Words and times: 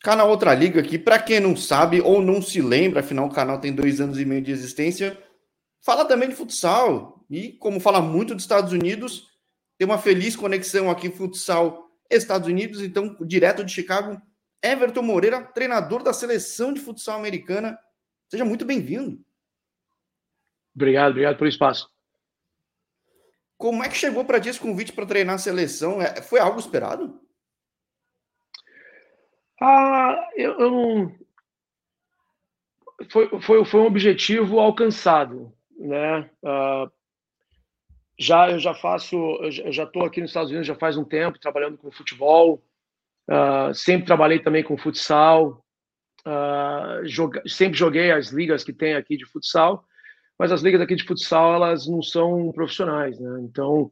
Canal 0.00 0.28
Outra 0.28 0.54
Liga 0.54 0.80
aqui, 0.80 0.98
para 0.98 1.18
quem 1.18 1.40
não 1.40 1.56
sabe 1.56 2.00
ou 2.00 2.22
não 2.22 2.40
se 2.40 2.60
lembra, 2.60 3.00
afinal 3.00 3.26
o 3.26 3.32
canal 3.32 3.60
tem 3.60 3.74
dois 3.74 4.00
anos 4.00 4.18
e 4.18 4.24
meio 4.24 4.40
de 4.40 4.52
existência, 4.52 5.18
fala 5.80 6.04
também 6.04 6.28
de 6.28 6.36
futsal. 6.36 7.24
E 7.28 7.52
como 7.54 7.80
fala 7.80 8.00
muito 8.00 8.34
dos 8.34 8.44
Estados 8.44 8.72
Unidos, 8.72 9.26
tem 9.76 9.86
uma 9.86 9.98
feliz 9.98 10.36
conexão 10.36 10.90
aqui 10.90 11.10
futsal 11.10 11.88
Estados 12.10 12.48
Unidos, 12.48 12.80
então 12.80 13.16
direto 13.20 13.64
de 13.64 13.72
Chicago, 13.72 14.20
Everton 14.62 15.02
Moreira, 15.02 15.42
treinador 15.42 16.02
da 16.02 16.12
seleção 16.12 16.72
de 16.72 16.80
futsal 16.80 17.18
americana. 17.18 17.78
Seja 18.28 18.44
muito 18.44 18.64
bem-vindo. 18.64 19.22
Obrigado, 20.74 21.10
obrigado 21.10 21.36
pelo 21.36 21.50
espaço. 21.50 21.90
Como 23.56 23.82
é 23.82 23.88
que 23.88 23.96
chegou 23.96 24.24
para 24.24 24.40
ti 24.40 24.48
esse 24.48 24.60
convite 24.60 24.92
para 24.92 25.06
treinar 25.06 25.34
a 25.34 25.38
seleção? 25.38 26.00
É, 26.00 26.22
foi 26.22 26.38
algo 26.38 26.60
esperado? 26.60 27.20
Ah, 29.60 30.28
eu, 30.36 30.58
eu 30.58 30.70
não. 30.70 31.14
Foi, 33.10 33.40
foi, 33.40 33.64
foi 33.64 33.80
um 33.80 33.86
objetivo 33.86 34.58
alcançado, 34.58 35.52
né? 35.78 36.30
Uh, 36.42 36.90
já 38.18 38.50
eu 38.50 38.58
já 38.58 38.74
faço, 38.74 39.16
eu 39.16 39.72
já 39.72 39.84
estou 39.84 40.04
aqui 40.04 40.20
nos 40.20 40.30
Estados 40.30 40.50
Unidos 40.50 40.66
já 40.66 40.74
faz 40.74 40.96
um 40.96 41.04
tempo 41.04 41.38
trabalhando 41.38 41.78
com 41.78 41.90
futebol. 41.90 42.62
Uh, 43.28 43.72
sempre 43.74 44.06
trabalhei 44.06 44.40
também 44.40 44.64
com 44.64 44.76
futsal. 44.76 45.64
Uh, 46.26 47.06
joga, 47.06 47.42
sempre 47.46 47.78
joguei 47.78 48.10
as 48.10 48.30
ligas 48.30 48.64
que 48.64 48.72
tem 48.72 48.94
aqui 48.94 49.16
de 49.16 49.24
futsal, 49.24 49.84
mas 50.38 50.50
as 50.50 50.62
ligas 50.62 50.80
aqui 50.80 50.96
de 50.96 51.04
futsal 51.04 51.54
elas 51.54 51.86
não 51.86 52.02
são 52.02 52.50
profissionais, 52.52 53.18
né? 53.20 53.40
Então 53.42 53.90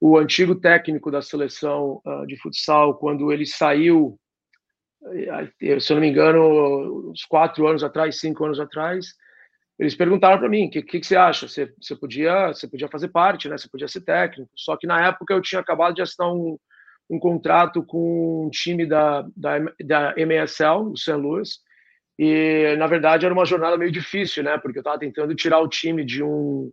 o 0.00 0.16
antigo 0.16 0.54
técnico 0.54 1.10
da 1.10 1.22
seleção 1.22 2.00
uh, 2.04 2.26
de 2.26 2.36
futsal, 2.36 2.98
quando 2.98 3.32
ele 3.32 3.46
saiu 3.46 4.18
se 5.80 5.92
eu 5.92 5.96
não 5.96 6.00
me 6.00 6.08
engano, 6.08 7.10
uns 7.10 7.24
quatro 7.24 7.66
anos 7.66 7.82
atrás, 7.84 8.18
cinco 8.18 8.44
anos 8.44 8.60
atrás, 8.60 9.14
eles 9.78 9.94
perguntaram 9.94 10.38
para 10.38 10.48
mim, 10.48 10.66
o 10.66 10.70
que, 10.70 10.82
que, 10.82 10.98
que, 10.98 11.06
você 11.06 11.16
acha? 11.16 11.46
Você, 11.46 11.72
você, 11.80 11.94
podia, 11.94 12.48
você 12.48 12.66
podia 12.66 12.88
fazer 12.88 13.08
parte, 13.08 13.48
né? 13.48 13.56
Você 13.56 13.68
podia 13.68 13.86
ser 13.86 14.00
técnico. 14.00 14.50
Só 14.56 14.76
que 14.76 14.86
na 14.86 15.06
época 15.06 15.32
eu 15.32 15.40
tinha 15.40 15.60
acabado 15.60 15.94
de 15.94 16.02
assinar 16.02 16.32
um, 16.32 16.58
um 17.08 17.18
contrato 17.18 17.84
com 17.84 18.46
um 18.46 18.50
time 18.50 18.84
da, 18.84 19.24
da, 19.36 19.58
da 19.84 20.14
MSL, 20.16 20.90
o 20.90 20.96
St. 20.96 21.12
Louis, 21.12 21.60
e 22.18 22.74
na 22.76 22.88
verdade 22.88 23.24
era 23.24 23.32
uma 23.32 23.44
jornada 23.44 23.78
meio 23.78 23.92
difícil, 23.92 24.42
né? 24.42 24.58
Porque 24.58 24.78
eu 24.78 24.80
estava 24.80 24.98
tentando 24.98 25.34
tirar 25.34 25.60
o 25.60 25.68
time 25.68 26.04
de 26.04 26.22
um 26.22 26.72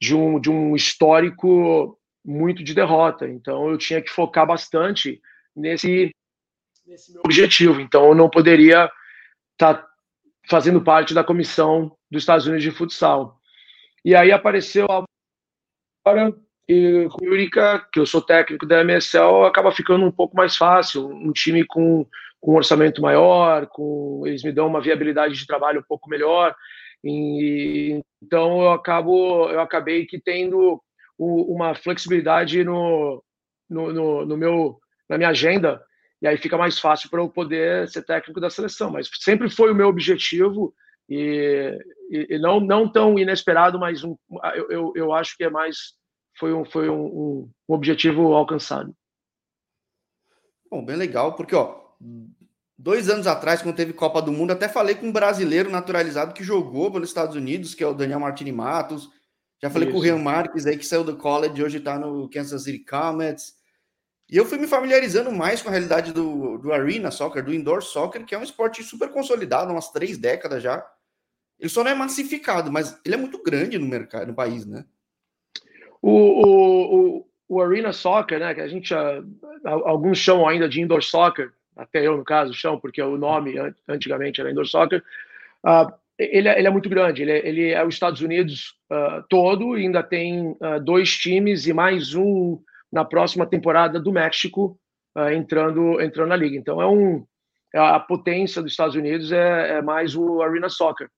de 0.00 0.16
um 0.16 0.40
de 0.40 0.50
um 0.50 0.74
histórico 0.74 1.98
muito 2.24 2.64
de 2.64 2.74
derrota. 2.74 3.28
Então 3.28 3.70
eu 3.70 3.76
tinha 3.76 4.00
que 4.00 4.10
focar 4.10 4.46
bastante 4.46 5.20
nesse 5.54 6.10
nesse 6.92 7.12
meu 7.12 7.22
objetivo. 7.24 7.80
Então, 7.80 8.08
eu 8.08 8.14
não 8.14 8.28
poderia 8.28 8.90
estar 9.52 9.74
tá 9.74 9.88
fazendo 10.48 10.82
parte 10.82 11.14
da 11.14 11.24
comissão 11.24 11.96
dos 12.10 12.22
Estados 12.22 12.46
Unidos 12.46 12.62
de 12.62 12.70
futsal. 12.70 13.40
E 14.04 14.14
aí 14.14 14.30
apareceu 14.30 14.86
agora 16.04 16.34
e 16.68 17.08
com 17.10 17.24
o 17.24 17.28
Yurika, 17.28 17.86
que 17.92 17.98
eu 17.98 18.06
sou 18.06 18.22
técnico 18.22 18.64
da 18.64 18.84
MSL, 18.84 19.44
acaba 19.44 19.72
ficando 19.72 20.06
um 20.06 20.12
pouco 20.12 20.36
mais 20.36 20.56
fácil, 20.56 21.08
um 21.08 21.32
time 21.32 21.64
com, 21.66 22.06
com 22.40 22.52
um 22.52 22.56
orçamento 22.56 23.02
maior, 23.02 23.66
com 23.66 24.22
eles 24.26 24.44
me 24.44 24.52
dão 24.52 24.68
uma 24.68 24.80
viabilidade 24.80 25.34
de 25.34 25.46
trabalho 25.46 25.80
um 25.80 25.84
pouco 25.84 26.08
melhor. 26.08 26.54
E, 27.04 28.00
então 28.22 28.62
eu 28.62 28.70
acabo 28.70 29.50
eu 29.50 29.60
acabei 29.60 30.06
que 30.06 30.20
tendo 30.20 30.80
uma 31.18 31.74
flexibilidade 31.74 32.62
no, 32.64 33.22
no, 33.68 33.92
no, 33.92 34.26
no 34.26 34.36
meu 34.36 34.78
na 35.08 35.18
minha 35.18 35.30
agenda 35.30 35.82
e 36.22 36.26
aí 36.28 36.36
fica 36.36 36.56
mais 36.56 36.78
fácil 36.78 37.10
para 37.10 37.20
eu 37.20 37.28
poder 37.28 37.88
ser 37.88 38.02
técnico 38.02 38.40
da 38.40 38.48
seleção. 38.48 38.92
Mas 38.92 39.10
sempre 39.20 39.50
foi 39.50 39.72
o 39.72 39.74
meu 39.74 39.88
objetivo 39.88 40.72
e, 41.08 41.76
e, 42.08 42.36
e 42.36 42.38
não, 42.38 42.60
não 42.60 42.90
tão 42.90 43.18
inesperado, 43.18 43.76
mas 43.76 44.04
um, 44.04 44.16
eu, 44.54 44.70
eu, 44.70 44.92
eu, 44.94 45.12
acho 45.12 45.36
que 45.36 45.42
é 45.42 45.50
mais 45.50 45.94
foi 46.38 46.54
um, 46.54 46.64
foi 46.64 46.88
um, 46.88 47.04
um, 47.04 47.50
um 47.68 47.74
objetivo 47.74 48.32
alcançado. 48.34 48.94
Bom, 50.70 50.84
bem 50.84 50.96
legal, 50.96 51.34
porque 51.34 51.56
ó, 51.56 51.76
dois 52.78 53.10
anos 53.10 53.26
atrás, 53.26 53.60
quando 53.60 53.76
teve 53.76 53.92
Copa 53.92 54.22
do 54.22 54.30
Mundo, 54.30 54.52
até 54.52 54.68
falei 54.68 54.94
com 54.94 55.08
um 55.08 55.12
brasileiro 55.12 55.70
naturalizado 55.70 56.32
que 56.32 56.44
jogou 56.44 56.90
pelos 56.90 57.08
Estados 57.08 57.34
Unidos, 57.34 57.74
que 57.74 57.82
é 57.82 57.86
o 57.86 57.94
Daniel 57.94 58.20
Martini 58.20 58.52
Matos. 58.52 59.10
Já 59.60 59.68
falei 59.68 59.88
Isso. 59.88 59.94
com 59.96 60.00
o 60.00 60.02
Rian 60.02 60.18
Marques 60.18 60.66
aí, 60.66 60.78
que 60.78 60.86
saiu 60.86 61.02
do 61.02 61.16
college, 61.16 61.62
hoje 61.62 61.78
está 61.78 61.98
no 61.98 62.30
Kansas 62.30 62.62
City 62.62 62.84
Comets. 62.84 63.60
E 64.32 64.36
eu 64.38 64.46
fui 64.46 64.56
me 64.56 64.66
familiarizando 64.66 65.30
mais 65.30 65.60
com 65.60 65.68
a 65.68 65.72
realidade 65.72 66.10
do, 66.10 66.56
do 66.56 66.72
arena 66.72 67.10
soccer, 67.10 67.44
do 67.44 67.52
indoor 67.52 67.82
soccer, 67.82 68.24
que 68.24 68.34
é 68.34 68.38
um 68.38 68.42
esporte 68.42 68.82
super 68.82 69.10
consolidado, 69.10 69.70
umas 69.70 69.92
três 69.92 70.16
décadas 70.16 70.62
já. 70.62 70.82
Ele 71.60 71.68
só 71.68 71.84
não 71.84 71.90
é 71.90 71.94
massificado, 71.94 72.72
mas 72.72 72.98
ele 73.04 73.14
é 73.14 73.18
muito 73.18 73.42
grande 73.42 73.78
no 73.78 73.86
mercado, 73.86 74.28
no 74.28 74.34
país, 74.34 74.64
né? 74.64 74.86
O, 76.00 76.10
o, 76.10 76.96
o, 77.18 77.26
o 77.46 77.60
arena 77.60 77.92
soccer, 77.92 78.40
né, 78.40 78.54
que 78.54 78.62
a 78.62 78.68
gente, 78.68 78.94
alguns 79.64 80.16
chamam 80.16 80.48
ainda 80.48 80.66
de 80.66 80.80
indoor 80.80 81.02
soccer, 81.02 81.52
até 81.76 82.04
eu 82.04 82.16
no 82.16 82.24
caso 82.24 82.54
chamo, 82.54 82.80
porque 82.80 83.02
o 83.02 83.18
nome 83.18 83.56
antigamente 83.86 84.40
era 84.40 84.50
indoor 84.50 84.66
soccer, 84.66 85.04
uh, 85.62 85.92
ele, 86.18 86.48
é, 86.48 86.58
ele, 86.58 86.68
é, 86.68 86.70
muito 86.70 86.88
grande, 86.88 87.20
ele 87.20 87.32
é, 87.32 87.46
ele 87.46 87.68
é 87.68 87.84
os 87.84 87.92
Estados 87.92 88.22
Unidos 88.22 88.78
uh, 88.90 89.22
todo, 89.28 89.76
e 89.76 89.82
ainda 89.82 90.02
tem 90.02 90.52
uh, 90.52 90.80
dois 90.82 91.14
times 91.18 91.66
e 91.66 91.74
mais 91.74 92.14
um 92.14 92.58
na 92.92 93.04
próxima 93.04 93.46
temporada 93.46 93.98
do 93.98 94.12
México 94.12 94.78
uh, 95.16 95.30
entrando 95.30 96.00
entrando 96.00 96.28
na 96.28 96.36
liga. 96.36 96.56
Então 96.56 96.80
é 96.80 96.86
um 96.86 97.24
é 97.74 97.78
a 97.78 97.98
potência 97.98 98.60
dos 98.60 98.72
Estados 98.72 98.94
Unidos 98.94 99.32
é, 99.32 99.78
é 99.78 99.82
mais 99.82 100.14
o 100.14 100.42
arena 100.42 100.68
soccer, 100.68 101.08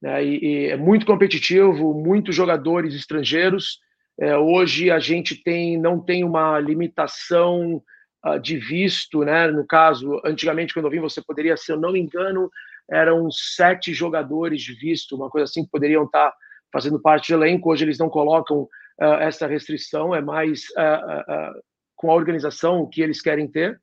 né? 0.00 0.24
E, 0.24 0.38
e, 0.38 0.66
é 0.68 0.76
muito 0.76 1.04
competitivo, 1.04 1.94
muitos 1.94 2.34
jogadores 2.34 2.94
estrangeiros. 2.94 3.80
É, 4.18 4.36
hoje 4.36 4.90
a 4.90 5.00
gente 5.00 5.42
tem 5.42 5.76
não 5.78 5.98
tem 6.00 6.22
uma 6.22 6.60
limitação 6.60 7.82
uh, 8.24 8.38
de 8.38 8.56
visto, 8.56 9.24
né? 9.24 9.48
No 9.48 9.66
caso, 9.66 10.20
antigamente 10.24 10.72
quando 10.72 10.86
eu 10.86 10.90
vim 10.92 11.00
você 11.00 11.20
poderia, 11.20 11.56
se 11.56 11.72
eu 11.72 11.78
não 11.78 11.92
me 11.92 12.00
engano, 12.00 12.48
eram 12.88 13.28
sete 13.30 13.92
jogadores 13.92 14.62
de 14.62 14.74
visto, 14.74 15.16
uma 15.16 15.28
coisa 15.28 15.44
assim 15.44 15.64
que 15.64 15.70
poderiam 15.70 16.04
estar 16.04 16.32
fazendo 16.72 17.00
parte 17.00 17.32
do 17.32 17.42
elenco. 17.42 17.70
Hoje 17.70 17.84
eles 17.84 17.98
não 17.98 18.08
colocam 18.08 18.68
uh, 19.00 19.20
essa 19.20 19.46
restrição, 19.46 20.14
é 20.14 20.20
mais 20.20 20.64
uh, 20.70 21.60
com 21.94 22.10
a 22.10 22.14
organização 22.14 22.88
que 22.88 23.02
eles 23.02 23.20
querem 23.20 23.48
ter, 23.48 23.80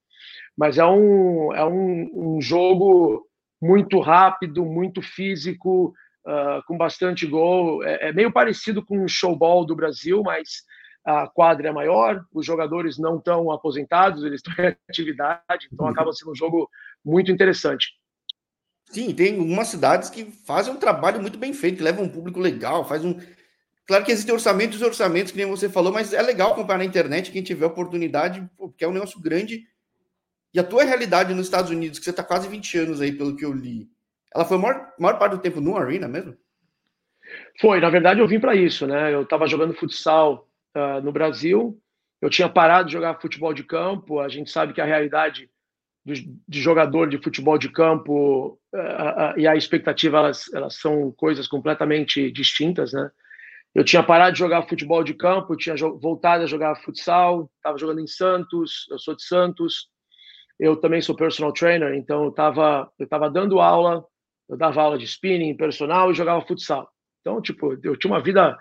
mas 0.57 0.77
é 0.77 0.85
um, 0.85 1.53
é 1.53 1.65
um, 1.65 2.35
um 2.35 2.41
jogo 2.41 3.27
muito 3.61 3.99
rápido, 3.99 4.65
muito 4.65 5.01
físico, 5.01 5.93
com 6.67 6.77
bastante 6.77 7.25
gol. 7.25 7.83
É, 7.83 8.09
é, 8.09 8.13
meio 8.13 8.31
parecido 8.31 8.85
com 8.85 9.03
o 9.03 9.07
showball 9.07 9.65
do 9.65 9.75
Brasil, 9.75 10.21
mas 10.23 10.63
a 11.05 11.27
quadra 11.27 11.69
é 11.69 11.71
maior, 11.71 12.23
os 12.33 12.45
jogadores 12.45 12.97
não 12.97 13.17
estão 13.17 13.51
aposentados, 13.51 14.23
eles 14.23 14.41
estão 14.45 14.53
em 14.63 14.75
atividade, 14.89 15.67
então 15.71 15.87
acaba 15.87 16.13
sendo 16.13 16.31
um 16.31 16.35
jogo 16.35 16.69
muito 17.03 17.31
interessante. 17.31 17.93
Sim, 18.89 19.13
tem 19.13 19.39
algumas 19.39 19.67
cidades 19.67 20.09
que 20.09 20.25
fazem 20.45 20.73
um 20.73 20.77
trabalho 20.77 21.21
muito 21.21 21.37
bem 21.37 21.53
feito, 21.53 21.77
que 21.77 21.83
levam 21.83 22.05
um 22.05 22.09
público 22.09 22.39
legal, 22.39 22.85
faz 22.85 23.03
um, 23.03 23.17
Claro 23.85 24.05
que 24.05 24.11
existem 24.11 24.33
orçamentos 24.33 24.79
e 24.79 24.85
orçamentos, 24.85 25.31
que 25.31 25.37
nem 25.37 25.45
você 25.45 25.67
falou, 25.67 25.91
mas 25.91 26.13
é 26.13 26.21
legal 26.21 26.55
comprar 26.55 26.77
na 26.77 26.85
internet, 26.85 27.31
quem 27.31 27.43
tiver 27.43 27.65
oportunidade, 27.65 28.47
porque 28.57 28.85
é 28.85 28.87
um 28.87 28.93
negócio 28.93 29.19
grande. 29.19 29.67
E 30.53 30.59
a 30.59 30.63
tua 30.63 30.83
realidade 30.83 31.33
nos 31.33 31.47
Estados 31.47 31.71
Unidos, 31.71 31.99
que 31.99 32.05
você 32.05 32.11
está 32.11 32.23
quase 32.23 32.47
20 32.47 32.77
anos 32.77 33.01
aí, 33.01 33.11
pelo 33.11 33.35
que 33.35 33.43
eu 33.43 33.51
li, 33.51 33.89
ela 34.33 34.45
foi 34.45 34.57
a 34.57 34.59
maior, 34.59 34.93
maior 34.99 35.19
parte 35.19 35.33
do 35.33 35.41
tempo 35.41 35.59
no 35.59 35.77
Arena 35.77 36.07
mesmo? 36.07 36.35
Foi, 37.59 37.79
na 37.79 37.89
verdade 37.89 38.19
eu 38.19 38.27
vim 38.27 38.39
para 38.39 38.55
isso, 38.55 38.87
né? 38.87 39.13
Eu 39.13 39.23
estava 39.23 39.47
jogando 39.47 39.73
futsal 39.73 40.47
uh, 40.75 41.01
no 41.01 41.11
Brasil, 41.11 41.79
eu 42.21 42.29
tinha 42.29 42.49
parado 42.49 42.87
de 42.87 42.93
jogar 42.93 43.19
futebol 43.19 43.53
de 43.53 43.63
campo, 43.63 44.19
a 44.19 44.29
gente 44.29 44.49
sabe 44.49 44.73
que 44.73 44.81
a 44.81 44.85
realidade 44.85 45.49
do, 46.05 46.13
de 46.13 46.61
jogador 46.61 47.07
de 47.09 47.17
futebol 47.17 47.57
de 47.57 47.69
campo 47.69 48.59
uh, 48.73 48.77
uh, 48.77 49.39
e 49.39 49.47
a 49.47 49.55
expectativa, 49.55 50.17
elas, 50.17 50.51
elas 50.53 50.75
são 50.75 51.11
coisas 51.11 51.47
completamente 51.47 52.31
distintas, 52.31 52.93
né? 52.93 53.09
Eu 53.75 53.83
tinha 53.83 54.03
parado 54.03 54.33
de 54.33 54.39
jogar 54.39 54.67
futebol 54.67 55.03
de 55.03 55.13
campo, 55.15 55.57
tinha 55.57 55.75
voltado 55.75 56.43
a 56.43 56.47
jogar 56.47 56.75
futsal, 56.75 57.49
estava 57.57 57.77
jogando 57.77 58.01
em 58.01 58.07
Santos, 58.07 58.85
eu 58.91 58.99
sou 58.99 59.15
de 59.15 59.23
Santos. 59.23 59.89
Eu 60.59 60.75
também 60.77 61.01
sou 61.01 61.15
personal 61.15 61.51
trainer, 61.51 61.95
então 61.95 62.23
eu 62.23 62.29
estava 62.29 62.91
eu 62.99 63.07
tava 63.07 63.29
dando 63.29 63.59
aula, 63.59 64.05
eu 64.47 64.55
dava 64.55 64.81
aula 64.81 64.97
de 64.97 65.05
spinning, 65.05 65.57
personal 65.57 66.11
e 66.11 66.15
jogava 66.15 66.45
futsal. 66.45 66.87
Então, 67.21 67.41
tipo, 67.41 67.73
eu 67.83 67.97
tinha 67.97 68.13
uma 68.13 68.21
vida 68.21 68.55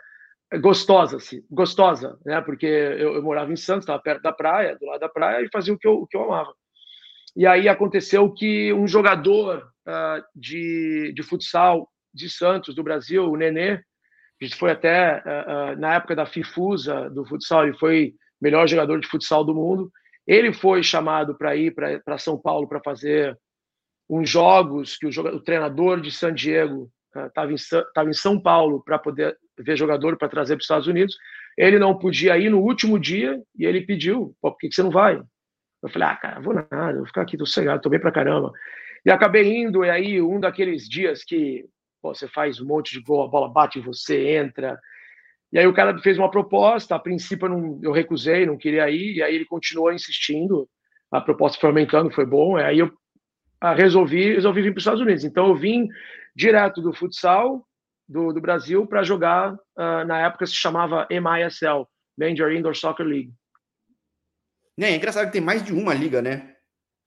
gostosa, 0.61 1.17
assim, 1.17 1.43
gostosa, 1.51 2.19
né? 2.25 2.41
Porque 2.41 2.67
eu, 2.67 3.15
eu 3.15 3.23
morava 3.23 3.53
em 3.53 3.57
Santos, 3.57 3.85
estava 3.85 4.01
perto 4.01 4.23
da 4.23 4.33
praia, 4.33 4.77
do 4.79 4.87
lado 4.87 5.01
da 5.01 5.09
praia, 5.09 5.45
e 5.45 5.51
fazia 5.53 5.75
o 5.75 5.79
que 5.79 5.87
eu, 5.87 5.95
o 5.95 6.07
que 6.07 6.17
eu 6.17 6.25
amava. 6.25 6.53
E 7.37 7.47
aí 7.47 7.69
aconteceu 7.69 8.31
que 8.33 8.73
um 8.73 8.87
jogador 8.87 9.67
uh, 9.87 10.23
de, 10.35 11.13
de 11.15 11.23
futsal 11.23 11.89
de 12.13 12.29
Santos, 12.29 12.75
do 12.75 12.83
Brasil, 12.83 13.25
o 13.25 13.37
Nenê, 13.37 13.83
gente 14.45 14.57
foi 14.57 14.71
até 14.71 15.23
uh, 15.23 15.79
na 15.79 15.95
época 15.95 16.17
da 16.17 16.27
FIFUSA 16.27 17.11
do 17.11 17.25
futsal, 17.25 17.65
ele 17.65 17.79
foi 17.79 18.15
melhor 18.41 18.67
jogador 18.67 19.01
de 19.01 19.09
futsal 19.09 19.45
do 19.45 19.55
mundo. 19.55 19.91
Ele 20.27 20.53
foi 20.53 20.83
chamado 20.83 21.37
para 21.37 21.57
ir 21.57 21.75
para 21.75 22.19
São 22.19 22.39
Paulo 22.39 22.69
para 22.69 22.81
fazer 22.81 23.37
uns 24.09 24.29
jogos 24.29 24.97
que 24.97 25.07
o, 25.07 25.13
jogador, 25.13 25.37
o 25.37 25.43
treinador 25.43 26.01
de 26.01 26.11
San 26.11 26.35
Diego 26.35 26.91
estava 27.27 27.51
uh, 27.51 27.55
em, 27.55 28.11
em 28.11 28.13
São 28.13 28.41
Paulo 28.41 28.83
para 28.85 28.99
poder 28.99 29.37
ver 29.59 29.77
jogador 29.77 30.17
para 30.17 30.29
trazer 30.29 30.55
para 30.55 30.61
os 30.61 30.65
Estados 30.65 30.87
Unidos. 30.87 31.17
Ele 31.57 31.79
não 31.79 31.99
podia 31.99 32.39
ir 32.39 32.51
no 32.51 32.61
último 32.61 32.99
dia 32.99 33.41
e 33.57 33.65
ele 33.65 33.83
pediu: 33.83 34.35
por 34.41 34.57
que, 34.57 34.69
que 34.69 34.75
você 34.75 34.83
não 34.83 34.91
vai? 34.91 35.21
Eu 35.83 35.89
falei: 35.89 36.09
ah, 36.09 36.17
cara, 36.17 36.41
vou 36.41 36.55
nada, 36.55 36.97
vou 36.97 37.07
ficar 37.07 37.23
aqui, 37.23 37.37
sossegado, 37.39 37.83
tô 37.83 37.91
bem 37.91 38.01
para 38.01 38.13
caramba. 38.13 38.53
E 39.05 39.11
acabei 39.11 39.57
indo, 39.57 39.85
e 39.85 39.91
aí 39.91 40.23
um 40.23 40.39
daqueles 40.39 40.89
dias 40.89 41.25
que 41.25 41.65
pô, 42.03 42.13
você 42.13 42.27
faz 42.27 42.61
um 42.61 42.67
monte 42.67 42.93
de 42.93 43.01
gol, 43.01 43.23
a 43.23 43.29
bola 43.29 43.49
bate 43.49 43.79
em 43.79 43.83
você, 43.83 44.37
entra. 44.37 44.79
E 45.53 45.59
aí 45.59 45.67
o 45.67 45.73
cara 45.73 45.97
fez 46.01 46.19
uma 46.19 46.31
proposta, 46.31 46.97
a 46.97 46.99
princípio 46.99 47.47
eu, 47.47 47.51
não, 47.51 47.81
eu 47.83 47.93
recusei, 47.93 48.45
não 48.45 48.59
queria 48.59 48.91
ir, 48.91 49.17
e 49.17 49.23
aí 49.23 49.35
ele 49.35 49.45
continuou 49.45 49.93
insistindo, 49.93 50.69
a 51.11 51.21
proposta 51.21 51.61
foi 51.61 51.69
aumentando, 51.69 52.11
foi 52.11 52.27
bom, 52.27 52.57
aí 52.57 52.81
eu 52.81 52.91
ah, 53.61 53.75
resolvi, 53.75 54.35
resolvi 54.35 54.63
vir 54.63 54.73
para 54.73 54.79
os 54.79 54.83
Estados 54.83 55.01
Unidos. 55.01 55.25
Então 55.25 55.47
eu 55.49 55.55
vim 55.55 55.89
direto 56.35 56.83
do 56.83 56.93
futsal 56.93 57.65
do, 58.09 58.33
do 58.33 58.41
Brasil 58.41 58.87
para 58.87 59.05
jogar, 59.05 59.53
uh, 59.53 60.05
na 60.07 60.21
época 60.27 60.47
se 60.47 60.55
chamava 60.55 61.07
MISL, 61.11 61.89
Major 62.19 62.51
Indoor 62.51 62.75
Soccer 62.75 63.07
League. 63.07 63.33
É, 64.81 64.87
é 64.87 64.97
engraçado 64.97 65.27
que 65.27 65.33
tem 65.33 65.41
mais 65.41 65.63
de 65.63 65.73
uma 65.73 65.95
liga, 65.95 66.21
né? 66.21 66.57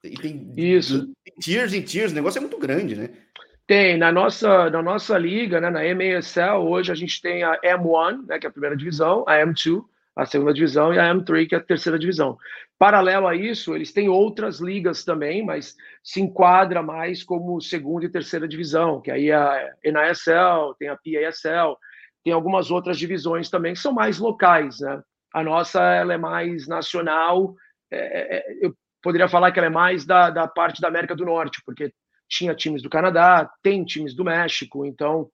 E 0.04 0.16
tem 0.16 0.54
Isso. 0.56 1.12
tiers 1.42 1.74
em 1.74 1.82
tiers, 1.82 2.12
o 2.12 2.16
negócio 2.16 2.38
é 2.38 2.42
muito 2.42 2.60
grande, 2.60 2.96
né? 2.96 3.25
Tem, 3.68 3.98
na 3.98 4.12
nossa, 4.12 4.70
na 4.70 4.82
nossa 4.82 5.18
liga, 5.18 5.60
né, 5.60 5.72
na 5.72 5.80
MASL, 5.96 6.68
hoje 6.68 6.92
a 6.92 6.96
gente 6.96 7.20
tem 7.20 7.44
a 7.44 7.60
M1, 7.62 8.28
né, 8.28 8.38
que 8.38 8.46
é 8.46 8.50
a 8.50 8.52
primeira 8.52 8.78
divisão, 8.78 9.24
a 9.28 9.38
M2, 9.38 9.84
a 10.16 10.24
segunda 10.24 10.54
divisão, 10.54 10.94
e 10.94 11.00
a 11.00 11.12
M3, 11.12 11.48
que 11.48 11.56
é 11.56 11.58
a 11.58 11.62
terceira 11.62 11.98
divisão. 11.98 12.38
Paralelo 12.78 13.28
a 13.28 13.36
isso, 13.36 13.76
eles 13.76 13.92
têm 13.92 14.08
outras 14.08 14.60
ligas 14.60 15.04
também, 15.04 15.44
mas 15.44 15.76
se 16.04 16.22
enquadra 16.22 16.84
mais 16.84 17.24
como 17.24 17.60
segunda 17.60 18.06
e 18.06 18.10
terceira 18.10 18.48
divisão, 18.48 19.02
que 19.02 19.10
aí 19.10 19.32
a 19.32 19.74
NASL, 19.84 20.76
tem 20.78 20.90
a 20.90 20.96
PASL, 20.96 21.76
tem 22.24 22.34
algumas 22.34 22.70
outras 22.70 23.00
divisões 23.00 23.50
também 23.50 23.74
que 23.74 23.80
são 23.80 23.94
mais 23.94 24.20
locais, 24.20 24.80
né? 24.80 25.02
A 25.34 25.44
nossa 25.44 25.82
ela 25.82 26.14
é 26.14 26.18
mais 26.18 26.68
nacional, 26.68 27.56
é, 27.92 27.98
é, 27.98 28.38
é 28.38 28.66
eu 28.66 28.76
poderia 29.02 29.28
falar 29.28 29.52
que 29.52 29.60
ela 29.60 29.68
é 29.68 29.72
mais 29.72 30.06
da, 30.06 30.30
da 30.30 30.48
parte 30.48 30.82
da 30.82 30.88
América 30.88 31.16
do 31.16 31.26
Norte, 31.26 31.62
porque 31.66 31.92
tinha 32.28 32.56
times 32.56 32.82
do 32.82 32.90
Canadá, 32.90 33.50
tem 33.62 33.84
times 33.84 34.14
do 34.14 34.24
México, 34.24 34.86
então 34.86 35.30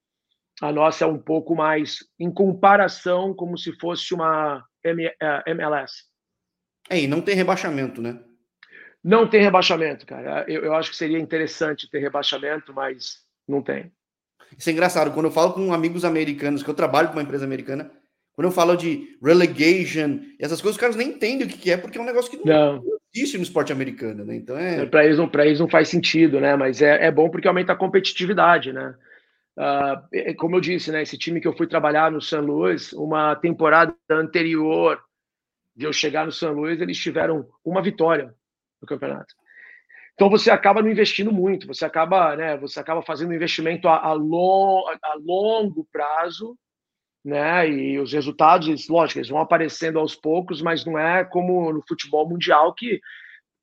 a 0.61 0.71
nossa 0.71 1.05
é 1.05 1.07
um 1.07 1.17
pouco 1.17 1.55
mais 1.55 1.99
em 2.19 2.31
comparação 2.31 3.33
como 3.33 3.57
se 3.57 3.71
fosse 3.79 4.13
uma 4.13 4.63
MLS. 4.83 6.03
É, 6.89 6.99
e 6.99 7.07
não 7.07 7.21
tem 7.21 7.35
rebaixamento, 7.35 8.01
né? 8.01 8.19
Não 9.03 9.27
tem 9.27 9.41
rebaixamento, 9.41 10.05
cara. 10.05 10.45
Eu, 10.47 10.63
eu 10.63 10.75
acho 10.75 10.91
que 10.91 10.97
seria 10.97 11.19
interessante 11.19 11.89
ter 11.89 11.99
rebaixamento, 11.99 12.73
mas 12.73 13.23
não 13.47 13.61
tem. 13.61 13.91
Isso 14.57 14.69
é 14.69 14.73
engraçado. 14.73 15.11
Quando 15.11 15.27
eu 15.27 15.31
falo 15.31 15.53
com 15.53 15.73
amigos 15.73 16.05
americanos, 16.05 16.61
que 16.61 16.69
eu 16.69 16.73
trabalho 16.75 17.07
com 17.07 17.15
uma 17.15 17.23
empresa 17.23 17.45
americana, 17.45 17.91
quando 18.35 18.47
eu 18.47 18.51
falo 18.51 18.75
de 18.75 19.17
relegation, 19.21 20.19
essas 20.39 20.61
coisas, 20.61 20.75
os 20.75 20.81
caras 20.81 20.95
nem 20.95 21.09
entendem 21.09 21.45
o 21.45 21.49
que 21.49 21.69
é, 21.69 21.77
porque 21.77 21.97
é 21.97 22.01
um 22.01 22.05
negócio 22.05 22.31
que 22.31 22.37
não, 22.45 22.77
não 22.77 22.97
existe 23.13 23.37
no 23.37 23.43
esporte 23.43 23.73
americano, 23.73 24.23
né? 24.23 24.35
Então 24.35 24.57
é. 24.57 24.85
Para 24.85 25.05
eles, 25.05 25.17
não, 25.17 25.29
eles 25.39 25.59
não 25.59 25.67
faz 25.67 25.89
sentido, 25.89 26.39
né? 26.39 26.55
Mas 26.55 26.81
é, 26.81 27.05
é 27.05 27.11
bom 27.11 27.29
porque 27.29 27.47
aumenta 27.47 27.73
a 27.73 27.77
competitividade, 27.77 28.71
né? 28.71 28.95
Uh, 29.57 30.35
como 30.37 30.55
eu 30.55 30.61
disse, 30.61 30.91
né? 30.91 31.01
Esse 31.01 31.17
time 31.17 31.41
que 31.41 31.47
eu 31.47 31.55
fui 31.55 31.67
trabalhar 31.67 32.09
no 32.09 32.21
San 32.21 32.39
Luis, 32.39 32.93
uma 32.93 33.35
temporada 33.35 33.93
anterior 34.09 34.99
de 35.75 35.85
eu 35.85 35.91
chegar 35.91 36.25
no 36.25 36.31
San 36.31 36.51
Luis, 36.51 36.79
eles 36.79 36.97
tiveram 36.97 37.45
uma 37.63 37.81
vitória 37.81 38.33
no 38.81 38.87
campeonato. 38.87 39.35
Então 40.13 40.29
você 40.29 40.49
acaba 40.49 40.81
não 40.81 40.89
investindo 40.89 41.31
muito, 41.31 41.67
você 41.67 41.83
acaba, 41.83 42.35
né? 42.35 42.57
Você 42.57 42.79
acaba 42.79 43.01
fazendo 43.01 43.31
um 43.31 43.35
investimento 43.35 43.87
a, 43.87 43.97
a, 43.97 44.13
long, 44.13 44.83
a 45.03 45.15
longo 45.15 45.85
prazo 45.91 46.57
né? 47.23 47.69
E 47.69 47.99
os 47.99 48.13
resultados, 48.13 48.87
lógico, 48.87 49.19
eles 49.19 49.29
vão 49.29 49.39
aparecendo 49.39 49.99
aos 49.99 50.15
poucos, 50.15 50.61
mas 50.61 50.85
não 50.85 50.97
é 50.97 51.23
como 51.23 51.71
no 51.71 51.83
futebol 51.87 52.27
mundial 52.27 52.73
que 52.73 52.99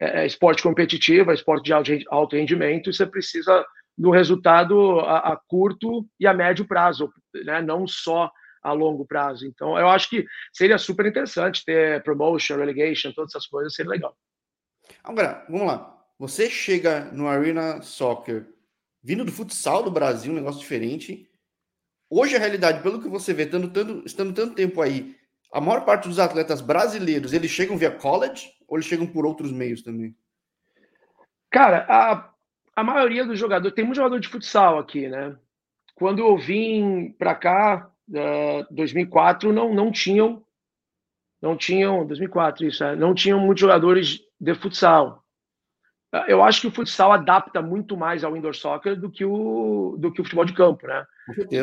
é, 0.00 0.22
é 0.22 0.26
esporte 0.26 0.62
competitivo, 0.62 1.30
é 1.30 1.34
esporte 1.34 1.64
de 1.64 2.04
alto 2.08 2.36
rendimento, 2.36 2.88
e 2.88 2.94
você 2.94 3.06
precisa 3.06 3.64
do 3.96 4.10
resultado 4.10 5.00
a, 5.00 5.32
a, 5.32 5.36
curto 5.48 6.06
e 6.20 6.26
a 6.26 6.32
médio 6.32 6.64
prazo, 6.66 7.12
né? 7.44 7.60
Não 7.60 7.86
só 7.86 8.30
a 8.62 8.72
longo 8.72 9.04
prazo. 9.04 9.46
Então, 9.46 9.78
eu 9.78 9.88
acho 9.88 10.08
que 10.08 10.24
seria 10.52 10.78
super 10.78 11.06
interessante 11.06 11.64
ter 11.64 12.02
promotion, 12.02 12.56
relegation, 12.56 13.12
todas 13.12 13.34
essas 13.34 13.46
coisas, 13.46 13.74
seria 13.74 13.90
legal. 13.90 14.16
Agora, 15.02 15.44
vamos 15.48 15.66
lá. 15.66 15.94
Você 16.18 16.48
chega 16.48 17.04
no 17.12 17.28
Arena 17.28 17.80
Soccer, 17.82 18.46
vindo 19.02 19.24
do 19.24 19.32
futsal 19.32 19.82
do 19.82 19.90
Brasil, 19.90 20.32
um 20.32 20.36
negócio 20.36 20.60
diferente, 20.60 21.27
Hoje 22.10 22.36
a 22.36 22.38
realidade, 22.38 22.82
pelo 22.82 23.02
que 23.02 23.08
você 23.08 23.34
vê, 23.34 23.44
estando 23.44 23.70
tanto, 23.70 24.02
estando 24.06 24.32
tanto 24.32 24.54
tempo 24.54 24.80
aí, 24.80 25.14
a 25.52 25.60
maior 25.60 25.84
parte 25.84 26.08
dos 26.08 26.18
atletas 26.18 26.60
brasileiros, 26.60 27.32
eles 27.32 27.50
chegam 27.50 27.76
via 27.76 27.90
college 27.90 28.50
ou 28.66 28.76
eles 28.76 28.86
chegam 28.86 29.06
por 29.06 29.26
outros 29.26 29.52
meios 29.52 29.82
também? 29.82 30.14
Cara, 31.50 31.86
a, 31.88 32.30
a 32.76 32.84
maioria 32.84 33.24
dos 33.24 33.38
jogadores, 33.38 33.74
tem 33.74 33.84
muito 33.84 33.96
jogador 33.96 34.20
de 34.20 34.28
futsal 34.28 34.78
aqui, 34.78 35.08
né? 35.08 35.36
Quando 35.94 36.20
eu 36.20 36.36
vim 36.38 37.12
para 37.18 37.34
cá, 37.34 37.90
uh, 38.08 38.74
2004, 38.74 39.52
não, 39.52 39.74
não 39.74 39.90
tinham, 39.90 40.44
não 41.42 41.56
tinham, 41.56 42.06
2004 42.06 42.66
isso, 42.66 42.84
é, 42.84 42.94
não 42.94 43.14
tinham 43.14 43.40
muitos 43.40 43.60
jogadores 43.60 44.20
de 44.40 44.54
futsal. 44.54 45.24
Eu 46.26 46.42
acho 46.42 46.62
que 46.62 46.66
o 46.66 46.70
futsal 46.70 47.12
adapta 47.12 47.60
muito 47.60 47.94
mais 47.94 48.24
ao 48.24 48.34
indoor 48.34 48.54
soccer 48.54 48.98
do 48.98 49.10
que 49.10 49.26
o, 49.26 49.94
do 49.98 50.10
que 50.10 50.22
o 50.22 50.24
futebol 50.24 50.44
de 50.44 50.54
campo, 50.54 50.86
né? 50.86 51.04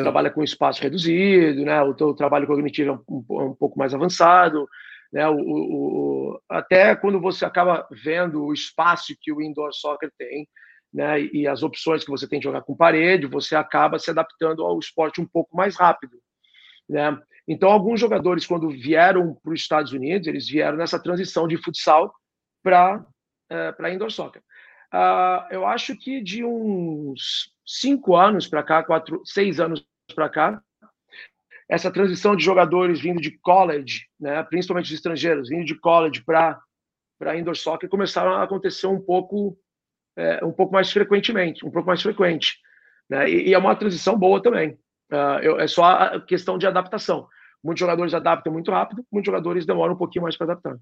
Trabalha 0.02 0.30
com 0.30 0.42
espaço 0.42 0.80
reduzido, 0.80 1.64
né? 1.64 1.82
O, 1.82 1.90
o 1.90 2.14
trabalho 2.14 2.46
cognitivo 2.46 2.90
é 2.90 2.92
um, 2.92 3.46
um, 3.48 3.54
pouco 3.54 3.76
mais 3.76 3.92
avançado, 3.92 4.68
né? 5.12 5.28
O, 5.28 5.36
o, 5.36 6.40
até 6.48 6.94
quando 6.94 7.20
você 7.20 7.44
acaba 7.44 7.88
vendo 7.90 8.44
o 8.44 8.52
espaço 8.52 9.16
que 9.20 9.32
o 9.32 9.42
indoor 9.42 9.72
soccer 9.72 10.12
tem, 10.16 10.48
né? 10.94 11.20
E 11.20 11.48
as 11.48 11.64
opções 11.64 12.04
que 12.04 12.10
você 12.10 12.28
tem 12.28 12.38
de 12.38 12.44
jogar 12.44 12.62
com 12.62 12.76
parede, 12.76 13.26
você 13.26 13.56
acaba 13.56 13.98
se 13.98 14.10
adaptando 14.12 14.64
ao 14.64 14.78
esporte 14.78 15.20
um 15.20 15.26
pouco 15.26 15.56
mais 15.56 15.76
rápido, 15.76 16.18
né? 16.88 17.18
Então, 17.48 17.70
alguns 17.70 17.98
jogadores, 18.00 18.46
quando 18.46 18.70
vieram 18.70 19.34
para 19.42 19.52
os 19.52 19.60
Estados 19.60 19.92
Unidos, 19.92 20.28
eles 20.28 20.48
vieram 20.48 20.76
nessa 20.76 21.00
transição 21.00 21.48
de 21.48 21.56
futsal 21.56 22.12
para 22.62 23.04
uh, 23.52 23.76
para 23.76 23.92
indoor 23.92 24.10
soccer. 24.10 24.42
Uh, 24.92 25.46
eu 25.50 25.66
acho 25.66 25.96
que 25.96 26.22
de 26.22 26.44
uns 26.44 27.52
cinco 27.66 28.16
anos 28.16 28.46
para 28.46 28.62
cá, 28.62 28.82
quatro, 28.82 29.20
seis 29.24 29.58
anos 29.58 29.84
para 30.14 30.28
cá, 30.28 30.62
essa 31.68 31.90
transição 31.90 32.36
de 32.36 32.44
jogadores 32.44 33.00
vindo 33.00 33.20
de 33.20 33.36
college, 33.38 34.06
né, 34.20 34.42
principalmente 34.44 34.88
de 34.88 34.94
estrangeiros, 34.94 35.48
vindo 35.48 35.64
de 35.64 35.74
college 35.74 36.22
para 36.24 36.60
para 37.18 37.34
indoor 37.34 37.56
soccer 37.56 37.88
começaram 37.88 38.32
a 38.32 38.42
acontecer 38.42 38.86
um 38.86 39.00
pouco 39.00 39.58
é, 40.16 40.44
um 40.44 40.52
pouco 40.52 40.72
mais 40.72 40.92
frequentemente, 40.92 41.64
um 41.64 41.70
pouco 41.70 41.88
mais 41.88 42.02
frequente, 42.02 42.58
né, 43.08 43.28
e, 43.28 43.48
e 43.48 43.54
é 43.54 43.58
uma 43.58 43.74
transição 43.74 44.18
boa 44.18 44.40
também. 44.42 44.78
Uh, 45.10 45.38
eu, 45.42 45.60
é 45.60 45.66
só 45.66 45.84
a 45.84 46.20
questão 46.20 46.58
de 46.58 46.66
adaptação. 46.66 47.26
Muitos 47.62 47.80
jogadores 47.80 48.12
adaptam 48.12 48.52
muito 48.52 48.70
rápido, 48.70 49.04
muitos 49.10 49.26
jogadores 49.26 49.66
demoram 49.66 49.94
um 49.94 49.98
pouquinho 49.98 50.24
mais 50.24 50.36
para 50.36 50.52
adaptar. 50.52 50.76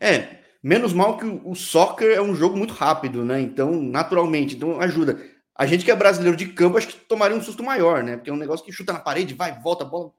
É, 0.00 0.38
Menos 0.62 0.92
mal 0.92 1.16
que 1.16 1.24
o, 1.24 1.54
soccer 1.56 2.12
é 2.12 2.22
um 2.22 2.36
jogo 2.36 2.56
muito 2.56 2.72
rápido, 2.72 3.24
né? 3.24 3.40
Então, 3.40 3.82
naturalmente, 3.82 4.54
então 4.54 4.80
ajuda. 4.80 5.18
A 5.56 5.66
gente 5.66 5.84
que 5.84 5.90
é 5.90 5.96
brasileiro 5.96 6.36
de 6.36 6.46
campo, 6.46 6.78
acho 6.78 6.86
que 6.86 6.94
tomaria 6.94 7.36
um 7.36 7.42
susto 7.42 7.64
maior, 7.64 8.04
né? 8.04 8.16
Porque 8.16 8.30
é 8.30 8.32
um 8.32 8.36
negócio 8.36 8.64
que 8.64 8.70
chuta 8.70 8.92
na 8.92 9.00
parede, 9.00 9.34
vai, 9.34 9.58
volta, 9.60 9.84
bola. 9.84 10.12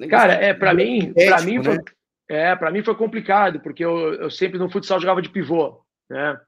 É 0.00 0.06
Cara, 0.06 0.34
é 0.34 0.54
para 0.54 0.72
mim, 0.72 1.12
para 1.12 1.40
mim 1.42 1.62
foi, 1.62 1.74
né? 1.74 1.82
é, 2.28 2.54
para 2.54 2.70
mim 2.70 2.84
foi 2.84 2.94
complicado, 2.94 3.58
porque 3.60 3.84
eu, 3.84 4.14
eu 4.14 4.30
sempre 4.30 4.58
no 4.58 4.70
futsal 4.70 5.00
jogava 5.00 5.20
de 5.20 5.28
pivô, 5.28 5.80
né? 6.08 6.40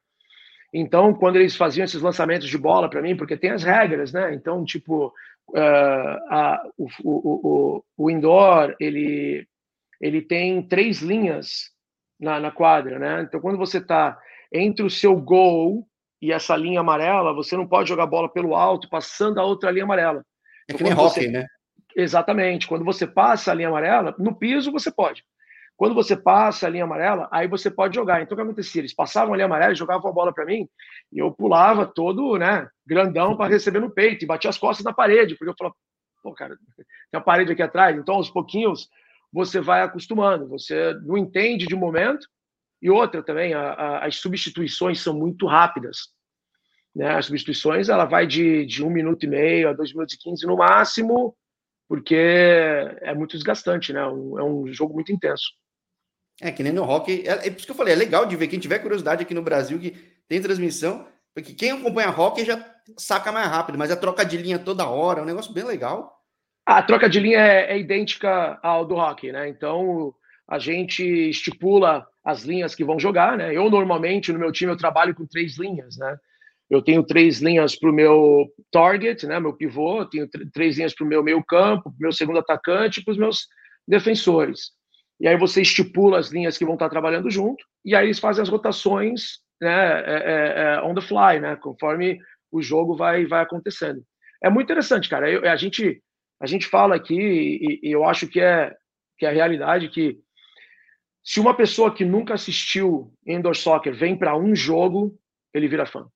Então, 0.73 1.13
quando 1.15 1.37
eles 1.37 1.57
faziam 1.57 1.85
esses 1.85 2.01
lançamentos 2.01 2.49
de 2.49 2.59
bola 2.59 2.89
para 2.89 3.03
mim, 3.03 3.17
porque 3.17 3.37
tem 3.37 3.51
as 3.51 3.65
regras, 3.65 4.13
né? 4.13 4.35
Então, 4.35 4.65
tipo, 4.65 5.13
uh, 5.49 6.19
a, 6.31 6.63
o, 6.77 6.87
o, 7.03 7.09
o, 7.09 7.85
o 7.97 8.11
indoor, 8.11 8.77
ele, 8.79 9.49
ele 10.01 10.23
tem 10.23 10.63
três 10.63 11.01
linhas 11.01 11.77
na, 12.19 12.41
na 12.41 12.51
quadra, 12.51 12.99
né? 12.99 13.23
Então, 13.23 13.41
quando 13.41 13.59
você 13.59 13.79
está 13.79 14.19
entre 14.53 14.85
o 14.85 14.91
seu 14.91 15.17
gol 15.17 15.87
e 16.21 16.33
essa 16.33 16.57
linha 16.57 16.81
amarela, 16.81 17.33
você 17.33 17.57
não 17.57 17.67
pode 17.67 17.89
jogar 17.89 18.07
bola 18.07 18.29
pelo 18.29 18.55
alto, 18.55 18.89
passando 18.89 19.39
a 19.39 19.45
outra 19.45 19.71
linha 19.71 19.85
amarela. 19.85 20.25
É 20.69 20.75
que 20.75 20.83
nem 20.83 20.93
hockey, 20.93 21.21
você... 21.21 21.29
né? 21.29 21.47
Exatamente. 21.95 22.67
Quando 22.67 22.85
você 22.85 23.07
passa 23.07 23.51
a 23.51 23.55
linha 23.55 23.69
amarela, 23.69 24.15
no 24.19 24.35
piso 24.35 24.73
você 24.73 24.91
pode. 24.91 25.25
Quando 25.77 25.95
você 25.95 26.17
passa 26.17 26.67
a 26.67 26.71
linha 26.71 26.83
amarela, 26.83 27.29
aí 27.31 27.47
você 27.47 27.71
pode 27.71 27.95
jogar. 27.95 28.21
Então, 28.21 28.35
o 28.35 28.37
que 28.37 28.43
acontecia? 28.43 28.81
Eles 28.81 28.93
passavam 28.93 29.33
a 29.33 29.37
linha 29.37 29.47
amarela, 29.47 29.75
jogavam 29.77 30.11
a 30.11 30.13
bola 30.13 30.33
para 30.33 30.45
mim, 30.45 30.69
e 31.13 31.21
eu 31.21 31.31
pulava 31.31 31.87
todo, 31.87 32.37
né, 32.37 32.69
grandão 32.85 33.37
para 33.37 33.53
receber 33.53 33.79
no 33.79 33.89
peito, 33.89 34.25
e 34.25 34.27
batia 34.27 34.51
as 34.51 34.59
costas 34.59 34.85
na 34.85 34.93
parede, 34.93 35.37
porque 35.37 35.51
eu 35.51 35.55
falava, 35.57 35.77
pô, 36.21 36.35
cara, 36.35 36.57
tem 36.77 36.85
uma 37.15 37.21
parede 37.21 37.53
aqui 37.53 37.63
atrás. 37.63 37.97
Então, 37.97 38.17
aos 38.17 38.29
pouquinhos, 38.29 38.89
você 39.33 39.61
vai 39.61 39.83
acostumando, 39.83 40.49
você 40.49 40.95
não 41.03 41.17
entende 41.17 41.67
de 41.67 41.75
momento. 41.75 42.27
E 42.81 42.91
outra 42.91 43.23
também, 43.23 43.55
a, 43.55 43.73
a, 43.73 44.07
as 44.07 44.17
substituições 44.17 45.01
são 45.01 45.13
muito 45.15 45.47
rápidas. 45.47 46.09
né? 46.95 47.15
As 47.15 47.27
substituições 47.27 47.89
ela 47.89 48.05
vai 48.05 48.27
de, 48.27 48.65
de 48.67 48.85
um 48.85 48.91
minuto 48.91 49.25
e 49.25 49.29
meio 49.29 49.69
a 49.69 49.73
dois 49.73 49.93
minutos 49.93 50.15
e 50.15 50.19
quinze 50.19 50.47
no 50.47 50.57
máximo, 50.57 51.37
porque 51.89 52.15
é 52.15 53.15
muito 53.15 53.33
desgastante, 53.33 53.93
né? 53.93 54.01
É 54.01 54.43
um 54.43 54.67
jogo 54.73 54.95
muito 54.95 55.13
intenso. 55.13 55.47
É 56.41 56.53
que 56.53 56.63
nem 56.63 56.73
no 56.73 56.85
hockey. 56.85 57.25
É, 57.27 57.49
é 57.49 57.51
por 57.51 57.57
isso 57.57 57.67
que 57.67 57.73
eu 57.73 57.77
falei, 57.77 57.95
é 57.95 57.97
legal 57.97 58.27
de 58.27 58.37
ver. 58.37 58.47
Quem 58.47 58.61
tiver 58.61 58.79
curiosidade 58.79 59.23
aqui 59.23 59.35
no 59.35 59.43
Brasil, 59.43 59.79
que 59.79 59.91
tem 60.29 60.41
transmissão, 60.41 61.07
porque 61.35 61.53
quem 61.53 61.73
acompanha 61.73 62.11
hockey 62.11 62.45
já 62.45 62.65
saca 62.97 63.33
mais 63.33 63.49
rápido, 63.49 63.77
mas 63.79 63.91
a 63.91 63.97
troca 63.97 64.25
de 64.25 64.37
linha 64.37 64.59
toda 64.59 64.89
hora 64.89 65.21
é 65.21 65.23
um 65.23 65.27
negócio 65.27 65.53
bem 65.53 65.65
legal. 65.65 66.18
A 66.69 66.83
troca 66.83 67.09
de 67.09 67.19
linha 67.19 67.39
é, 67.39 67.73
é 67.73 67.79
idêntica 67.79 68.59
ao 68.63 68.85
do 68.85 68.95
hockey, 68.95 69.33
né? 69.33 69.49
Então 69.49 70.15
a 70.47 70.59
gente 70.59 71.03
estipula 71.03 72.07
as 72.23 72.43
linhas 72.43 72.75
que 72.75 72.85
vão 72.85 73.01
jogar, 73.01 73.39
né? 73.39 73.57
Eu 73.57 73.71
normalmente 73.71 74.31
no 74.31 74.39
meu 74.39 74.53
time 74.53 74.71
eu 74.71 74.77
trabalho 74.77 75.15
com 75.15 75.25
três 75.25 75.57
linhas, 75.57 75.97
né? 75.97 76.19
Eu 76.69 76.83
tenho 76.83 77.03
três 77.03 77.41
linhas 77.41 77.75
para 77.75 77.89
o 77.89 77.93
meu 77.93 78.47
target, 78.71 79.27
né? 79.27 79.41
Meu 79.41 79.55
pivô, 79.55 80.05
tenho 80.05 80.29
três 80.53 80.77
linhas 80.77 80.95
para 80.95 81.07
o 81.07 81.09
meu 81.09 81.25
meio 81.25 81.43
campo, 81.43 81.91
meu 81.99 82.13
segundo 82.13 82.39
atacante, 82.39 83.03
para 83.03 83.13
os 83.13 83.19
meus 83.19 83.47
defensores. 83.89 84.73
E 85.19 85.27
aí 85.27 85.39
você 85.39 85.63
estipula 85.63 86.19
as 86.19 86.29
linhas 86.29 86.59
que 86.59 86.67
vão 86.67 86.75
estar 86.75 86.91
trabalhando 86.91 87.31
junto, 87.31 87.65
e 87.83 87.95
aí 87.95 88.09
eles 88.09 88.19
fazem 88.19 88.43
as 88.43 88.49
rotações 88.51 89.39
né, 89.59 89.71
é, 89.71 90.03
é, 90.05 90.75
é, 90.75 90.83
on 90.83 90.95
the 90.95 91.01
fly, 91.01 91.41
né, 91.41 91.57
conforme 91.57 92.19
o 92.53 92.61
jogo 92.61 92.95
vai, 92.95 93.25
vai 93.25 93.43
acontecendo. 93.43 94.03
É 94.43 94.51
muito 94.51 94.67
interessante, 94.67 95.09
cara. 95.09 95.31
Eu, 95.31 95.51
a, 95.51 95.57
gente, 95.57 96.03
a 96.41 96.47
gente 96.47 96.67
fala 96.67 96.95
aqui, 96.95 97.15
e, 97.15 97.81
e, 97.83 97.93
eu 97.93 98.05
acho 98.05 98.29
que 98.29 98.41
é, 98.41 98.75
que 99.19 99.27
é 99.27 99.29
a 99.29 99.33
realidade 99.33 99.89
que 99.89 100.19
se 101.23 101.41
uma 101.41 101.55
pessoa 101.55 101.95
que 101.95 102.05
nunca 102.05 102.35
assistiu 102.35 103.13
indoor 103.27 103.57
soccer 103.57 103.95
vem 103.95 104.17
para 104.17 104.37
um 104.37 104.55
jogo, 104.55 105.19
ele 105.53 105.69
vira 105.69 105.85
fã. 105.85 106.07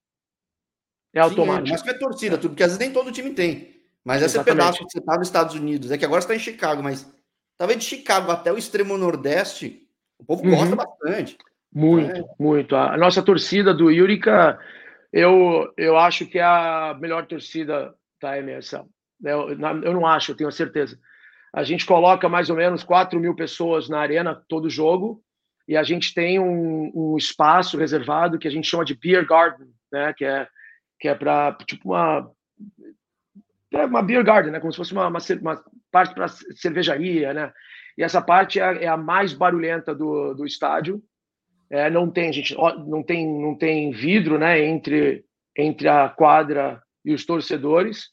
É 1.13 1.21
automático. 1.21 1.67
Sim, 1.67 1.73
mas 1.73 1.83
que 1.83 1.91
é 1.91 1.95
torcida, 1.95 2.39
tudo, 2.39 2.51
porque 2.51 2.63
às 2.63 2.71
vezes 2.71 2.79
nem 2.79 2.93
todo 2.93 3.13
time 3.13 3.31
tem. 3.35 3.83
Mas 4.05 4.23
esse 4.23 4.43
pedaço 4.43 4.79
que 4.79 4.91
você 4.91 4.99
está 4.99 5.17
nos 5.19 5.29
Estados 5.29 5.55
Unidos, 5.55 5.91
é 5.91 5.99
que 5.99 6.05
agora 6.05 6.21
você 6.21 6.33
está 6.33 6.35
em 6.35 6.53
Chicago, 6.53 6.83
mas 6.83 7.13
talvez 7.59 7.79
de 7.79 7.85
Chicago 7.85 8.31
até 8.31 8.53
o 8.53 8.59
extremo 8.59 8.97
nordeste, 8.97 9.87
o 10.19 10.25
povo 10.25 10.45
uhum. 10.45 10.57
gosta 10.57 10.77
bastante. 10.77 11.37
Muito, 11.73 12.21
é. 12.21 12.25
muito. 12.39 12.75
A 12.75 12.97
nossa 12.97 13.23
torcida 13.23 13.73
do 13.73 13.91
Yurica, 13.91 14.59
eu, 15.13 15.73
eu 15.77 15.97
acho 15.97 16.27
que 16.27 16.39
é 16.39 16.43
a 16.43 16.97
melhor 17.01 17.27
torcida 17.27 17.95
da 18.21 18.39
MSL. 18.39 18.87
Eu, 19.23 19.51
eu 19.51 19.93
não 19.93 20.07
acho, 20.07 20.33
eu 20.33 20.37
tenho 20.37 20.51
certeza. 20.51 20.99
A 21.53 21.63
gente 21.63 21.85
coloca 21.85 22.29
mais 22.29 22.49
ou 22.49 22.57
menos 22.57 22.83
4 22.83 23.21
mil 23.21 23.35
pessoas 23.35 23.89
na 23.89 24.01
arena 24.01 24.35
todo 24.49 24.71
jogo 24.71 25.23
e 25.69 25.77
a 25.77 25.83
gente 25.83 26.15
tem 26.15 26.39
um, 26.39 26.91
um 26.95 27.17
espaço 27.17 27.77
reservado 27.77 28.39
que 28.39 28.49
a 28.49 28.51
gente 28.51 28.69
chama 28.69 28.85
de 28.85 28.95
beer 28.95 29.27
garden, 29.27 29.69
né? 29.93 30.13
Que 30.15 30.25
é 30.25 30.49
que 30.99 31.09
é 31.09 31.15
para 31.15 31.53
tipo 31.67 31.91
uma 31.91 32.31
é 33.73 33.85
uma 33.85 34.03
beer 34.03 34.25
garden, 34.25 34.53
né? 34.53 34.61
Como 34.61 34.73
se 34.73 34.77
fosse 34.77 34.93
uma, 34.93 35.09
uma, 35.09 35.19
uma 35.41 35.65
parte 35.91 36.15
para 36.15 36.29
cervejaria, 36.29 37.35
né? 37.35 37.53
E 37.99 38.03
essa 38.03 38.23
parte 38.23 38.59
é, 38.59 38.85
é, 38.85 38.89
a 38.89 38.97
mais 38.97 39.33
barulhenta 39.33 39.95
do, 39.95 40.35
do 40.35 40.47
estádio. 40.47 41.03
É, 41.71 41.89
não 41.89 42.11
tem 42.11 42.33
gente, 42.33 42.55
não 42.55 43.03
tem 43.03 43.27
não 43.27 43.57
tem 43.57 43.91
vidro, 43.93 44.39
né? 44.39 44.59
Entre 44.61 45.25
entre 45.57 45.87
a 45.89 46.09
quadra 46.09 46.83
e 47.05 47.13
os 47.13 47.27
torcedores 47.27 48.12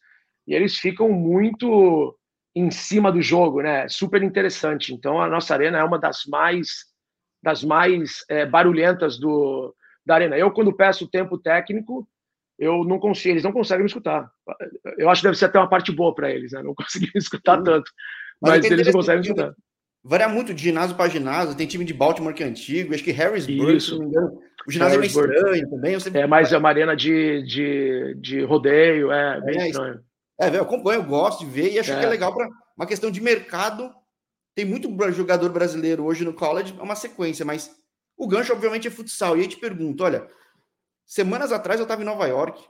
e 0.50 0.56
eles 0.56 0.76
ficam 0.76 1.10
muito 1.12 2.18
em 2.56 2.72
cima 2.72 3.12
do 3.12 3.22
jogo, 3.22 3.62
né? 3.62 3.88
Super 3.88 4.24
interessante. 4.24 4.92
Então 4.92 5.22
a 5.22 5.30
nossa 5.30 5.54
arena 5.54 5.78
é 5.78 5.84
uma 5.84 6.00
das 6.00 6.26
mais 6.26 6.90
das 7.42 7.64
mais 7.64 8.26
é, 8.28 8.46
barulhentas 8.48 9.20
do 9.20 9.74
da 10.04 10.16
arena. 10.16 10.36
Eu 10.36 10.52
quando 10.52 10.76
peço 10.76 11.08
tempo 11.08 11.38
técnico 11.38 12.10
eu 12.58 12.84
não 12.84 13.00
consigo, 13.00 13.34
eles 13.34 13.44
não 13.44 13.54
conseguem 13.54 13.84
me 13.84 13.88
escutar. 13.88 14.30
Eu 14.98 15.10
acho 15.10 15.22
que 15.22 15.28
deve 15.28 15.38
ser 15.38 15.46
até 15.46 15.60
uma 15.60 15.70
parte 15.70 15.92
boa 15.94 16.14
para 16.14 16.30
eles, 16.30 16.52
né? 16.52 16.64
Não 16.64 16.74
conseguir 16.76 17.12
me 17.14 17.20
escutar 17.20 17.60
uhum. 17.60 17.64
tanto. 17.64 17.92
Mas, 18.42 18.58
mas 18.58 18.72
eles 18.72 18.88
não 18.88 18.94
conseguem 18.94 19.22
me 19.22 19.28
escutar. 19.28 19.54
Varia 20.04 20.28
muito 20.28 20.54
de 20.54 20.64
ginásio 20.64 20.96
para 20.98 21.10
ginásio. 21.10 21.56
Tem 21.56 21.68
time 21.68 21.86
de 21.86 21.94
Baltimore 21.94 22.34
que 22.34 22.44
é 22.44 22.48
antigo, 22.48 22.94
acho 22.94 23.04
que 23.04 23.12
Harrisburg, 23.12 23.78
Isso. 23.78 23.92
se 23.92 24.00
não 24.00 24.00
me 24.00 24.06
engano. 24.08 24.42
O 24.68 24.72
ginásio 24.72 24.96
é 24.96 25.00
meio 25.00 25.10
estranho 25.10 25.70
também. 25.70 26.00
Sempre... 26.00 26.22
É 26.22 26.28
mais 26.28 26.52
é 26.52 26.58
uma 26.58 26.70
arena 26.70 26.96
de, 26.96 27.44
de, 27.44 28.16
de 28.20 28.42
rodeio, 28.42 29.12
é 29.12 29.42
bem 29.42 29.62
é, 29.62 29.68
estranho. 29.70 30.09
É, 30.40 30.56
eu 30.56 30.62
acompanho, 30.62 31.02
eu 31.02 31.06
gosto 31.06 31.40
de 31.40 31.46
ver 31.46 31.74
e 31.74 31.80
acho 31.80 31.92
é. 31.92 32.00
que 32.00 32.06
é 32.06 32.10
legal 32.10 32.34
para 32.34 32.48
uma 32.78 32.88
questão 32.88 33.12
de 33.12 33.22
mercado. 33.22 33.94
Tem 34.56 34.66
muito 34.66 34.90
jogador 35.12 35.52
brasileiro 35.52 36.04
hoje 36.06 36.24
no 36.24 36.34
college, 36.34 36.76
é 36.78 36.82
uma 36.82 36.96
sequência, 36.96 37.46
mas 37.46 37.72
o 38.18 38.28
gancho, 38.28 38.54
obviamente, 38.54 38.88
é 38.88 38.92
futsal. 38.92 39.38
E 39.38 39.42
aí 39.42 39.48
te 39.48 39.58
pergunto: 39.58 40.04
olha, 40.04 40.30
Semanas 41.10 41.52
atrás 41.52 41.80
eu 41.80 41.86
estava 41.86 42.04
em 42.04 42.06
Nova 42.06 42.28
York 42.28 42.64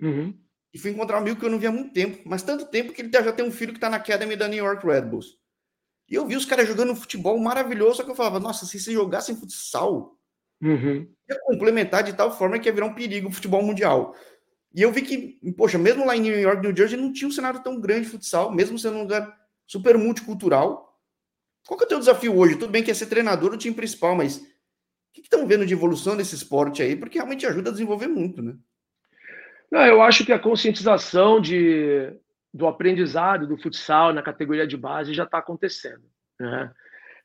uhum. 0.00 0.34
e 0.72 0.78
fui 0.78 0.90
encontrar 0.90 1.18
um 1.18 1.20
amigo 1.20 1.38
que 1.38 1.44
eu 1.44 1.50
não 1.50 1.58
via 1.58 1.68
há 1.68 1.72
muito 1.72 1.92
tempo, 1.92 2.22
mas 2.24 2.42
tanto 2.42 2.64
tempo 2.64 2.90
que 2.90 3.02
ele 3.02 3.10
já 3.12 3.30
tem 3.34 3.44
um 3.44 3.52
filho 3.52 3.72
que 3.72 3.76
está 3.76 3.90
na 3.90 3.98
Academy 3.98 4.34
da 4.34 4.48
New 4.48 4.64
York 4.64 4.86
Red 4.86 5.02
Bulls. 5.02 5.36
E 6.08 6.14
eu 6.14 6.26
vi 6.26 6.34
os 6.34 6.46
caras 6.46 6.66
jogando 6.66 6.96
futebol 6.96 7.38
maravilhoso, 7.38 7.96
só 7.96 8.02
que 8.02 8.10
eu 8.10 8.14
falava, 8.14 8.40
nossa, 8.40 8.64
se 8.64 8.80
se 8.80 8.94
jogassem 8.94 9.36
futsal, 9.36 10.18
uhum. 10.62 11.06
ia 11.28 11.38
complementar 11.44 12.02
de 12.02 12.14
tal 12.14 12.34
forma 12.34 12.58
que 12.58 12.66
ia 12.66 12.72
virar 12.72 12.86
um 12.86 12.94
perigo 12.94 13.28
o 13.28 13.32
futebol 13.32 13.62
mundial. 13.62 14.16
E 14.74 14.80
eu 14.82 14.90
vi 14.90 15.02
que, 15.02 15.52
poxa, 15.56 15.78
mesmo 15.78 16.06
lá 16.06 16.16
em 16.16 16.20
New 16.20 16.38
York, 16.38 16.62
New 16.62 16.74
Jersey, 16.74 16.98
não 16.98 17.12
tinha 17.12 17.28
um 17.28 17.32
cenário 17.32 17.62
tão 17.62 17.78
grande 17.80 18.06
de 18.06 18.10
futsal, 18.10 18.50
mesmo 18.50 18.78
sendo 18.78 18.96
um 18.96 19.02
lugar 19.02 19.36
super 19.66 19.98
multicultural. 19.98 20.98
Qual 21.66 21.76
que 21.76 21.84
é 21.84 21.86
o 21.86 21.88
teu 21.88 21.98
desafio 21.98 22.36
hoje? 22.36 22.56
Tudo 22.56 22.72
bem 22.72 22.82
que 22.82 22.90
é 22.90 22.94
ser 22.94 23.06
treinador 23.06 23.50
do 23.50 23.58
time 23.58 23.74
principal, 23.74 24.16
mas 24.16 24.38
o 24.38 24.42
que 25.12 25.20
estão 25.20 25.46
vendo 25.46 25.66
de 25.66 25.74
evolução 25.74 26.16
desse 26.16 26.34
esporte 26.34 26.82
aí? 26.82 26.96
Porque 26.96 27.18
realmente 27.18 27.46
ajuda 27.46 27.68
a 27.68 27.72
desenvolver 27.72 28.08
muito, 28.08 28.42
né? 28.42 28.54
Não, 29.70 29.86
eu 29.86 30.02
acho 30.02 30.24
que 30.24 30.32
a 30.32 30.38
conscientização 30.38 31.40
de, 31.40 32.12
do 32.52 32.66
aprendizado 32.66 33.46
do 33.46 33.56
futsal 33.56 34.12
na 34.12 34.22
categoria 34.22 34.66
de 34.66 34.76
base 34.76 35.14
já 35.14 35.24
está 35.24 35.38
acontecendo. 35.38 36.02
Né? 36.38 36.70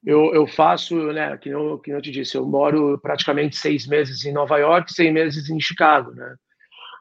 Eu, 0.06 0.34
eu 0.34 0.48
faço, 0.48 1.12
né, 1.12 1.36
que 1.38 1.50
eu, 1.50 1.80
que 1.80 1.92
eu 1.92 2.02
te 2.02 2.12
disse, 2.12 2.38
eu 2.38 2.46
moro 2.46 2.98
praticamente 3.00 3.58
seis 3.58 3.86
meses 3.86 4.24
em 4.24 4.32
Nova 4.32 4.58
York, 4.58 4.94
seis 4.94 5.12
meses 5.12 5.50
em 5.50 5.60
Chicago, 5.60 6.12
né? 6.12 6.36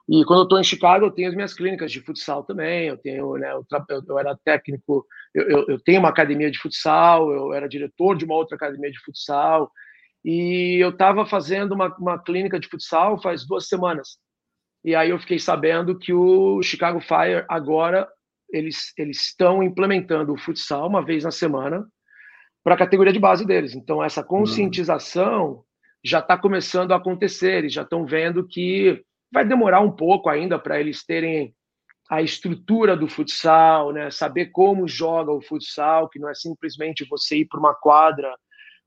E 0.09 0.25
quando 0.25 0.41
eu 0.41 0.45
estou 0.45 0.61
em 0.61 0.65
Chicago, 0.65 1.07
eu 1.07 1.11
tenho 1.11 1.29
as 1.29 1.35
minhas 1.35 1.53
clínicas 1.53 1.91
de 1.91 2.01
futsal 2.01 2.45
também. 2.45 2.89
Eu 2.89 2.97
tenho, 2.97 3.35
né, 3.35 3.53
eu, 3.53 3.67
eu, 4.09 4.19
era 4.19 4.39
técnico, 4.45 5.05
eu, 5.35 5.49
eu, 5.49 5.67
eu, 5.69 5.81
tenho 5.81 5.99
uma 5.99 6.11
academia 6.11 6.51
de 6.51 6.59
futsal, 6.59 7.33
eu 7.33 7.53
era 7.53 7.69
diretor 7.69 8.17
de 8.17 8.25
uma 8.25 8.35
outra 8.35 8.57
academia 8.57 8.91
de 8.91 9.01
futsal. 9.01 9.71
E 10.25 10.79
eu 10.81 10.91
estava 10.91 11.27
fazendo 11.27 11.73
uma, 11.73 11.95
uma 11.99 12.23
clínica 12.23 12.59
de 12.61 12.69
futsal 12.69 13.21
faz 13.21 13.45
duas 13.45 13.69
semanas. 13.69 14.19
E 14.85 14.95
aí 14.95 15.11
eu 15.11 15.19
fiquei 15.19 15.39
sabendo 15.39 15.99
que 15.99 16.13
o 16.13 16.63
Chicago 16.63 17.01
Fire 17.01 17.45
agora 17.49 18.09
eles, 18.53 18.93
eles 18.97 19.21
estão 19.23 19.63
implementando 19.63 20.33
o 20.33 20.39
futsal 20.39 20.87
uma 20.89 21.05
vez 21.05 21.25
na 21.25 21.33
semana 21.33 21.85
para 22.63 22.75
a 22.75 22.79
categoria 22.79 23.13
de 23.13 23.19
base 23.19 23.45
deles. 23.45 23.75
Então 23.75 24.03
essa 24.03 24.23
conscientização 24.23 25.51
uhum. 25.51 25.63
já 26.05 26.21
está 26.21 26.39
começando 26.39 26.93
a 26.93 26.97
acontecer. 26.97 27.59
Eles 27.59 27.73
já 27.73 27.83
estão 27.83 28.07
vendo 28.07 28.47
que 28.47 29.05
vai 29.37 29.45
demorar 29.45 29.81
um 29.81 29.91
pouco 29.91 30.31
ainda 30.31 30.59
para 30.59 30.81
eles 30.81 31.05
terem 31.05 31.55
a 32.09 32.23
estrutura 32.23 32.97
do 32.97 33.07
futsal, 33.07 33.93
né? 33.93 34.11
Saber 34.11 34.47
como 34.47 34.89
joga 34.89 35.31
o 35.31 35.43
futsal, 35.43 36.09
que 36.09 36.19
não 36.19 36.31
é 36.31 36.35
simplesmente 36.35 37.07
você 37.07 37.41
ir 37.41 37.45
para 37.45 37.61
uma 37.61 37.75
quadra 37.75 38.35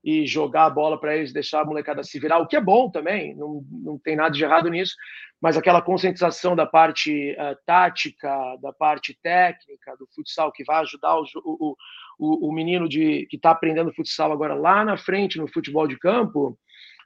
e 0.02 0.26
jogar 0.26 0.64
a 0.64 0.70
bola 0.70 0.98
para 0.98 1.16
eles, 1.16 1.32
deixar 1.32 1.60
a 1.60 1.64
molecada 1.64 2.02
se 2.02 2.18
virar, 2.18 2.38
o 2.38 2.48
que 2.48 2.56
é 2.56 2.60
bom 2.60 2.90
também, 2.90 3.32
não, 3.36 3.62
não 3.70 3.96
tem 3.96 4.16
nada 4.16 4.30
de 4.30 4.42
errado 4.42 4.68
nisso, 4.68 4.96
mas 5.40 5.56
aquela 5.56 5.80
conscientização 5.80 6.56
da 6.56 6.66
parte 6.66 7.30
uh, 7.32 7.56
tática, 7.64 8.56
da 8.60 8.72
parte 8.72 9.16
técnica 9.22 9.96
do 9.98 10.08
futsal, 10.12 10.50
que 10.50 10.64
vai 10.64 10.80
ajudar 10.80 11.16
o, 11.16 11.24
o, 11.44 11.76
o, 12.18 12.48
o 12.48 12.52
menino 12.52 12.88
de, 12.88 13.24
que 13.30 13.36
está 13.36 13.52
aprendendo 13.52 13.94
futsal 13.94 14.32
agora 14.32 14.54
lá 14.54 14.84
na 14.84 14.96
frente 14.96 15.38
no 15.38 15.46
futebol 15.46 15.86
de 15.86 15.96
campo, 15.96 16.58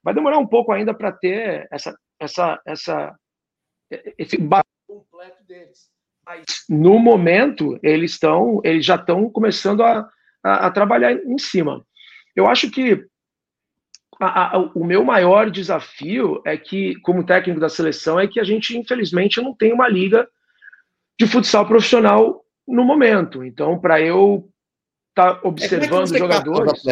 vai 0.03 0.15
demorar 0.15 0.39
um 0.39 0.47
pouco 0.47 0.73
ainda 0.73 0.95
para 0.95 1.13
ter 1.13 1.69
essa, 1.71 1.95
essa, 2.19 2.61
essa, 2.65 3.15
esse 4.19 4.37
completo 4.87 5.45
deles. 5.47 5.91
Mas 6.25 6.45
no 6.69 6.99
momento 6.99 7.79
eles 7.83 8.13
estão, 8.13 8.61
eles 8.65 8.85
já 8.85 8.95
estão 8.95 9.29
começando 9.31 9.83
a, 9.83 10.09
a, 10.43 10.67
a 10.67 10.71
trabalhar 10.71 11.13
em 11.13 11.39
cima. 11.39 11.85
Eu 12.35 12.47
acho 12.47 12.71
que 12.71 13.07
a, 14.21 14.57
a, 14.57 14.59
o 14.59 14.85
meu 14.85 15.05
maior 15.05 15.51
desafio 15.51 16.41
é 16.45 16.57
que, 16.57 16.95
como 17.01 17.27
técnico 17.27 17.61
da 17.61 17.69
seleção, 17.69 18.19
é 18.19 18.27
que 18.27 18.41
a 18.41 18.45
gente, 18.45 18.77
infelizmente, 18.77 19.41
não 19.41 19.55
tem 19.55 19.73
uma 19.73 19.89
liga 19.89 20.29
de 21.19 21.27
futsal 21.27 21.67
profissional 21.67 22.45
no 22.67 22.85
momento. 22.85 23.45
Então, 23.45 23.79
para 23.79 24.01
eu 24.01 24.49
estar 25.11 25.35
tá 25.35 25.41
é, 25.45 25.49
observando 25.49 26.15
é 26.15 26.19
jogadores. 26.19 26.83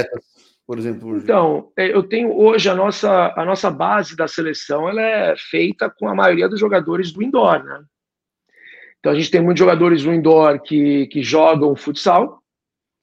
Por 0.67 0.79
exemplo. 0.79 1.17
Então, 1.19 1.71
é, 1.77 1.93
eu 1.93 2.03
tenho 2.03 2.37
hoje 2.37 2.69
a 2.69 2.75
nossa, 2.75 3.35
a 3.37 3.45
nossa 3.45 3.71
base 3.71 4.17
da 4.17 4.29
seleção 4.29 4.89
ela 4.89 5.03
é 5.03 5.35
feita 5.37 5.91
com 5.91 6.09
a 6.09 6.15
maioria 6.15 6.49
dos 6.49 6.61
jogadores 6.61 7.13
do 7.13 7.23
indoor, 7.23 7.63
né? 7.65 7.83
Então 9.01 9.11
a 9.11 9.15
gente 9.15 9.31
tem 9.31 9.41
muitos 9.41 9.59
jogadores 9.59 10.05
do 10.05 10.13
indoor 10.13 10.61
que, 10.61 11.09
que 11.09 11.23
jogam 11.23 11.75
futsal, 11.75 12.43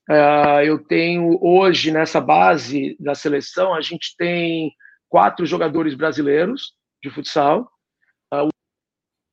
Uh, 0.10 0.66
eu 0.66 0.80
tenho 0.80 1.38
hoje 1.40 1.92
nessa 1.92 2.20
base 2.20 2.98
da 3.00 3.14
seleção, 3.14 3.76
a 3.76 3.82
gente 3.82 4.16
tem 4.18 4.74
quatro 5.08 5.46
jogadores 5.46 5.94
brasileiros 5.94 6.74
de 7.04 7.12
futsal. 7.12 7.70
Uh, 8.34 8.50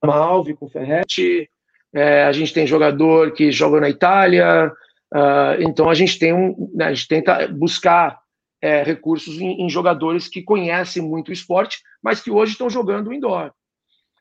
Malvi 0.05 0.55
com 0.55 0.67
o 0.67 0.69
Ferretti, 0.69 1.49
é, 1.95 2.25
a 2.25 2.33
gente 2.33 2.53
tem 2.53 2.67
jogador 2.67 3.33
que 3.33 3.51
joga 3.51 3.81
na 3.81 3.89
Itália, 3.89 4.71
uh, 5.15 5.61
então 5.61 5.89
a 5.89 5.95
gente 5.95 6.19
tem 6.19 6.33
um, 6.33 6.71
né, 6.75 6.87
a 6.87 6.95
gente 6.95 7.09
tenta 7.09 7.49
buscar 7.49 8.19
é, 8.61 8.83
recursos 8.83 9.39
em, 9.39 9.63
em, 9.63 9.69
jogadores 9.69 10.29
que 10.29 10.43
conhecem 10.43 11.03
muito 11.03 11.29
o 11.29 11.33
esporte, 11.33 11.79
mas 12.03 12.21
que 12.21 12.31
hoje 12.31 12.53
estão 12.53 12.71
jogando 12.71 13.13
indoor. 13.13 13.53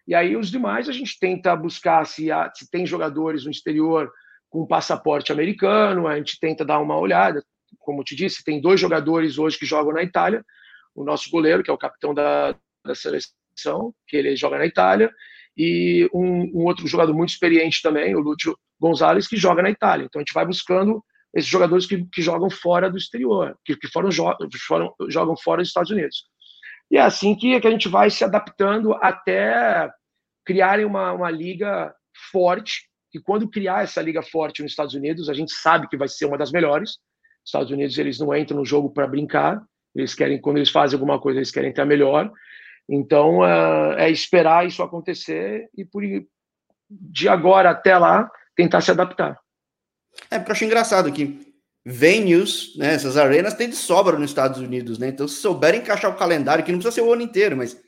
E 0.08 0.13
aí 0.13 0.36
os 0.36 0.51
demais 0.51 0.88
a 0.88 0.92
gente 0.92 1.18
tenta 1.20 1.56
buscar 1.56 2.06
se, 2.06 2.32
há, 2.32 2.51
se 2.54 2.70
tem 2.70 2.86
jogadores 2.86 3.46
no 3.46 3.51
exterior 3.51 4.12
com 4.50 4.68
passaporte 4.68 5.32
americano, 5.32 6.08
a 6.08 6.18
gente 6.18 6.39
tenta 6.39 6.63
dar 6.63 6.80
uma 6.80 6.98
olhada. 6.98 7.44
Como 7.80 8.04
te 8.04 8.15
disse, 8.15 8.44
tem 8.44 8.62
dois 8.62 8.80
jogadores 8.80 9.38
hoje 9.38 9.58
que 9.58 9.65
jogam 9.65 9.94
na 9.94 10.04
Itália, 10.04 10.44
o 10.94 11.04
nosso 11.04 11.30
goleiro, 11.30 11.63
que 11.63 11.70
é 11.70 11.74
o 11.74 11.77
capitão 11.77 12.13
da, 12.13 12.56
da 12.86 12.96
seleção, 12.96 13.94
que 14.08 14.15
ele 14.15 14.36
joga 14.36 14.58
na 14.58 14.65
Itália, 14.65 15.12
e 15.58 16.10
um, 16.13 16.62
um, 16.62 16.65
outro 16.65 16.88
jogador 16.88 17.13
muito 17.13 17.30
experiente 17.30 17.82
também, 17.82 18.15
o 18.15 18.20
Lúcio 18.20 18.58
Gonzalez, 18.79 19.27
que 19.27 19.38
joga 19.38 19.62
na 19.62 19.70
Itália. 19.70 20.05
Então 20.05 20.20
a 20.20 20.24
gente 20.24 20.34
vai 20.34 20.46
buscando 20.46 21.03
esses 21.34 21.50
jogadores 21.50 21.86
que, 21.86 22.05
que 22.05 22.22
jogam 22.22 22.50
fora 22.50 22.89
do 22.89 22.98
exterior, 22.98 23.58
que, 23.65 23.75
que 23.75 23.88
foram, 23.88 24.10
foram, 24.65 24.94
jogam 25.10 25.36
fora 25.36 25.62
dos 25.62 25.70
Estados 25.70 25.91
Unidos. 25.91 26.25
E 26.89 26.98
é 26.98 27.01
assim 27.01 27.36
que, 27.36 27.60
que 27.60 27.67
a 27.67 27.72
gente 27.72 27.89
vai 27.89 28.10
se 28.10 28.24
adaptando 28.24 28.94
até 29.01 29.89
criarem 30.46 30.86
uma, 30.86 31.12
uma 31.12 31.32
liga 31.32 31.94
forte, 32.32 32.88
e 33.13 33.20
quando 33.20 33.50
criar 33.50 33.84
essa 33.84 34.01
liga 34.01 34.22
forte 34.22 34.62
nos 34.62 34.72
Estados 34.72 34.94
Unidos, 34.94 35.29
a 35.29 35.34
gente 35.34 35.53
sabe 35.53 35.88
que 35.88 35.98
vai 35.98 36.08
ser 36.08 36.25
uma 36.25 36.38
das 36.38 36.51
melhores. 36.51 36.91
Os 36.91 37.48
Estados 37.48 37.72
Unidos, 37.72 37.98
eles 37.98 38.20
não 38.20 38.36
entram 38.36 38.58
no 38.58 38.65
jogo 38.65 38.89
para 38.89 39.08
brincar, 39.08 39.62
eles 39.96 40.13
querem, 40.13 40.39
quando 40.39 40.58
eles 40.58 40.70
fazem 40.70 40.98
alguma 40.98 41.20
coisa, 41.20 41.39
eles 41.39 41.51
querem 41.51 41.74
ter 41.74 41.82
a 41.82 41.86
melhor. 41.86 42.32
Então, 42.89 43.39
uh, 43.39 43.94
é 43.98 44.10
esperar 44.10 44.67
isso 44.67 44.84
acontecer 44.84 45.70
e, 45.75 45.86
por, 45.86 46.03
de 46.89 47.29
agora 47.29 47.72
até 47.72 47.98
lá, 47.98 48.29
tentar 48.55 48.81
se 48.81 48.91
adaptar. 48.91 49.39
É, 50.29 50.38
porque 50.38 50.51
eu 50.51 50.53
acho 50.53 50.65
engraçado 50.65 51.12
que 51.12 51.53
venues, 51.85 52.75
né, 52.77 52.93
essas 52.93 53.15
arenas, 53.15 53.53
tem 53.53 53.69
de 53.69 53.75
sobra 53.75 54.17
nos 54.17 54.31
Estados 54.31 54.59
Unidos, 54.59 54.97
né? 54.97 55.09
Então, 55.09 55.27
se 55.27 55.35
souberem 55.35 55.81
encaixar 55.81 56.09
o 56.09 56.17
calendário, 56.17 56.63
que 56.63 56.71
não 56.71 56.79
precisa 56.79 56.95
ser 56.95 57.01
o 57.01 57.13
ano 57.13 57.21
inteiro, 57.21 57.55
mas 57.55 57.79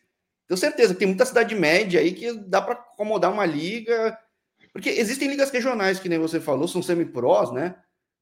tenho 0.47 0.57
certeza 0.57 0.93
que 0.93 0.99
tem 0.99 1.07
muita 1.07 1.25
cidade 1.25 1.55
média 1.55 1.99
aí 1.99 2.13
que 2.13 2.31
dá 2.33 2.61
para 2.61 2.75
acomodar 2.75 3.31
uma 3.31 3.45
liga. 3.45 4.17
Porque 4.71 4.89
existem 4.89 5.27
ligas 5.27 5.49
regionais, 5.49 5.99
que 5.99 6.07
nem 6.07 6.19
você 6.19 6.39
falou, 6.39 6.67
são 6.67 6.81
semi-pros, 6.81 7.51
né? 7.51 7.75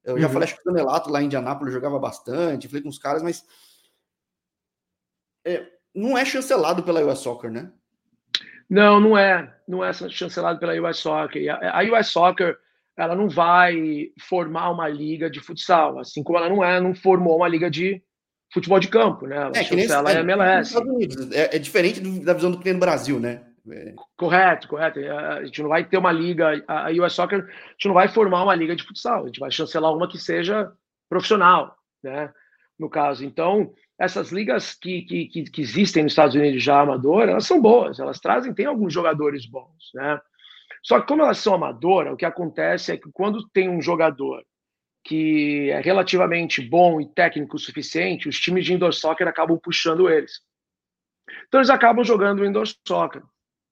Eu 0.04 0.18
já 0.18 0.28
uhum. 0.28 0.34
falei, 0.34 0.48
acho 0.48 0.56
que 0.56 0.62
o 0.62 0.74
Canelato 0.74 1.10
lá 1.10 1.22
em 1.22 1.26
Indianápolis 1.26 1.74
jogava 1.74 2.00
bastante, 2.00 2.68
falei 2.68 2.84
com 2.84 2.90
os 2.90 3.00
caras, 3.00 3.22
mas 3.22 3.44
é, 5.44 5.68
não 5.94 6.18
é 6.18 6.24
chancelado 6.24 6.84
pela 6.84 7.04
US 7.06 7.20
Soccer, 7.20 7.52
né? 7.52 7.72
Não, 8.70 9.00
não 9.00 9.18
é. 9.18 9.54
Não 9.68 9.84
é 9.84 9.92
chancelado 9.94 10.60
pela 10.60 10.74
US 10.90 10.98
Soccer. 10.98 11.44
A, 11.52 11.84
US 11.84 12.08
Soccer 12.08 12.58
ela 12.98 13.16
não 13.16 13.28
vai 13.28 14.12
formar 14.20 14.70
uma 14.72 14.88
liga 14.88 15.30
de 15.30 15.42
futsal, 15.42 16.00
assim 16.00 16.24
como 16.24 16.38
ela 16.38 16.48
não 16.48 16.64
é, 16.64 16.80
não 16.80 16.96
formou 16.96 17.38
uma 17.38 17.48
liga 17.48 17.70
de 17.70 18.02
futebol 18.54 18.80
de 18.80 18.88
campo, 18.88 19.28
né? 19.28 19.36
Ela 19.36 19.52
é, 19.54 19.64
que 19.64 19.76
nem 19.76 19.92
ela 19.92 20.12
é, 20.12 20.20
MLS. 20.20 20.76
É, 21.34 21.56
é, 21.56 21.60
diferente 21.60 22.00
do, 22.00 22.24
da 22.24 22.34
visão 22.34 22.52
do 22.52 22.58
que 22.58 22.64
tem 22.64 22.74
no 22.74 22.80
Brasil, 22.80 23.20
né? 23.20 23.44
É. 23.70 23.94
Correto, 24.16 24.68
correto. 24.68 25.00
A 25.00 25.44
gente 25.44 25.62
não 25.62 25.70
vai 25.70 25.84
ter 25.84 25.98
uma 25.98 26.12
liga, 26.12 26.64
a 26.68 26.90
US 26.92 27.14
Soccer, 27.14 27.40
a 27.40 27.72
gente 27.72 27.88
não 27.88 27.94
vai 27.96 28.08
formar 28.08 28.44
uma 28.44 28.56
liga 28.56 28.76
de 28.76 28.84
futsal, 28.84 29.24
a 29.24 29.26
gente 29.28 29.40
vai 29.40 29.52
chancelar 29.52 29.94
uma 29.94 30.08
que 30.08 30.18
seja 30.18 30.72
profissional, 31.10 31.76
né? 32.02 32.32
No 32.80 32.90
caso. 32.90 33.26
Então, 33.26 33.74
essas 34.00 34.32
ligas 34.32 34.74
que, 34.74 35.04
que, 35.04 35.44
que, 35.44 35.62
existem 35.62 36.04
nos 36.04 36.12
Estados 36.12 36.36
Unidos 36.36 36.62
já 36.62 36.82
amadoras, 36.82 37.30
elas 37.30 37.48
são 37.48 37.62
boas, 37.62 38.00
elas 38.00 38.20
trazem, 38.20 38.54
tem 38.54 38.66
alguns 38.66 38.94
jogadores 38.94 39.46
bons, 39.46 39.92
né? 39.94 40.20
Só 40.84 41.00
que 41.00 41.08
como 41.08 41.24
elas 41.24 41.40
são 41.40 41.56
amadoras, 41.56 42.14
o 42.14 42.18
que 42.18 42.26
acontece 42.26 42.92
é 42.92 42.98
que 42.98 43.10
quando 43.12 43.48
tem 43.50 43.70
um 43.70 43.82
jogador 43.82 44.46
que 45.04 45.70
é 45.70 45.80
relativamente 45.80 46.62
bom 46.62 47.00
e 47.00 47.08
técnico 47.08 47.56
o 47.56 47.60
suficiente, 47.60 48.28
os 48.28 48.40
times 48.40 48.66
de 48.66 48.74
indoor 48.74 48.94
soccer 48.94 49.28
acabam 49.28 49.58
puxando 49.58 50.10
eles. 50.10 50.42
Então 51.48 51.60
eles 51.60 51.70
acabam 51.70 52.04
jogando 52.04 52.46
indoor 52.46 52.66
soccer, 52.88 53.24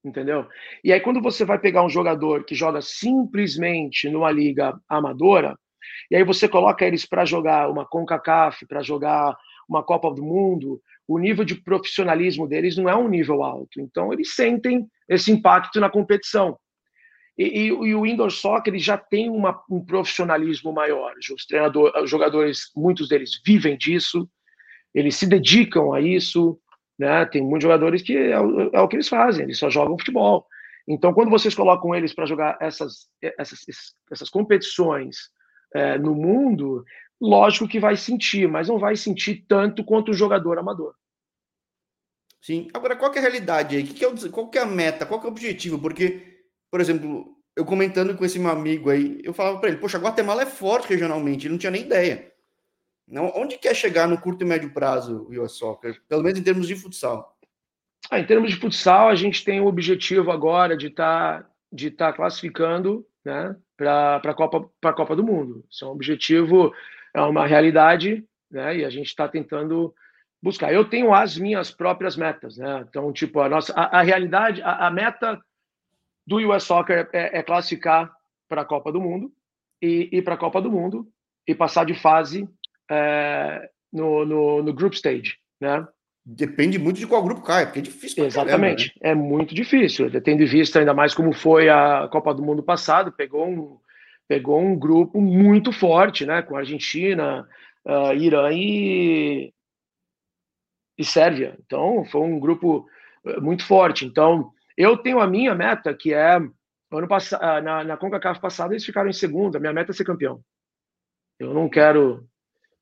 entendeu? 0.04 0.48
E 0.84 0.94
aí 0.94 1.00
quando 1.02 1.22
você 1.22 1.44
vai 1.44 1.60
pegar 1.60 1.84
um 1.84 1.90
jogador 1.90 2.46
que 2.46 2.56
joga 2.56 2.82
simplesmente 2.82 4.10
numa 4.10 4.32
liga 4.32 4.80
amadora, 4.88 5.58
e 6.10 6.16
aí 6.16 6.24
você 6.24 6.48
coloca 6.48 6.86
eles 6.86 7.06
para 7.06 7.26
jogar 7.26 7.70
uma 7.70 7.86
CONCACAF, 7.86 8.66
para 8.66 8.82
jogar 8.82 9.36
uma 9.68 9.84
Copa 9.84 10.12
do 10.12 10.24
Mundo, 10.24 10.82
o 11.08 11.18
nível 11.18 11.44
de 11.44 11.56
profissionalismo 11.56 12.48
deles 12.48 12.78
não 12.78 12.90
é 12.90 12.96
um 12.96 13.08
nível 13.08 13.44
alto. 13.44 13.80
Então 13.80 14.12
eles 14.12 14.34
sentem 14.34 14.88
esse 15.08 15.32
impacto 15.32 15.80
na 15.80 15.90
competição. 15.90 16.58
E, 17.38 17.44
e, 17.44 17.68
e, 17.68 17.96
o 17.96 18.06
indoor 18.06 18.30
soccer 18.30 18.74
ele 18.74 18.80
já 18.80 18.98
tem 18.98 19.30
uma, 19.30 19.60
um 19.70 19.84
profissionalismo 19.84 20.72
maior. 20.72 21.14
Os 21.34 21.46
treinadores, 21.46 22.04
os 22.04 22.10
jogadores, 22.10 22.72
muitos 22.76 23.08
deles 23.08 23.42
vivem 23.44 23.76
disso, 23.76 24.30
eles 24.94 25.16
se 25.16 25.26
dedicam 25.26 25.94
a 25.94 26.00
isso. 26.00 26.60
Né? 26.98 27.26
Tem 27.26 27.42
muitos 27.42 27.64
jogadores 27.64 28.04
que 28.04 28.16
é, 28.16 28.34
é 28.34 28.80
o 28.80 28.88
que 28.88 28.96
eles 28.96 29.10
fazem, 29.10 29.46
eles 29.46 29.58
só 29.58 29.70
jogam 29.70 29.98
futebol. 29.98 30.46
Então, 30.88 31.14
quando 31.14 31.32
vocês 31.32 31.56
colocam 31.56 31.96
eles 31.96 32.14
para 32.14 32.26
jogar 32.26 32.58
essas, 32.62 33.08
essas, 33.22 33.60
essas 34.12 34.30
competições 34.30 35.16
é, 35.74 35.98
no 35.98 36.14
mundo, 36.14 36.84
lógico 37.24 37.68
que 37.68 37.80
vai 37.80 37.96
sentir, 37.96 38.48
mas 38.48 38.68
não 38.68 38.78
vai 38.78 38.96
sentir 38.96 39.46
tanto 39.48 39.84
quanto 39.84 40.12
o 40.12 40.14
jogador 40.14 40.60
amador. 40.60 40.94
Sim. 42.42 42.68
Agora, 42.74 42.96
qual 42.96 43.14
é 43.14 43.18
a 43.20 43.22
realidade 43.22 43.78
aí? 43.78 43.84
Que 43.84 44.04
é 44.04 44.08
o, 44.08 44.32
qual 44.32 44.52
é 44.54 44.60
a 44.60 44.66
meta? 44.66 45.06
Qual 45.06 45.22
é 45.22 45.24
o 45.24 45.30
objetivo? 45.30 45.80
Porque 45.80 46.34
por 46.74 46.82
exemplo, 46.82 47.38
eu 47.56 47.64
comentando 47.66 48.18
com 48.18 48.26
esse 48.26 48.40
meu 48.40 48.50
amigo 48.50 48.90
aí, 48.90 49.22
eu 49.24 49.32
falava 49.32 49.60
para 49.60 49.70
ele, 49.70 49.78
poxa, 49.78 50.00
Guatemala 50.00 50.42
é 50.42 50.46
forte 50.48 50.90
regionalmente, 50.90 51.46
ele 51.46 51.52
não 51.52 51.60
tinha 51.60 51.70
nem 51.70 51.84
ideia. 51.84 52.34
Não, 53.08 53.32
onde 53.36 53.60
quer 53.60 53.76
chegar 53.76 54.08
no 54.08 54.20
curto 54.20 54.44
e 54.44 54.48
médio 54.48 54.74
prazo 54.74 55.28
o 55.30 55.40
US 55.40 55.52
Soccer? 55.52 56.02
Pelo 56.10 56.24
menos 56.24 56.40
em 56.40 56.44
termos 56.44 56.68
de 56.68 56.76
futsal. 56.76 57.38
Ah, 58.10 58.20
em 58.20 58.26
termos 58.26 58.50
de 58.50 58.58
futsal, 58.58 59.10
a 59.10 59.14
gente 59.14 59.46
tem 59.46 59.62
o 59.62 59.68
objetivo 59.68 60.32
agora 60.32 60.76
de 60.76 60.88
estar 60.88 61.44
tá, 61.44 61.50
de 61.72 61.92
tá 61.92 62.12
classificando 62.12 63.06
né, 63.24 63.56
para 63.78 64.16
a 64.16 64.34
Copa, 64.34 64.68
Copa 64.94 65.16
do 65.16 65.24
Mundo. 65.24 65.64
Isso 65.70 65.86
é 65.86 65.88
um 65.88 65.92
objetivo, 65.92 66.74
é 67.14 67.22
uma 67.22 67.46
realidade, 67.46 68.24
né, 68.50 68.78
e 68.78 68.86
a 68.86 68.90
gente 68.90 69.08
está 69.08 69.28
tentando 69.28 69.94
buscar. 70.42 70.74
Eu 70.74 70.84
tenho 70.86 71.14
as 71.14 71.38
minhas 71.38 71.72
próprias 71.72 72.18
metas, 72.18 72.58
né? 72.58 72.86
Então, 72.90 73.14
tipo, 73.14 73.40
a 73.40 73.48
nossa 73.48 73.74
a, 73.74 74.00
a 74.00 74.02
realidade, 74.02 74.62
a, 74.62 74.88
a 74.88 74.92
meta 74.92 75.40
do 76.28 76.38
US 76.38 76.64
Soccer 76.64 77.10
é, 77.14 77.40
é 77.40 77.44
classificar 77.44 78.12
para 78.50 78.62
a 78.62 78.66
Copa 78.66 78.92
do 78.92 79.00
Mundo 79.00 79.32
e 79.82 80.10
ir 80.12 80.22
para 80.22 80.36
a 80.36 80.38
Copa 80.38 80.62
do 80.62 80.72
Mundo 80.72 81.08
e 81.48 81.56
passar 81.56 81.86
de 81.86 81.94
fase 81.94 82.48
é, 82.90 83.70
no, 83.92 84.26
no, 84.26 84.64
no, 84.64 84.74
group 84.74 84.94
stage, 84.94 85.38
né? 85.60 85.88
Depende 86.26 86.80
muito 86.80 87.00
de 87.00 87.08
qual 87.08 87.24
grupo 87.24 87.42
cai, 87.42 87.66
porque 87.66 87.80
é 87.80 87.82
difícil. 87.82 88.26
Exatamente, 88.26 88.94
caramba, 89.00 89.04
né? 89.04 89.12
é 89.12 89.16
muito 89.16 89.54
difícil. 89.54 90.10
Tendo 90.22 90.42
em 90.42 90.46
vista 90.46 90.80
ainda 90.80 90.94
mais 90.94 91.14
como 91.14 91.34
foi 91.34 91.70
a 91.70 92.08
Copa 92.10 92.34
do 92.34 92.42
Mundo 92.42 92.64
passado, 92.64 93.12
pegou 93.12 93.46
um, 93.46 93.78
pegou 94.28 94.60
um 94.60 94.78
grupo 94.78 95.22
muito 95.22 95.72
forte, 95.72 96.26
né? 96.26 96.42
Com 96.42 96.56
Argentina, 96.56 97.48
uh, 97.86 98.14
Irã 98.14 98.52
e, 98.52 99.54
e 100.98 101.04
Sérvia. 101.04 101.58
Então, 101.66 102.06
foi 102.06 102.22
um 102.22 102.40
grupo 102.40 102.88
uh, 103.26 103.42
muito 103.42 103.66
forte. 103.66 104.06
Então, 104.06 104.52
eu 104.78 104.98
tenho 104.98 105.20
a 105.20 105.28
minha 105.28 105.54
meta, 105.54 105.94
que 105.94 106.14
é 106.14 106.40
ano 106.98 107.08
passado, 107.08 107.42
ah, 107.44 107.62
na, 107.62 107.84
na 107.84 107.98
CONCACAF 107.98 108.40
passada 108.40 108.74
eles 108.74 108.86
ficaram 108.86 109.10
em 109.10 109.14
segunda. 109.14 109.60
Minha 109.60 109.74
meta 109.74 109.92
é 109.92 109.94
ser 109.94 110.04
campeão. 110.04 110.44
Eu 111.40 111.54
não 111.54 111.68
quero, 111.70 112.28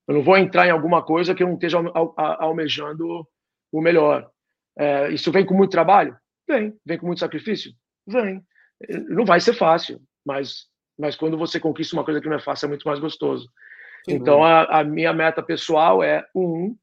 eu 0.08 0.16
não 0.16 0.24
vou 0.24 0.38
entrar 0.38 0.68
em 0.68 0.72
alguma 0.72 1.04
coisa 1.04 1.34
que 1.34 1.42
eu 1.42 1.48
não 1.48 1.56
esteja 1.56 1.78
almejando 2.16 3.28
o 3.72 3.82
melhor. 3.82 4.30
É, 4.78 5.10
isso 5.12 5.32
vem 5.32 5.46
com 5.46 5.54
muito 5.54 5.72
trabalho? 5.72 6.16
Vem. 6.48 6.78
Vem 6.86 6.98
com 6.98 7.08
muito 7.08 7.20
sacrifício? 7.20 7.72
Vem. 8.06 8.44
Não 9.10 9.26
vai 9.26 9.40
ser 9.40 9.54
fácil, 9.54 10.02
mas, 10.26 10.68
mas 11.02 11.16
quando 11.16 11.38
você 11.38 11.60
conquista 11.60 11.96
uma 11.96 12.06
coisa 12.06 12.22
que 12.22 12.30
não 12.30 12.36
é 12.36 12.40
fácil, 12.40 12.68
é 12.68 12.70
muito 12.70 12.88
mais 12.88 13.00
gostoso. 13.00 13.50
Então, 14.08 14.44
a, 14.44 14.80
a, 14.80 14.84
minha 14.84 15.12
meta 15.12 15.42
pessoal 15.42 16.02
é, 16.04 16.24
um, 16.36 16.76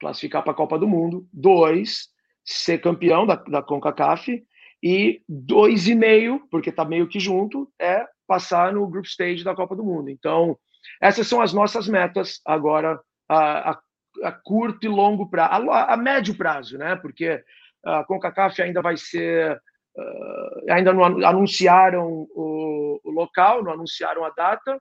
classificar 0.00 0.42
para 0.42 0.52
a 0.52 0.56
Copa 0.56 0.78
do 0.78 0.88
Mundo. 0.88 1.28
Dois, 1.32 2.08
ser 2.44 2.78
campeão 2.78 3.26
da, 3.26 3.36
da 3.36 3.62
CONCACAF 3.62 4.42
e 4.82 5.22
dois 5.28 5.86
e 5.86 5.94
meio, 5.94 6.46
porque 6.50 6.70
está 6.70 6.84
meio 6.84 7.06
que 7.06 7.20
junto, 7.20 7.70
é 7.78 8.06
passar 8.26 8.72
no 8.72 8.86
group 8.86 9.04
stage 9.04 9.44
da 9.44 9.54
Copa 9.54 9.76
do 9.76 9.84
Mundo. 9.84 10.08
Então, 10.10 10.58
essas 11.00 11.26
são 11.26 11.40
as 11.40 11.52
nossas 11.52 11.86
metas 11.86 12.40
agora 12.44 12.98
a, 13.28 13.70
a, 13.70 13.80
a 14.24 14.32
curto 14.32 14.86
e 14.86 14.88
longo 14.88 15.28
prazo, 15.28 15.70
a, 15.70 15.92
a, 15.92 15.96
médio 15.96 16.34
prazo, 16.36 16.78
né? 16.78 16.96
Porque 16.96 17.42
a 17.84 18.02
CONCACAF 18.04 18.62
ainda 18.62 18.80
vai 18.80 18.96
ser, 18.96 19.60
uh, 19.96 20.72
ainda 20.72 20.92
não 20.92 21.04
anunciaram 21.04 22.26
o, 22.34 23.00
o, 23.04 23.10
local, 23.10 23.62
não 23.62 23.72
anunciaram 23.72 24.24
a 24.24 24.30
data, 24.30 24.80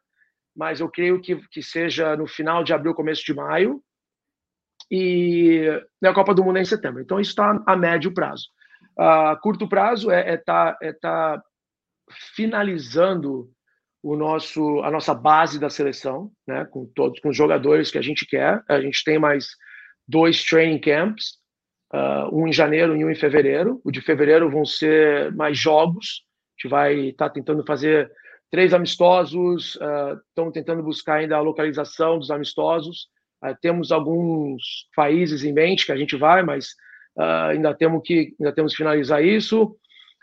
mas 0.55 0.79
eu 0.79 0.89
creio 0.89 1.21
que, 1.21 1.35
que 1.49 1.61
seja 1.61 2.15
no 2.15 2.27
final 2.27 2.63
de 2.63 2.73
abril, 2.73 2.93
começo 2.93 3.23
de 3.23 3.33
maio, 3.33 3.81
e 4.89 5.65
a 6.03 6.13
Copa 6.13 6.33
do 6.33 6.43
Mundo 6.43 6.57
é 6.57 6.61
em 6.61 6.65
setembro. 6.65 7.01
Então, 7.01 7.19
isso 7.19 7.31
está 7.31 7.63
a 7.65 7.75
médio 7.77 8.13
prazo. 8.13 8.49
a 8.97 9.37
curto 9.41 9.67
prazo 9.67 10.11
é 10.11 10.35
estar 10.35 10.77
é 10.81 10.87
tá, 10.87 10.87
é 10.87 10.93
tá 10.93 11.43
finalizando 12.35 13.49
o 14.03 14.15
nosso, 14.15 14.81
a 14.81 14.89
nossa 14.89 15.13
base 15.13 15.59
da 15.59 15.69
seleção, 15.69 16.31
né, 16.47 16.65
com 16.65 16.85
todos 16.95 17.19
com 17.19 17.29
os 17.29 17.37
jogadores 17.37 17.91
que 17.91 17.97
a 17.97 18.01
gente 18.01 18.25
quer. 18.25 18.63
A 18.67 18.81
gente 18.81 19.03
tem 19.03 19.19
mais 19.19 19.49
dois 20.07 20.43
training 20.43 20.79
camps, 20.79 21.37
uh, 21.93 22.33
um 22.35 22.47
em 22.47 22.53
janeiro 22.53 22.95
e 22.95 23.03
um 23.03 23.09
em 23.09 23.15
fevereiro. 23.15 23.81
O 23.83 23.91
de 23.91 24.01
fevereiro 24.01 24.49
vão 24.49 24.65
ser 24.65 25.33
mais 25.33 25.57
jogos. 25.57 26.23
A 26.23 26.61
gente 26.61 26.71
vai 26.71 26.95
estar 27.09 27.27
tá 27.29 27.33
tentando 27.33 27.65
fazer 27.65 28.11
três 28.49 28.73
amistosos. 28.73 29.75
Uh, 29.75 30.19
estamos 30.29 30.53
tentando 30.53 30.83
buscar 30.83 31.15
ainda 31.15 31.37
a 31.37 31.41
localização 31.41 32.17
dos 32.17 32.31
amistosos. 32.31 33.07
Uh, 33.43 33.55
temos 33.61 33.91
alguns 33.91 34.87
países 34.95 35.43
em 35.43 35.53
mente 35.53 35.85
que 35.85 35.91
a 35.91 35.97
gente 35.97 36.15
vai, 36.15 36.43
mas 36.43 36.69
ainda 37.49 37.73
temos 37.73 38.01
que 38.05 38.33
ainda 38.39 38.53
temos 38.53 38.71
que 38.71 38.77
finalizar 38.77 39.23
isso. 39.23 39.75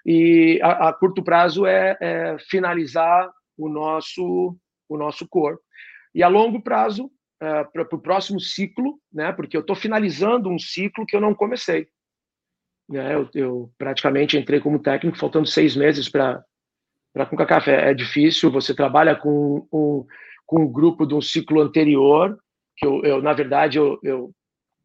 E 0.06 0.58
a, 0.62 0.88
a 0.88 0.92
curto 0.92 1.22
prazo 1.22 1.66
é, 1.66 1.96
é 2.00 2.36
finalizar 2.48 3.30
o 3.58 3.68
nosso, 3.68 4.56
o 4.88 4.96
nosso 4.96 5.28
core. 5.28 5.58
E 6.14 6.22
a 6.22 6.28
longo 6.28 6.62
prazo, 6.62 7.10
é, 7.40 7.64
para 7.64 7.82
o 7.92 8.00
próximo 8.00 8.40
ciclo, 8.40 8.98
né, 9.12 9.32
porque 9.32 9.56
eu 9.56 9.60
estou 9.60 9.76
finalizando 9.76 10.48
um 10.48 10.58
ciclo 10.58 11.06
que 11.06 11.16
eu 11.16 11.20
não 11.20 11.34
comecei. 11.34 11.88
Né, 12.88 13.14
eu, 13.14 13.28
eu 13.34 13.72
praticamente 13.76 14.36
entrei 14.36 14.60
como 14.60 14.78
técnico, 14.78 15.18
faltando 15.18 15.46
seis 15.46 15.76
meses 15.76 16.08
para 16.08 16.44
com 17.28 17.36
café. 17.36 17.90
É 17.90 17.94
difícil, 17.94 18.50
você 18.50 18.74
trabalha 18.74 19.14
com 19.14 19.66
um, 19.72 20.06
com 20.46 20.62
um 20.62 20.72
grupo 20.72 21.06
de 21.06 21.14
um 21.14 21.20
ciclo 21.20 21.60
anterior, 21.60 22.38
que 22.76 22.86
eu, 22.86 23.02
eu 23.04 23.22
na 23.22 23.32
verdade, 23.32 23.78
eu, 23.78 23.98
eu 24.02 24.32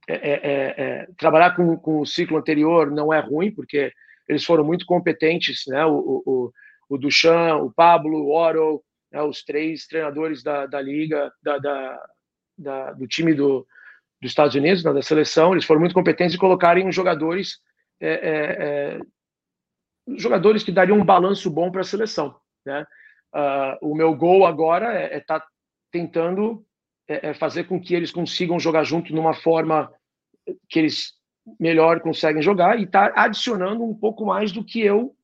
é, 0.07 0.13
é, 0.13 0.33
é, 0.33 0.73
é 0.77 1.07
trabalhar 1.17 1.55
com, 1.55 1.77
com 1.77 2.01
o 2.01 2.05
ciclo 2.05 2.37
anterior 2.37 2.91
não 2.91 3.13
é 3.13 3.19
ruim, 3.19 3.51
porque 3.51 3.91
eles 4.27 4.43
foram 4.43 4.63
muito 4.63 4.85
competentes, 4.85 5.63
né? 5.67 5.85
O, 5.85 6.23
o, 6.25 6.51
o 6.89 6.97
Duchamp, 6.97 7.61
o 7.63 7.71
Pablo, 7.71 8.17
o 8.17 8.31
Oro, 8.31 8.83
né, 9.11 9.21
os 9.21 9.43
três 9.43 9.85
treinadores 9.85 10.43
da, 10.43 10.65
da 10.65 10.81
liga, 10.81 11.31
da, 11.41 11.57
da, 11.57 12.05
da, 12.57 12.91
do 12.93 13.07
time 13.07 13.33
do, 13.33 13.67
dos 14.21 14.31
Estados 14.31 14.55
Unidos, 14.55 14.83
né, 14.83 14.93
da 14.93 15.01
seleção, 15.01 15.53
eles 15.53 15.65
foram 15.65 15.79
muito 15.79 15.95
competentes 15.95 16.35
em 16.35 16.39
colocarem 16.39 16.91
jogadores 16.91 17.59
é, 17.99 18.09
é, 18.09 18.97
é, 18.97 18.99
jogadores 20.17 20.63
que 20.63 20.71
dariam 20.71 20.97
um 20.97 21.05
balanço 21.05 21.49
bom 21.49 21.71
para 21.71 21.81
a 21.81 21.85
seleção. 21.85 22.35
Né? 22.65 22.85
Uh, 23.33 23.91
o 23.91 23.95
meu 23.95 24.13
gol 24.15 24.45
agora 24.45 24.93
é 24.93 25.17
estar 25.17 25.39
tá 25.39 25.47
tentando 25.91 26.65
é, 27.07 27.29
é, 27.29 27.33
fazer 27.33 27.65
com 27.65 27.79
que 27.79 27.93
eles 27.93 28.11
consigam 28.11 28.59
jogar 28.59 28.83
junto 28.83 29.13
numa 29.13 29.33
forma 29.33 29.91
que 30.69 30.79
eles 30.79 31.13
melhor 31.59 31.99
conseguem 31.99 32.41
jogar 32.41 32.79
e 32.79 32.83
estar 32.83 33.13
tá 33.13 33.23
adicionando 33.23 33.83
um 33.83 33.93
pouco 33.93 34.25
mais 34.25 34.51
do 34.51 34.63
que 34.63 34.81
eu 34.81 35.15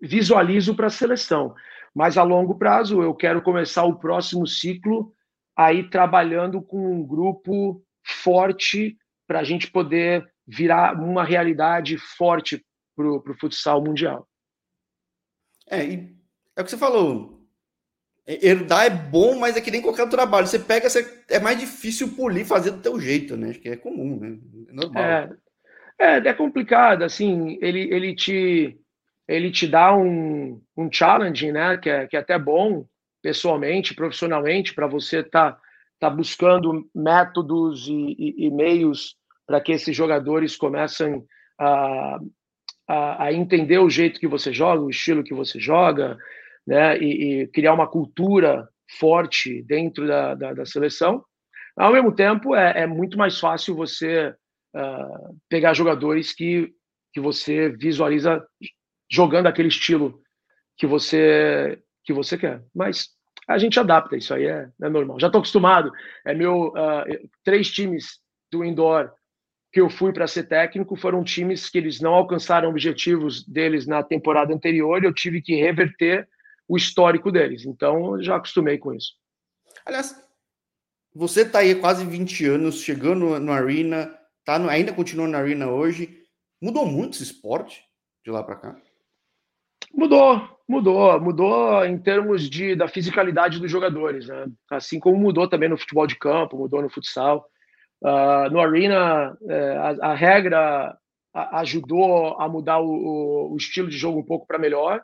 visualizo 0.00 0.74
para 0.74 0.86
a 0.86 0.90
seleção. 0.90 1.54
Mas 1.94 2.18
a 2.18 2.22
longo 2.22 2.56
prazo, 2.56 3.02
eu 3.02 3.14
quero 3.14 3.40
começar 3.40 3.84
o 3.84 3.96
próximo 3.98 4.46
ciclo 4.46 5.14
aí 5.56 5.88
trabalhando 5.88 6.60
com 6.60 6.92
um 6.92 7.06
grupo 7.06 7.82
forte 8.04 8.96
para 9.26 9.40
a 9.40 9.44
gente 9.44 9.70
poder 9.70 10.28
virar 10.46 10.94
uma 11.00 11.24
realidade 11.24 11.96
forte 11.98 12.64
para 12.94 13.08
o 13.08 13.38
futsal 13.40 13.82
mundial. 13.82 14.28
É, 15.68 15.84
e 15.84 16.16
é 16.54 16.60
o 16.60 16.64
que 16.64 16.70
você 16.70 16.78
falou. 16.78 17.36
Herdar 18.26 18.86
é 18.86 18.90
bom, 18.90 19.38
mas 19.38 19.56
é 19.56 19.60
que 19.60 19.70
nem 19.70 19.80
qualquer 19.80 20.08
trabalho. 20.08 20.46
Você 20.46 20.58
pega, 20.58 20.90
você, 20.90 21.22
é 21.28 21.38
mais 21.38 21.58
difícil 21.58 22.14
polir, 22.14 22.44
fazer 22.44 22.72
do 22.72 22.82
teu 22.82 23.00
jeito, 23.00 23.36
né? 23.36 23.50
Acho 23.50 23.60
que 23.60 23.68
é 23.68 23.76
comum, 23.76 24.18
né? 24.18 24.38
É 24.68 24.72
normal. 24.72 25.02
É, 25.02 25.30
é, 25.98 26.16
é 26.28 26.34
complicado, 26.34 27.02
assim, 27.02 27.58
ele, 27.60 27.82
ele 27.92 28.14
te 28.14 28.78
ele 29.28 29.50
te 29.50 29.66
dá 29.66 29.94
um, 29.94 30.62
um 30.76 30.90
challenge, 30.90 31.50
né, 31.50 31.76
que 31.78 31.90
é, 31.90 32.06
que 32.06 32.16
é 32.16 32.20
até 32.20 32.38
bom 32.38 32.86
pessoalmente, 33.26 33.92
profissionalmente, 33.92 34.72
para 34.72 34.86
você 34.86 35.18
estar 35.18 35.54
tá, 35.54 35.60
tá 35.98 36.08
buscando 36.08 36.88
métodos 36.94 37.88
e, 37.88 38.14
e, 38.16 38.46
e 38.46 38.50
meios 38.52 39.16
para 39.44 39.60
que 39.60 39.72
esses 39.72 39.96
jogadores 39.96 40.54
comecem 40.54 41.24
a, 41.58 42.20
a, 42.86 43.24
a, 43.24 43.32
entender 43.32 43.78
o 43.78 43.90
jeito 43.90 44.20
que 44.20 44.28
você 44.28 44.52
joga, 44.52 44.80
o 44.80 44.90
estilo 44.90 45.24
que 45.24 45.34
você 45.34 45.58
joga, 45.58 46.16
né, 46.64 46.96
e, 46.98 47.42
e 47.42 47.46
criar 47.48 47.74
uma 47.74 47.88
cultura 47.88 48.68
forte 48.96 49.60
dentro 49.64 50.06
da, 50.06 50.36
da, 50.36 50.52
da, 50.52 50.64
seleção. 50.64 51.24
Ao 51.76 51.92
mesmo 51.92 52.14
tempo, 52.14 52.54
é, 52.54 52.82
é 52.82 52.86
muito 52.86 53.18
mais 53.18 53.40
fácil 53.40 53.74
você 53.74 54.32
uh, 54.72 55.36
pegar 55.48 55.74
jogadores 55.74 56.32
que, 56.32 56.72
que 57.12 57.18
você 57.18 57.70
visualiza 57.70 58.40
jogando 59.10 59.48
aquele 59.48 59.66
estilo 59.66 60.22
que 60.78 60.86
você 60.86 61.82
que 62.06 62.12
você 62.12 62.38
quer. 62.38 62.62
Mas 62.72 63.15
a 63.46 63.58
gente 63.58 63.78
adapta, 63.78 64.16
isso 64.16 64.34
aí 64.34 64.46
é, 64.46 64.68
é 64.82 64.88
normal. 64.88 65.20
Já 65.20 65.28
estou 65.28 65.38
acostumado. 65.38 65.92
É 66.24 66.34
meu 66.34 66.68
uh, 66.68 67.28
três 67.44 67.70
times 67.70 68.18
do 68.50 68.64
indoor 68.64 69.12
que 69.72 69.80
eu 69.80 69.90
fui 69.90 70.12
para 70.12 70.26
ser 70.26 70.44
técnico 70.44 70.96
foram 70.96 71.22
times 71.22 71.68
que 71.68 71.76
eles 71.76 72.00
não 72.00 72.14
alcançaram 72.14 72.70
objetivos 72.70 73.44
deles 73.44 73.86
na 73.86 74.02
temporada 74.02 74.54
anterior 74.54 75.02
e 75.02 75.06
eu 75.06 75.12
tive 75.12 75.42
que 75.42 75.54
reverter 75.54 76.26
o 76.66 76.76
histórico 76.76 77.30
deles. 77.30 77.64
Então, 77.66 78.20
já 78.22 78.36
acostumei 78.36 78.78
com 78.78 78.94
isso. 78.94 79.12
Aliás, 79.84 80.16
você 81.14 81.42
está 81.42 81.58
aí 81.58 81.74
quase 81.74 82.04
20 82.04 82.46
anos, 82.46 82.80
chegando 82.80 83.38
no 83.38 83.52
Arena, 83.52 84.12
tá 84.44 84.58
no, 84.58 84.68
ainda 84.68 84.92
continua 84.92 85.28
na 85.28 85.38
Arena 85.38 85.68
hoje. 85.68 86.22
Mudou 86.60 86.86
muito 86.86 87.14
esse 87.14 87.24
esporte 87.24 87.84
de 88.24 88.30
lá 88.30 88.42
para 88.42 88.56
cá? 88.56 88.76
Mudou, 89.92 90.55
mudou, 90.68 91.20
mudou 91.20 91.84
em 91.84 91.98
termos 91.98 92.48
de, 92.48 92.74
da 92.74 92.88
fisicalidade 92.88 93.60
dos 93.60 93.70
jogadores, 93.70 94.26
né? 94.26 94.46
Assim 94.70 94.98
como 94.98 95.16
mudou 95.16 95.48
também 95.48 95.68
no 95.68 95.78
futebol 95.78 96.06
de 96.06 96.16
campo, 96.16 96.58
mudou 96.58 96.82
no 96.82 96.90
futsal. 96.90 97.48
Uh, 98.02 98.50
no 98.50 98.60
Arena, 98.60 99.36
é, 99.48 99.76
a, 99.76 100.10
a, 100.10 100.14
regra 100.14 100.96
ajudou 101.32 102.38
a 102.40 102.48
mudar 102.48 102.78
o, 102.78 103.52
o, 103.52 103.56
estilo 103.56 103.88
de 103.88 103.96
jogo 103.96 104.20
um 104.20 104.24
pouco 104.24 104.46
para 104.46 104.58
melhor, 104.58 105.02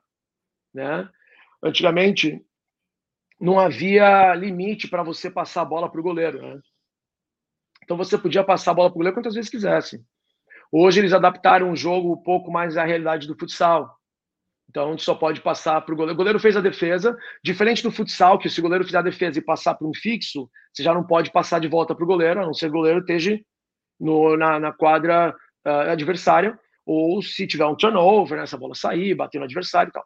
né? 0.75 1.09
Antigamente 1.63 2.45
não 3.41 3.59
havia 3.59 4.35
limite 4.35 4.89
para 4.89 5.03
você 5.03 5.31
passar 5.31 5.63
a 5.63 5.67
bola 5.67 5.91
para 5.91 6.01
o 6.01 6.03
goleiro, 6.03 6.43
né? 6.43 6.61
Então 7.83 7.97
você 7.97 8.17
podia 8.17 8.45
passar 8.45 8.73
a 8.73 8.75
bola 8.75 8.89
para 8.89 8.97
o 8.97 8.99
goleiro 8.99 9.17
quantas 9.17 9.35
vezes 9.35 9.51
quisesse. 9.51 10.05
Hoje 10.71 11.01
eles 11.01 11.13
adaptaram 11.13 11.71
o 11.71 11.77
jogo 11.77 12.13
um 12.13 12.23
pouco 12.23 12.51
mais 12.51 12.77
à 12.77 12.85
realidade 12.85 13.27
do 13.27 13.37
futsal. 13.39 13.99
Então, 14.73 14.89
a 14.89 14.91
gente 14.93 15.03
só 15.03 15.15
pode 15.15 15.43
passar 15.43 15.83
para 15.83 15.93
o 15.93 15.97
goleiro. 15.97 16.15
O 16.15 16.17
goleiro 16.17 16.41
fez 16.41 16.57
a 16.57 16.61
defesa, 16.63 17.15
diferente 17.45 17.83
do 17.83 17.93
futsal, 17.93 18.39
que 18.39 18.49
se 18.49 18.59
o 18.59 18.63
goleiro 18.63 18.87
fizer 18.87 18.99
a 18.99 19.03
defesa 19.03 19.39
e 19.39 19.43
passar 19.43 19.75
para 19.75 19.87
um 19.87 19.93
fixo, 19.93 20.49
você 20.73 20.83
já 20.83 20.95
não 20.95 21.05
pode 21.05 21.31
passar 21.31 21.59
de 21.59 21.69
volta 21.69 21.95
para 21.95 22.03
o 22.03 22.07
goleiro, 22.07 22.41
a 22.41 22.47
não 22.47 22.55
ser 22.55 22.67
que 22.67 22.71
o 22.71 22.79
goleiro 22.79 23.01
esteja 23.01 23.39
no, 24.01 24.35
na, 24.35 24.59
na 24.59 24.73
quadra 24.73 25.37
uh, 25.67 25.91
adversária, 25.91 26.59
ou 26.87 27.21
se 27.21 27.47
tiver 27.47 27.67
um 27.67 27.77
turnover, 27.77 28.39
né, 28.39 28.45
essa 28.45 28.57
bola 28.57 28.75
sair, 28.75 29.15
bater 29.15 29.37
no 29.37 29.45
adversário 29.45 29.91
e 29.91 29.93
tal. 29.93 30.05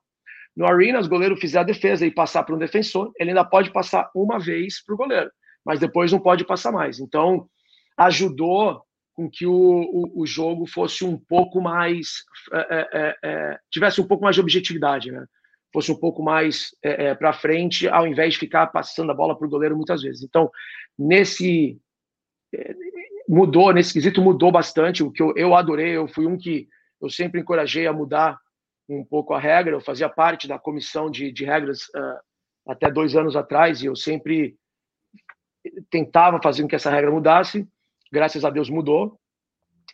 No 0.56 0.66
Arena, 0.66 0.98
o 0.98 1.08
goleiro 1.08 1.36
fizer 1.36 1.60
a 1.60 1.62
defesa 1.62 2.04
e 2.04 2.10
passar 2.10 2.42
para 2.42 2.56
um 2.56 2.58
defensor, 2.58 3.12
ele 3.20 3.30
ainda 3.30 3.44
pode 3.44 3.70
passar 3.70 4.10
uma 4.16 4.36
vez 4.36 4.82
para 4.82 4.94
o 4.96 4.98
goleiro, 4.98 5.30
mas 5.64 5.78
depois 5.78 6.10
não 6.10 6.18
pode 6.18 6.44
passar 6.44 6.72
mais. 6.72 6.98
Então, 6.98 7.48
ajudou 7.96 8.82
com 9.16 9.30
que 9.30 9.46
o, 9.46 9.52
o, 9.52 10.22
o, 10.22 10.26
jogo 10.26 10.66
fosse 10.66 11.02
um 11.02 11.16
pouco 11.16 11.58
mais 11.58 12.22
é, 12.52 12.58
é, 12.58 12.88
é, 12.92 13.16
é, 13.24 13.58
tivesse 13.70 13.98
um 13.98 14.06
pouco 14.06 14.22
mais 14.22 14.36
de 14.36 14.42
objetividade, 14.42 15.10
né? 15.10 15.24
Fosse 15.72 15.90
um 15.90 15.98
pouco 15.98 16.22
mais 16.22 16.70
é, 16.82 17.14
para 17.14 17.32
frente, 17.32 17.88
ao 17.88 18.06
invés 18.06 18.34
de 18.34 18.40
ficar 18.40 18.66
passando 18.68 19.10
a 19.10 19.14
bola 19.14 19.36
para 19.36 19.46
o 19.46 19.50
goleiro 19.50 19.74
muitas 19.74 20.02
vezes. 20.02 20.22
Então, 20.22 20.50
nesse 20.98 21.80
mudou, 23.28 23.72
nesse 23.72 23.92
quesito 23.92 24.22
mudou 24.22 24.52
bastante. 24.52 25.02
O 25.02 25.10
que 25.10 25.22
eu, 25.22 25.34
eu 25.36 25.54
adorei, 25.54 25.96
eu 25.96 26.06
fui 26.06 26.26
um 26.26 26.38
que 26.38 26.68
eu 27.00 27.10
sempre 27.10 27.40
encorajei 27.40 27.86
a 27.86 27.92
mudar 27.92 28.38
um 28.88 29.04
pouco 29.04 29.34
a 29.34 29.40
regra. 29.40 29.74
Eu 29.74 29.80
fazia 29.80 30.08
parte 30.08 30.46
da 30.46 30.58
comissão 30.58 31.10
de, 31.10 31.32
de 31.32 31.44
regras 31.44 31.82
uh, 31.88 32.20
até 32.68 32.90
dois 32.90 33.16
anos 33.16 33.34
atrás 33.34 33.82
e 33.82 33.86
eu 33.86 33.96
sempre 33.96 34.56
tentava 35.90 36.40
fazer 36.40 36.62
com 36.62 36.68
que 36.68 36.76
essa 36.76 36.90
regra 36.90 37.10
mudasse 37.10 37.68
graças 38.12 38.44
a 38.44 38.50
Deus 38.50 38.68
mudou. 38.68 39.18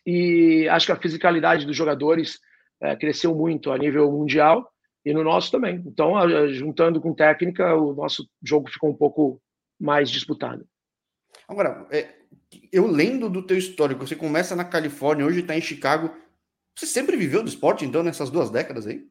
E 0.06 0.68
acho 0.68 0.86
que 0.86 0.92
a 0.92 1.00
fisicalidade 1.00 1.66
dos 1.66 1.76
jogadores 1.76 2.40
é, 2.80 2.96
cresceu 2.96 3.34
muito 3.34 3.70
a 3.70 3.78
nível 3.78 4.10
mundial 4.10 4.68
e 5.04 5.12
no 5.12 5.22
nosso 5.22 5.50
também. 5.50 5.82
Então, 5.86 6.14
juntando 6.48 7.00
com 7.00 7.14
técnica, 7.14 7.74
o 7.74 7.92
nosso 7.94 8.28
jogo 8.42 8.70
ficou 8.70 8.90
um 8.90 8.96
pouco 8.96 9.40
mais 9.80 10.10
disputado. 10.10 10.66
Agora, 11.48 11.86
é, 11.90 12.08
eu 12.72 12.86
lendo 12.86 13.28
do 13.28 13.42
teu 13.42 13.56
histórico, 13.56 14.06
você 14.06 14.16
começa 14.16 14.54
na 14.54 14.64
Califórnia, 14.64 15.26
hoje 15.26 15.40
está 15.40 15.56
em 15.56 15.60
Chicago. 15.60 16.14
Você 16.76 16.86
sempre 16.86 17.16
viveu 17.16 17.42
do 17.42 17.48
esporte, 17.48 17.84
então, 17.84 18.02
nessas 18.02 18.30
duas 18.30 18.50
décadas 18.50 18.86
aí? 18.86 19.04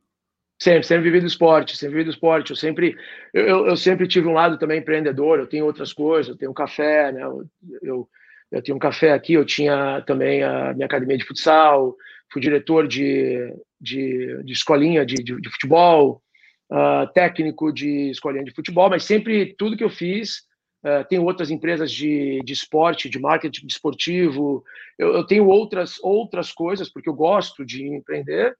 Sempre, 0.59 0.83
sempre 0.83 1.03
vivi 1.03 1.19
do 1.19 1.27
esporte, 1.27 1.75
sempre 1.75 1.95
vivi 1.95 2.05
do 2.05 2.11
esporte. 2.11 2.51
Eu 2.51 2.55
sempre, 2.55 2.95
eu, 3.33 3.65
eu 3.65 3.75
sempre 3.75 4.07
tive 4.07 4.27
um 4.27 4.33
lado 4.33 4.57
também 4.59 4.79
empreendedor. 4.79 5.39
Eu 5.39 5.47
tenho 5.47 5.65
outras 5.65 5.91
coisas, 5.91 6.29
eu 6.29 6.37
tenho 6.37 6.53
café, 6.53 7.11
né? 7.11 7.23
Eu, 7.23 7.49
eu 7.81 8.09
eu 8.51 8.61
tinha 8.61 8.75
um 8.75 8.79
café 8.79 9.13
aqui, 9.13 9.33
eu 9.33 9.45
tinha 9.45 10.01
também 10.05 10.43
a 10.43 10.73
minha 10.73 10.85
academia 10.85 11.17
de 11.17 11.25
futsal, 11.25 11.95
fui 12.31 12.41
diretor 12.41 12.87
de, 12.87 13.53
de, 13.79 14.43
de 14.43 14.53
escolinha 14.53 15.05
de, 15.05 15.15
de, 15.15 15.39
de 15.39 15.49
futebol, 15.49 16.21
uh, 16.71 17.11
técnico 17.13 17.71
de 17.71 18.09
escolinha 18.09 18.43
de 18.43 18.53
futebol, 18.53 18.89
mas 18.89 19.03
sempre 19.03 19.55
tudo 19.57 19.77
que 19.77 19.83
eu 19.83 19.89
fiz. 19.89 20.49
Uh, 20.83 21.05
tenho 21.07 21.23
outras 21.23 21.51
empresas 21.51 21.91
de, 21.91 22.41
de 22.43 22.53
esporte, 22.53 23.09
de 23.09 23.19
marketing 23.19 23.67
esportivo. 23.67 24.63
Eu, 24.97 25.13
eu 25.13 25.25
tenho 25.25 25.47
outras 25.47 25.99
outras 26.01 26.51
coisas 26.51 26.91
porque 26.91 27.07
eu 27.07 27.13
gosto 27.13 27.63
de 27.63 27.85
empreender, 27.85 28.55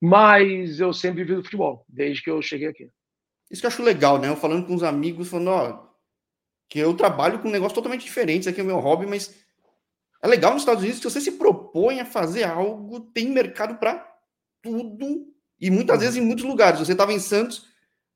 mas 0.00 0.80
eu 0.80 0.92
sempre 0.92 1.22
vivi 1.22 1.36
do 1.36 1.44
futebol 1.44 1.84
desde 1.88 2.22
que 2.22 2.30
eu 2.30 2.40
cheguei 2.40 2.68
aqui. 2.68 2.88
Isso 3.50 3.60
que 3.60 3.66
eu 3.66 3.68
acho 3.68 3.82
legal, 3.82 4.18
né? 4.18 4.28
Eu 4.28 4.36
falando 4.36 4.66
com 4.66 4.74
os 4.74 4.82
amigos, 4.82 5.28
falando, 5.28 5.50
ó, 5.50 5.91
que 6.72 6.78
eu 6.78 6.94
trabalho 6.94 7.38
com 7.38 7.48
um 7.48 7.52
negócio 7.52 7.74
totalmente 7.74 8.02
diferente, 8.02 8.40
isso 8.40 8.48
aqui 8.48 8.58
é 8.58 8.64
o 8.64 8.66
meu 8.66 8.78
hobby, 8.78 9.04
mas 9.04 9.34
é 10.22 10.26
legal 10.26 10.54
nos 10.54 10.62
Estados 10.62 10.82
Unidos 10.82 11.00
que 11.00 11.10
você 11.10 11.20
se 11.20 11.32
propõe 11.32 12.00
a 12.00 12.06
fazer 12.06 12.44
algo, 12.44 12.98
tem 12.98 13.28
mercado 13.28 13.78
para 13.78 14.02
tudo 14.62 15.26
e 15.60 15.70
muitas 15.70 16.00
vezes 16.00 16.16
em 16.16 16.22
muitos 16.22 16.46
lugares. 16.46 16.80
Você 16.80 16.92
estava 16.92 17.12
em 17.12 17.18
Santos, 17.18 17.68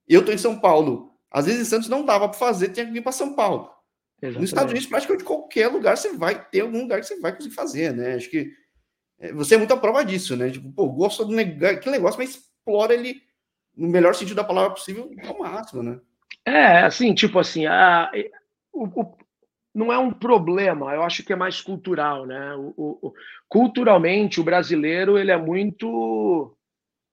eu 0.09 0.21
estou 0.21 0.35
em 0.35 0.39
São 0.39 0.59
Paulo. 0.59 1.13
Às 1.31 1.45
vezes 1.45 1.61
em 1.61 1.65
Santos 1.69 1.87
não 1.87 2.03
dava 2.03 2.31
para 2.31 2.39
fazer, 2.39 2.71
tinha 2.71 2.87
que 2.87 2.93
vir 2.93 3.03
para 3.03 3.13
São 3.13 3.35
Paulo. 3.35 3.71
Exatamente. 4.23 4.41
Nos 4.41 4.49
Estados 4.49 4.71
Unidos, 4.71 4.89
praticamente 4.89 5.25
qualquer 5.25 5.69
lugar 5.69 5.99
você 5.99 6.17
vai 6.17 6.43
ter 6.49 6.61
algum 6.61 6.81
lugar 6.81 7.01
que 7.01 7.07
você 7.09 7.21
vai 7.21 7.37
conseguir 7.37 7.55
fazer, 7.55 7.93
né? 7.93 8.15
Acho 8.15 8.31
que 8.31 8.51
é, 9.19 9.35
você 9.35 9.57
é 9.57 9.59
muito 9.59 9.75
a 9.75 9.77
prova 9.77 10.03
disso, 10.03 10.35
né? 10.35 10.49
Tipo, 10.49 10.73
pô, 10.73 10.89
gosta 10.89 11.27
do 11.27 11.33
negócio, 11.33 11.77
aquele 11.77 11.97
negócio, 11.97 12.19
mas 12.19 12.31
explora 12.31 12.95
ele 12.95 13.21
no 13.77 13.87
melhor 13.87 14.15
sentido 14.15 14.37
da 14.37 14.45
palavra 14.45 14.71
possível 14.71 15.11
ao 15.27 15.39
máximo, 15.39 15.83
né? 15.83 16.01
É, 16.47 16.79
assim, 16.79 17.13
tipo 17.13 17.41
assim, 17.41 17.67
a, 17.67 18.09
o, 18.77 19.01
o, 19.01 19.17
não 19.75 19.93
é 19.93 19.99
um 19.99 20.11
problema, 20.11 20.95
eu 20.95 21.03
acho 21.03 21.23
que 21.23 21.33
é 21.33 21.37
mais 21.37 21.61
cultural, 21.61 22.27
né? 22.27 22.55
O, 22.57 23.13
culturalmente, 23.49 24.41
o 24.41 24.45
brasileiro 24.45 25.19
ele 25.19 25.31
é 25.31 25.37
muito 25.37 26.57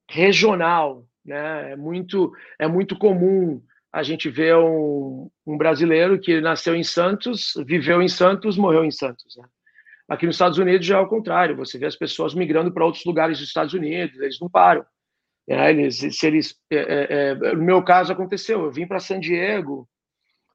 regional, 0.10 1.06
né? 1.26 1.74
É 1.74 1.76
muito, 1.76 2.34
é 2.58 2.68
muito 2.68 2.98
comum 2.98 3.62
a 3.92 4.02
gente 4.02 4.30
ver 4.30 4.56
um, 4.56 5.30
um 5.46 5.58
brasileiro 5.58 6.20
que 6.20 6.42
nasceu 6.42 6.76
em 6.76 6.84
Santos, 6.84 7.54
viveu 7.66 8.02
em 8.02 8.08
Santos, 8.08 8.58
morreu 8.58 8.84
em 8.84 8.92
Santos. 8.92 9.36
Né? 9.38 9.46
Aqui 10.10 10.26
nos 10.26 10.36
Estados 10.36 10.58
Unidos 10.58 10.88
já 10.88 10.98
é 10.98 11.02
o 11.02 11.08
contrário, 11.08 11.56
você 11.56 11.78
vê 11.78 11.86
as 11.86 11.96
pessoas 11.96 12.34
migrando 12.34 12.74
para 12.74 12.86
outros 12.86 13.06
lugares 13.06 13.40
dos 13.40 13.48
Estados 13.48 13.74
Unidos, 13.74 14.20
eles 14.20 14.40
não 14.40 14.50
param. 14.50 14.84
É, 15.48 15.70
eles, 15.70 15.98
se 15.98 16.26
eles, 16.26 16.56
é, 16.72 16.78
é, 16.78 17.30
é 17.30 17.36
no 17.36 17.64
meu 17.64 17.84
caso 17.84 18.12
aconteceu, 18.12 18.64
eu 18.64 18.72
vim 18.72 18.88
para 18.88 19.00
San 19.00 19.20
Diego, 19.20 19.88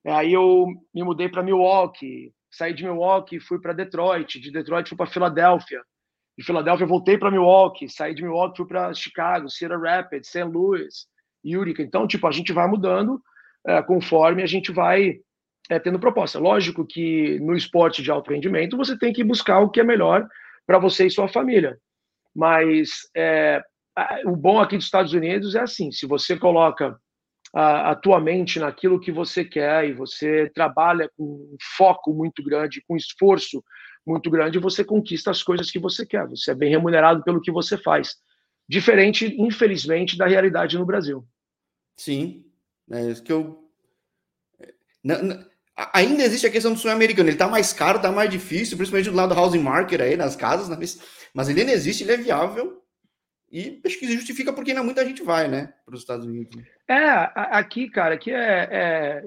Aí 0.07 0.33
eu 0.33 0.67
me 0.95 1.03
mudei 1.03 1.29
para 1.29 1.43
Milwaukee, 1.43 2.33
saí 2.51 2.73
de 2.73 2.85
Milwaukee, 2.85 3.41
fui 3.41 3.61
para 3.61 3.73
Detroit, 3.73 4.41
de 4.41 4.51
Detroit 4.51 4.89
fui 4.89 4.97
para 4.97 5.07
Filadélfia, 5.07 5.83
de 6.37 6.45
Filadélfia 6.45 6.87
voltei 6.87 7.19
para 7.19 7.31
Milwaukee, 7.31 7.89
saí 7.89 8.15
de 8.15 8.23
Milwaukee 8.23 8.59
fui 8.59 8.67
para 8.67 8.95
Chicago, 8.95 9.51
Cedar 9.51 9.81
Rapids, 9.81 10.29
St. 10.29 10.45
Louis, 10.45 11.07
Utica. 11.45 11.83
Então, 11.83 12.07
tipo, 12.07 12.27
a 12.27 12.31
gente 12.31 12.53
vai 12.53 12.67
mudando 12.69 13.21
é, 13.67 13.83
conforme 13.83 14.43
a 14.43 14.47
gente 14.47 14.73
vai 14.73 15.19
é, 15.69 15.79
tendo 15.79 15.99
proposta. 15.99 16.39
Lógico 16.39 16.87
que 16.87 17.39
no 17.41 17.55
esporte 17.55 18.03
de 18.03 18.11
alto 18.11 18.31
rendimento 18.31 18.77
você 18.77 18.97
tem 18.97 19.13
que 19.13 19.25
buscar 19.25 19.61
o 19.61 19.71
que 19.71 19.81
é 19.81 19.85
melhor 19.85 20.27
para 20.67 20.79
você 20.79 21.07
e 21.07 21.11
sua 21.11 21.29
família. 21.29 21.79
Mas 22.35 23.09
é, 23.17 23.63
o 24.25 24.37
bom 24.37 24.61
aqui 24.61 24.77
dos 24.77 24.85
Estados 24.85 25.13
Unidos 25.13 25.55
é 25.55 25.61
assim: 25.61 25.91
se 25.91 26.07
você 26.07 26.37
coloca 26.37 26.97
a, 27.59 27.91
a 27.91 27.97
tua 27.97 28.21
mente 28.21 28.61
naquilo 28.61 29.01
que 29.01 29.11
você 29.11 29.45
quer 29.45 29.89
e 29.89 29.93
você 29.93 30.49
trabalha 30.55 31.11
com 31.17 31.57
foco 31.77 32.15
muito 32.15 32.41
grande, 32.41 32.85
com 32.87 32.97
esforço 32.97 33.65
muito 34.07 34.31
grande, 34.31 34.61
você 34.61 34.85
conquista 34.85 35.33
as 35.33 35.43
coisas 35.43 35.69
que 35.69 35.79
você 35.81 36.07
quer. 36.07 36.25
Você 36.29 36.53
é 36.53 36.55
bem 36.55 36.71
remunerado 36.71 37.25
pelo 37.25 37.41
que 37.41 37.51
você 37.51 37.77
faz. 37.77 38.15
Diferente, 38.69 39.35
infelizmente, 39.37 40.17
da 40.17 40.29
realidade 40.29 40.79
no 40.79 40.87
Brasil. 40.87 41.27
Sim, 41.97 42.45
é 42.93 43.11
isso 43.11 43.25
que 43.25 43.33
eu. 43.33 43.59
Ainda 45.93 46.23
existe 46.23 46.47
a 46.47 46.51
questão 46.51 46.73
do 46.73 46.79
sonho 46.79 46.95
americano. 46.95 47.29
Ele 47.29 47.35
está 47.35 47.49
mais 47.49 47.73
caro, 47.73 47.97
está 47.97 48.13
mais 48.13 48.31
difícil, 48.31 48.77
principalmente 48.77 49.11
do 49.11 49.17
lado 49.17 49.35
do 49.35 49.41
housing 49.41 49.59
market 49.59 50.01
aí, 50.01 50.17
nas 50.17 50.37
casas, 50.37 50.69
né? 50.69 50.77
mas 51.35 51.49
ele 51.49 51.61
ainda 51.61 51.73
existe, 51.73 52.05
ele 52.05 52.13
é 52.13 52.17
viável 52.19 52.81
e 53.51 53.81
que 53.81 54.13
justifica 54.13 54.53
porque 54.53 54.73
ainda 54.73 54.83
muita 54.83 55.05
gente 55.05 55.23
vai, 55.23 55.49
né, 55.49 55.73
para 55.85 55.95
os 55.95 56.01
Estados 56.01 56.27
Unidos. 56.27 56.55
Né? 56.55 56.65
É, 56.89 57.31
aqui, 57.35 57.89
cara, 57.89 58.15
aqui 58.15 58.31
é, 58.31 58.69
é, 58.71 59.23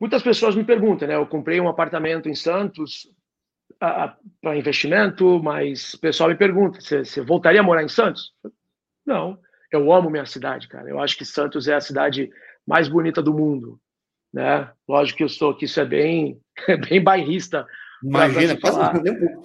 Muitas 0.00 0.22
pessoas 0.22 0.56
me 0.56 0.64
perguntam, 0.64 1.06
né? 1.06 1.14
Eu 1.14 1.26
comprei 1.26 1.60
um 1.60 1.68
apartamento 1.68 2.26
em 2.26 2.34
Santos 2.34 3.06
para 3.78 4.56
investimento, 4.56 5.42
mas 5.42 5.92
o 5.92 6.00
pessoal 6.00 6.30
me 6.30 6.36
pergunta: 6.36 6.80
você 6.80 7.20
voltaria 7.20 7.60
a 7.60 7.62
morar 7.62 7.84
em 7.84 7.88
Santos? 7.88 8.32
Não, 9.04 9.38
eu 9.70 9.92
amo 9.92 10.08
minha 10.08 10.24
cidade, 10.24 10.68
cara. 10.68 10.88
Eu 10.88 10.98
acho 10.98 11.18
que 11.18 11.24
Santos 11.24 11.68
é 11.68 11.74
a 11.74 11.80
cidade 11.82 12.30
mais 12.66 12.88
bonita 12.88 13.22
do 13.22 13.34
mundo, 13.34 13.78
né? 14.32 14.70
Lógico 14.88 15.18
que 15.18 15.24
eu 15.24 15.28
sou 15.28 15.54
que 15.54 15.66
isso 15.66 15.78
é 15.78 15.84
bem, 15.84 16.40
bem 16.88 17.02
bairrista 17.02 17.66
Imagina, 18.02 18.58
quase, 18.58 18.80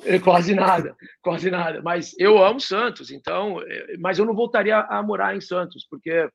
é, 0.05 0.19
quase 0.19 0.55
nada, 0.55 0.95
quase 1.21 1.51
nada. 1.51 1.81
Mas 1.81 2.15
eu 2.17 2.43
amo 2.43 2.59
Santos, 2.59 3.11
então, 3.11 3.61
é, 3.61 3.97
mas 3.99 4.17
eu 4.17 4.25
não 4.25 4.33
voltaria 4.33 4.79
a 4.79 5.03
morar 5.03 5.35
em 5.35 5.41
Santos, 5.41 5.85
porque 5.89 6.29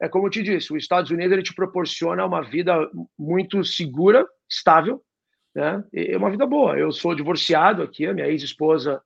é 0.00 0.08
como 0.08 0.26
eu 0.26 0.30
te 0.30 0.42
disse, 0.42 0.72
os 0.72 0.82
Estados 0.82 1.10
Unidos 1.10 1.32
ele 1.32 1.42
te 1.42 1.54
proporciona 1.54 2.24
uma 2.24 2.42
vida 2.42 2.88
muito 3.18 3.64
segura, 3.64 4.26
estável, 4.48 5.02
né? 5.54 5.82
É 5.92 6.16
uma 6.16 6.30
vida 6.30 6.46
boa. 6.46 6.78
Eu 6.78 6.92
sou 6.92 7.14
divorciado 7.14 7.82
aqui, 7.82 8.06
a 8.06 8.14
minha 8.14 8.28
ex-esposa, 8.28 9.02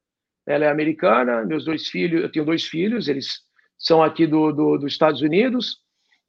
ela 0.47 0.67
é 0.67 0.71
americana, 0.71 1.45
meus 1.45 1.65
dois 1.65 1.89
filhos, 1.89 2.23
eu 2.23 2.31
tenho 2.31 2.45
dois 2.45 2.65
filhos, 2.65 3.09
eles 3.09 3.41
são 3.79 4.03
aqui 4.03 4.27
do, 4.27 4.53
do 4.53 4.79
dos 4.79 4.93
Estados 4.93 5.23
Unidos. 5.23 5.79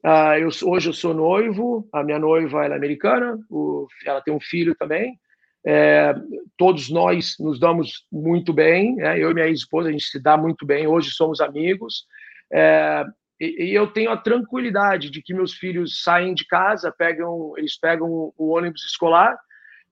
Uh, 0.04 0.36
eu, 0.38 0.48
hoje 0.70 0.88
eu 0.88 0.92
sou 0.92 1.14
noivo, 1.14 1.88
a 1.92 2.02
minha 2.02 2.18
noiva 2.18 2.64
ela 2.64 2.74
é 2.74 2.76
americana, 2.76 3.38
o, 3.50 3.86
ela 4.04 4.20
tem 4.20 4.34
um 4.34 4.40
filho 4.40 4.74
também. 4.76 5.18
É, 5.66 6.14
todos 6.58 6.90
nós 6.90 7.36
nos 7.40 7.58
damos 7.58 8.06
muito 8.12 8.52
bem, 8.52 8.96
né? 8.96 9.18
eu 9.18 9.30
e 9.30 9.34
minha 9.34 9.48
esposa, 9.48 9.88
a 9.88 9.92
gente 9.92 10.04
se 10.04 10.20
dá 10.20 10.36
muito 10.36 10.66
bem, 10.66 10.86
hoje 10.86 11.10
somos 11.10 11.40
amigos. 11.40 12.04
É, 12.52 13.04
e, 13.40 13.64
e, 13.64 13.74
eu 13.74 13.86
tenho 13.86 14.10
a 14.10 14.16
tranquilidade 14.16 15.10
de 15.10 15.22
que 15.22 15.34
meus 15.34 15.54
filhos 15.54 16.02
saem 16.02 16.34
de 16.34 16.46
casa, 16.46 16.92
pegam, 16.92 17.54
eles 17.56 17.78
pegam 17.78 18.32
o 18.36 18.48
ônibus 18.54 18.84
escolar, 18.84 19.36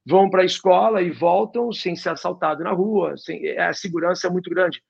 vão 0.04 0.28
para 0.28 0.42
a 0.42 0.46
escola 0.46 1.00
e 1.02 1.10
voltam 1.10 1.72
sem 1.72 1.96
ser 1.96 2.10
assaltado 2.10 2.62
na 2.62 2.70
rua. 2.70 3.16
Sem, 3.16 3.58
a 3.58 3.72
segurança 3.72 4.26
é 4.26 4.30
muito 4.30 4.50
grande. 4.50 4.82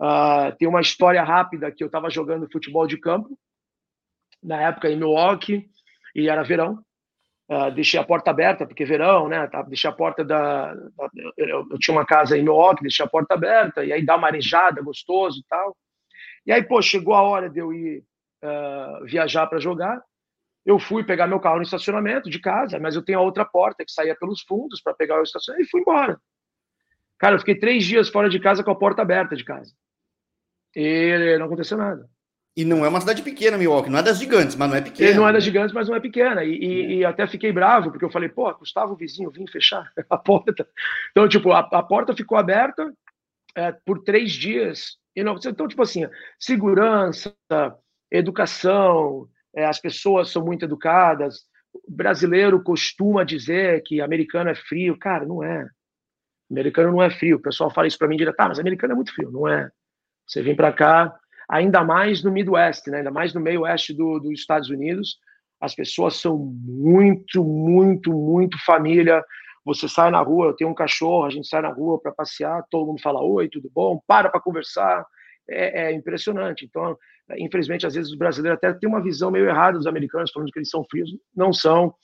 Uh, 0.00 0.54
tem 0.58 0.66
uma 0.66 0.80
história 0.80 1.22
rápida 1.22 1.70
que 1.70 1.82
eu 1.82 1.86
estava 1.86 2.10
jogando 2.10 2.50
futebol 2.50 2.86
de 2.86 2.98
campo, 2.98 3.38
na 4.42 4.60
época 4.60 4.90
em 4.90 4.96
Milwaukee, 4.96 5.70
e 6.14 6.28
era 6.28 6.42
verão, 6.42 6.84
Uh, 7.46 7.70
deixei 7.72 8.00
a 8.00 8.04
porta 8.04 8.30
aberta, 8.30 8.66
porque 8.66 8.86
verão, 8.86 9.28
né? 9.28 9.46
Tá, 9.48 9.60
deixei 9.62 9.88
a 9.88 9.92
porta 9.92 10.24
da. 10.24 10.72
da 10.74 11.10
eu, 11.36 11.66
eu, 11.70 11.78
tinha 11.78 11.94
uma 11.94 12.06
casa 12.06 12.38
em 12.38 12.42
Milwaukee, 12.42 12.82
deixei 12.82 13.04
a 13.04 13.08
porta 13.08 13.34
aberta, 13.34 13.84
e 13.84 13.92
aí 13.92 14.04
dá 14.04 14.16
uma 14.16 14.28
arejada, 14.28 14.80
gostoso 14.80 15.40
e 15.40 15.44
tal. 15.46 15.76
E 16.46 16.52
aí, 16.52 16.62
pô, 16.62 16.80
chegou 16.80 17.14
a 17.14 17.22
hora 17.22 17.50
de 17.50 17.58
eu 17.58 17.72
ir 17.72 18.02
uh, 18.42 19.04
viajar 19.04 19.46
para 19.46 19.58
jogar. 19.58 20.02
Eu 20.64 20.78
fui 20.78 21.04
pegar 21.04 21.26
meu 21.26 21.38
carro 21.38 21.56
no 21.56 21.62
estacionamento 21.62 22.30
de 22.30 22.38
casa, 22.38 22.78
mas 22.78 22.96
eu 22.96 23.04
tenho 23.04 23.18
a 23.18 23.22
outra 23.22 23.44
porta 23.44 23.84
que 23.84 23.92
saía 23.92 24.16
pelos 24.16 24.40
fundos 24.42 24.80
para 24.80 24.94
pegar 24.94 25.20
o 25.20 25.22
estacionamento 25.22 25.68
e 25.68 25.70
fui 25.70 25.82
embora. 25.82 26.18
Cara, 27.18 27.34
eu 27.34 27.38
fiquei 27.38 27.58
três 27.58 27.84
dias 27.84 28.08
fora 28.08 28.30
de 28.30 28.40
casa 28.40 28.64
com 28.64 28.70
a 28.70 28.78
porta 28.78 29.02
aberta 29.02 29.36
de 29.36 29.44
casa. 29.44 29.74
E 30.74 31.36
não 31.38 31.46
aconteceu 31.46 31.76
nada. 31.76 32.08
E 32.56 32.64
não 32.64 32.84
é 32.84 32.88
uma 32.88 33.00
cidade 33.00 33.20
pequena, 33.22 33.58
Milwaukee. 33.58 33.90
Não 33.90 33.98
é 33.98 34.02
das 34.02 34.18
gigantes, 34.18 34.54
mas 34.54 34.70
não 34.70 34.76
é 34.76 34.80
pequena. 34.80 35.10
Ele 35.10 35.18
não 35.18 35.28
é 35.28 35.32
das 35.32 35.42
gigantes, 35.42 35.74
mas 35.74 35.88
não 35.88 35.96
é 35.96 36.00
pequena. 36.00 36.44
E, 36.44 36.52
e, 36.52 36.94
e 36.98 37.04
até 37.04 37.26
fiquei 37.26 37.52
bravo, 37.52 37.90
porque 37.90 38.04
eu 38.04 38.10
falei, 38.10 38.28
pô, 38.28 38.52
custava 38.54 38.92
o 38.92 38.96
vizinho 38.96 39.30
vir 39.30 39.50
fechar 39.50 39.90
a 40.08 40.16
porta. 40.16 40.66
Então, 41.10 41.28
tipo, 41.28 41.50
a, 41.50 41.60
a 41.60 41.82
porta 41.82 42.14
ficou 42.14 42.38
aberta 42.38 42.92
é, 43.56 43.72
por 43.84 44.04
três 44.04 44.32
dias. 44.32 44.98
E 45.16 45.24
não, 45.24 45.36
então, 45.44 45.66
tipo 45.66 45.82
assim, 45.82 46.06
segurança, 46.38 47.34
educação, 48.10 49.28
é, 49.54 49.64
as 49.64 49.80
pessoas 49.80 50.30
são 50.30 50.44
muito 50.44 50.64
educadas. 50.64 51.40
O 51.72 51.90
brasileiro 51.90 52.62
costuma 52.62 53.24
dizer 53.24 53.82
que 53.82 54.00
americano 54.00 54.50
é 54.50 54.54
frio. 54.54 54.96
Cara, 54.96 55.26
não 55.26 55.42
é. 55.42 55.66
Americano 56.48 56.92
não 56.92 57.02
é 57.02 57.10
frio. 57.10 57.36
O 57.36 57.42
pessoal 57.42 57.68
fala 57.68 57.88
isso 57.88 57.98
para 57.98 58.06
mim 58.06 58.16
direto, 58.16 58.36
tá, 58.36 58.48
mas 58.48 58.60
americano 58.60 58.92
é 58.92 58.96
muito 58.96 59.12
frio. 59.12 59.32
Não 59.32 59.48
é. 59.48 59.68
Você 60.26 60.40
vem 60.40 60.54
para 60.54 60.72
cá, 60.72 61.14
ainda 61.48 61.84
mais 61.84 62.22
no 62.22 62.30
Midwest, 62.30 62.86
né? 62.88 62.98
ainda 62.98 63.10
mais 63.10 63.34
no 63.34 63.40
meio 63.40 63.62
oeste 63.62 63.92
do, 63.92 64.18
dos 64.18 64.32
Estados 64.32 64.68
Unidos. 64.68 65.18
As 65.60 65.74
pessoas 65.74 66.16
são 66.16 66.36
muito, 66.38 67.42
muito, 67.44 68.12
muito 68.12 68.62
família. 68.64 69.24
Você 69.64 69.88
sai 69.88 70.10
na 70.10 70.20
rua, 70.20 70.48
eu 70.48 70.56
tenho 70.56 70.70
um 70.70 70.74
cachorro, 70.74 71.24
a 71.24 71.30
gente 71.30 71.48
sai 71.48 71.62
na 71.62 71.70
rua 71.72 72.00
para 72.00 72.12
passear, 72.12 72.64
todo 72.70 72.86
mundo 72.86 73.00
fala 73.00 73.22
oi, 73.22 73.48
tudo 73.48 73.70
bom, 73.72 74.00
para 74.06 74.28
para 74.28 74.40
conversar. 74.40 75.06
É, 75.48 75.88
é, 75.88 75.92
impressionante. 75.92 76.64
Então, 76.64 76.96
infelizmente, 77.36 77.86
às 77.86 77.94
vezes 77.94 78.10
os 78.10 78.16
brasileiros 78.16 78.56
até 78.56 78.72
têm 78.72 78.88
uma 78.88 79.02
visão 79.02 79.30
meio 79.30 79.46
errada 79.46 79.76
dos 79.76 79.86
americanos, 79.86 80.32
falando 80.32 80.50
que 80.50 80.58
eles 80.58 80.70
são 80.70 80.84
frios. 80.90 81.10
Não 81.36 81.52
são. 81.52 81.94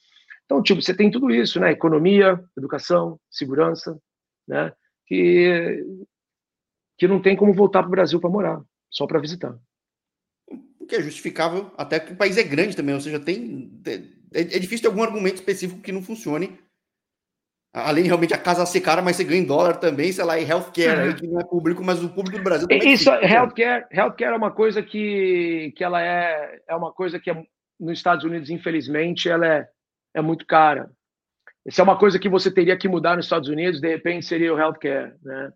Então, 0.44 0.62
tipo, 0.62 0.82
você 0.82 0.94
tem 0.94 1.10
tudo 1.10 1.30
isso, 1.30 1.58
né? 1.58 1.70
Economia, 1.70 2.38
educação, 2.56 3.18
segurança, 3.30 3.98
né? 4.46 4.72
Que 5.06 5.82
que 7.00 7.08
não 7.08 7.18
tem 7.18 7.34
como 7.34 7.54
voltar 7.54 7.80
para 7.80 7.88
o 7.88 7.92
Brasil 7.92 8.20
para 8.20 8.28
morar, 8.28 8.60
só 8.90 9.06
para 9.06 9.20
visitar. 9.20 9.56
O 10.78 10.86
que 10.86 10.96
é 10.96 11.02
justificável, 11.02 11.70
até 11.76 12.00
que 12.00 12.12
o 12.12 12.16
país 12.16 12.36
é 12.36 12.42
grande 12.42 12.76
também, 12.76 12.94
ou 12.94 13.00
seja, 13.00 13.20
tem. 13.20 13.70
É, 13.86 14.40
é 14.40 14.58
difícil 14.58 14.82
ter 14.82 14.88
algum 14.88 15.02
argumento 15.02 15.36
específico 15.36 15.80
que 15.80 15.92
não 15.92 16.02
funcione. 16.02 16.58
Além 17.72 18.04
realmente 18.04 18.34
a 18.34 18.38
casa 18.38 18.66
ser 18.66 18.80
cara, 18.80 19.00
mas 19.00 19.14
você 19.14 19.22
ganha 19.22 19.40
em 19.40 19.46
dólar 19.46 19.76
também, 19.76 20.10
sei 20.10 20.24
lá, 20.24 20.36
e 20.36 20.44
healthcare, 20.44 21.00
aí, 21.02 21.14
que 21.14 21.26
não 21.28 21.40
é 21.40 21.44
público, 21.44 21.84
mas 21.84 22.02
o 22.02 22.08
público 22.08 22.38
do 22.38 22.42
Brasil 22.42 22.66
também. 22.66 22.92
Isso, 22.92 23.08
é 23.08 23.32
healthcare, 23.32 23.86
healthcare 23.92 24.34
é 24.34 24.36
uma 24.36 24.50
coisa 24.50 24.82
que, 24.82 25.72
que 25.76 25.84
ela 25.84 26.02
é, 26.02 26.60
é 26.68 26.74
uma 26.74 26.92
coisa 26.92 27.20
que 27.20 27.30
é, 27.30 27.44
nos 27.78 27.96
Estados 27.96 28.24
Unidos, 28.24 28.50
infelizmente, 28.50 29.28
ela 29.28 29.46
é, 29.46 29.68
é 30.14 30.20
muito 30.20 30.44
cara. 30.46 30.90
Isso 31.64 31.80
é 31.80 31.84
uma 31.84 31.96
coisa 31.96 32.18
que 32.18 32.28
você 32.28 32.50
teria 32.50 32.76
que 32.76 32.88
mudar 32.88 33.14
nos 33.14 33.26
Estados 33.26 33.48
Unidos, 33.48 33.80
de 33.80 33.88
repente 33.88 34.26
seria 34.26 34.52
o 34.52 34.58
healthcare, 34.58 35.14
né? 35.22 35.52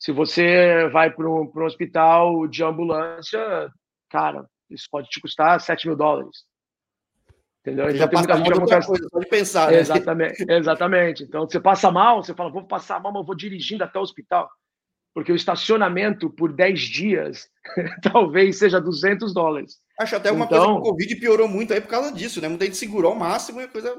Se 0.00 0.12
você 0.12 0.88
vai 0.88 1.10
para 1.10 1.28
um, 1.28 1.52
um 1.54 1.64
hospital 1.64 2.48
de 2.48 2.64
ambulância, 2.64 3.70
cara, 4.08 4.46
isso 4.70 4.88
pode 4.90 5.08
te 5.10 5.20
custar 5.20 5.60
7 5.60 5.86
mil 5.86 5.96
dólares. 5.96 6.44
Entendeu? 7.60 7.94
Já 7.94 8.06
então, 8.06 8.22
tem 8.22 8.36
muita 8.36 8.80
gente 8.80 8.86
coisa, 8.86 9.08
pode 9.10 9.28
pensar. 9.28 9.70
Né? 9.70 9.80
Exatamente, 9.80 10.44
exatamente. 10.48 11.22
Então, 11.24 11.46
você 11.46 11.60
passa 11.60 11.90
mal, 11.90 12.24
você 12.24 12.32
fala, 12.32 12.50
vou 12.50 12.66
passar 12.66 12.98
mal, 12.98 13.12
mas 13.12 13.26
vou 13.26 13.36
dirigindo 13.36 13.84
até 13.84 13.98
o 13.98 14.02
hospital. 14.02 14.50
Porque 15.12 15.30
o 15.30 15.36
estacionamento 15.36 16.30
por 16.30 16.52
10 16.52 16.80
dias 16.80 17.50
talvez 18.02 18.58
seja 18.58 18.80
200 18.80 19.34
dólares. 19.34 19.78
Acho 19.98 20.16
até 20.16 20.32
uma 20.32 20.46
então, 20.46 20.58
coisa 20.58 20.72
que 20.72 20.80
o 20.80 20.90
Covid 20.90 21.16
piorou 21.16 21.48
muito 21.48 21.74
aí 21.74 21.80
por 21.80 21.88
causa 21.88 22.10
disso, 22.10 22.40
né? 22.40 22.48
Muita 22.48 22.64
gente 22.64 22.78
segurou 22.78 23.12
ao 23.12 23.18
máximo 23.18 23.60
e 23.60 23.64
a 23.64 23.68
coisa 23.68 23.94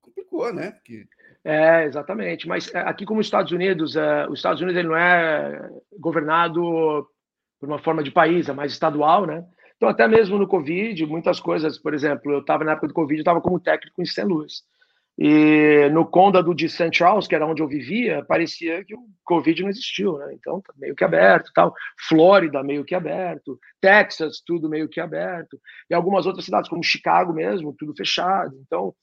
complicou, 0.00 0.52
né? 0.52 0.70
Porque... 0.70 1.08
É, 1.44 1.84
exatamente. 1.84 2.46
Mas 2.46 2.72
é, 2.74 2.80
aqui 2.80 3.04
como 3.04 3.20
os 3.20 3.26
Estados 3.26 3.52
Unidos, 3.52 3.96
é, 3.96 4.26
os 4.28 4.38
Estados 4.38 4.60
Unidos 4.60 4.78
ele 4.78 4.88
não 4.88 4.96
é 4.96 5.70
governado 5.98 7.06
por 7.58 7.68
uma 7.68 7.78
forma 7.78 8.02
de 8.02 8.10
país, 8.10 8.48
é 8.48 8.52
mais 8.52 8.72
estadual, 8.72 9.26
né? 9.26 9.44
Então, 9.76 9.88
até 9.88 10.06
mesmo 10.06 10.38
no 10.38 10.46
Covid, 10.46 11.06
muitas 11.06 11.40
coisas, 11.40 11.78
por 11.78 11.94
exemplo, 11.94 12.32
eu 12.32 12.40
estava 12.40 12.64
na 12.64 12.72
época 12.72 12.88
do 12.88 12.94
Covid, 12.94 13.18
eu 13.18 13.22
estava 13.22 13.40
como 13.40 13.60
técnico 13.60 14.00
em 14.00 14.04
St. 14.04 14.22
Louis. 14.24 14.62
E 15.18 15.88
no 15.90 16.06
condado 16.06 16.54
de 16.54 16.68
St. 16.68 16.90
Charles, 16.92 17.26
que 17.26 17.34
era 17.34 17.46
onde 17.46 17.62
eu 17.62 17.68
vivia, 17.68 18.24
parecia 18.26 18.84
que 18.84 18.94
o 18.94 19.06
Covid 19.24 19.62
não 19.62 19.68
existiu, 19.68 20.18
né? 20.18 20.34
Então, 20.34 20.60
tá 20.60 20.72
meio 20.76 20.94
que 20.94 21.04
aberto, 21.04 21.50
tal. 21.54 21.74
Flórida, 22.08 22.62
meio 22.62 22.84
que 22.84 22.94
aberto. 22.94 23.58
Texas, 23.80 24.42
tudo 24.44 24.68
meio 24.68 24.88
que 24.88 25.00
aberto. 25.00 25.58
E 25.90 25.94
algumas 25.94 26.26
outras 26.26 26.44
cidades, 26.44 26.70
como 26.70 26.82
Chicago 26.82 27.32
mesmo, 27.32 27.74
tudo 27.78 27.94
fechado. 27.94 28.56
Então, 28.66 28.94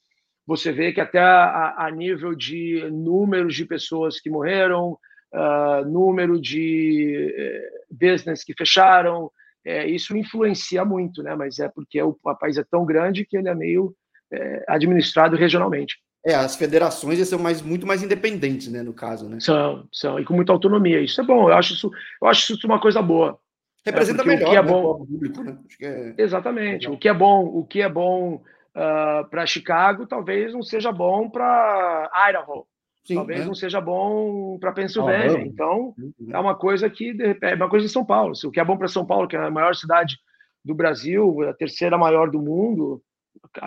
você 0.48 0.72
vê 0.72 0.94
que 0.94 1.02
até 1.02 1.20
a, 1.20 1.76
a 1.78 1.92
nível 1.92 2.34
de 2.34 2.90
números 2.90 3.54
de 3.54 3.66
pessoas 3.66 4.20
que 4.20 4.30
morreram, 4.30 4.98
uh, 5.34 5.86
número 5.86 6.40
de 6.40 7.36
uh, 7.38 7.96
business 7.96 8.46
que 8.46 8.54
fecharam, 8.58 9.30
é, 9.66 9.86
isso 9.86 10.16
influencia 10.16 10.86
muito, 10.86 11.22
né? 11.22 11.36
Mas 11.36 11.60
é 11.60 11.68
porque 11.68 12.02
o, 12.02 12.18
o 12.24 12.36
país 12.36 12.58
é 12.58 12.64
tão 12.64 12.86
grande 12.86 13.26
que 13.26 13.36
ele 13.36 13.50
é 13.50 13.54
meio 13.54 13.94
é, 14.32 14.64
administrado 14.66 15.36
regionalmente. 15.36 15.98
É, 16.26 16.34
as 16.34 16.56
federações 16.56 17.26
são 17.28 17.38
mais, 17.38 17.62
muito 17.62 17.86
mais 17.86 18.02
independentes, 18.02 18.70
né, 18.70 18.82
no 18.82 18.94
caso, 18.94 19.30
né? 19.30 19.40
São, 19.42 19.88
são, 19.92 20.20
e 20.20 20.26
com 20.26 20.34
muita 20.34 20.54
autonomia. 20.54 21.02
Isso 21.02 21.20
é 21.20 21.24
bom, 21.24 21.50
eu 21.50 21.56
acho 21.56 21.74
isso, 21.74 21.92
eu 22.22 22.28
acho 22.28 22.54
isso 22.54 22.66
uma 22.66 22.80
coisa 22.80 23.02
boa. 23.02 23.38
Representa 23.86 24.24
é, 24.24 24.26
melhor 24.26 24.48
o 24.48 24.52
que 24.52 24.58
é 24.58 24.62
né, 24.62 24.68
bom, 24.68 25.06
público, 25.06 25.44
né? 25.44 25.58
É... 25.82 26.14
Exatamente. 26.18 26.90
O 26.90 26.98
que 26.98 27.08
é 27.10 27.14
bom, 27.14 27.46
o 27.46 27.66
que 27.66 27.82
é 27.82 27.90
bom 27.90 28.42
uh, 28.78 28.80
ah, 28.80 29.28
para 29.30 29.46
Chicago, 29.46 30.06
talvez 30.06 30.54
não 30.54 30.62
seja 30.62 30.92
bom 30.92 31.30
para 31.30 32.10
Idaho. 32.30 32.66
Sim, 33.04 33.16
talvez 33.16 33.42
é. 33.42 33.46
não 33.46 33.56
seja 33.56 33.82
bom 33.82 34.58
para 34.60 34.74
Pensilvânia. 34.74 35.42
Então, 35.42 35.96
uhum. 35.98 36.30
é 36.32 36.40
uma 36.40 36.56
coisa 36.56 36.90
que 36.90 37.16
é 37.42 37.56
uma 37.56 37.70
coisa 37.70 37.86
em 37.86 37.90
São 37.90 38.06
Paulo. 38.06 38.34
O 38.46 38.52
que 38.52 38.60
é 38.60 38.66
bom 38.66 38.78
para 38.78 38.88
São 38.88 39.06
Paulo, 39.06 39.28
que 39.28 39.36
é 39.36 39.40
a 39.40 39.50
maior 39.50 39.74
cidade 39.76 40.18
do 40.64 40.76
Brasil, 40.76 41.42
a 41.50 41.54
terceira 41.54 41.98
maior 41.98 42.30
do 42.30 42.42
mundo, 42.42 43.02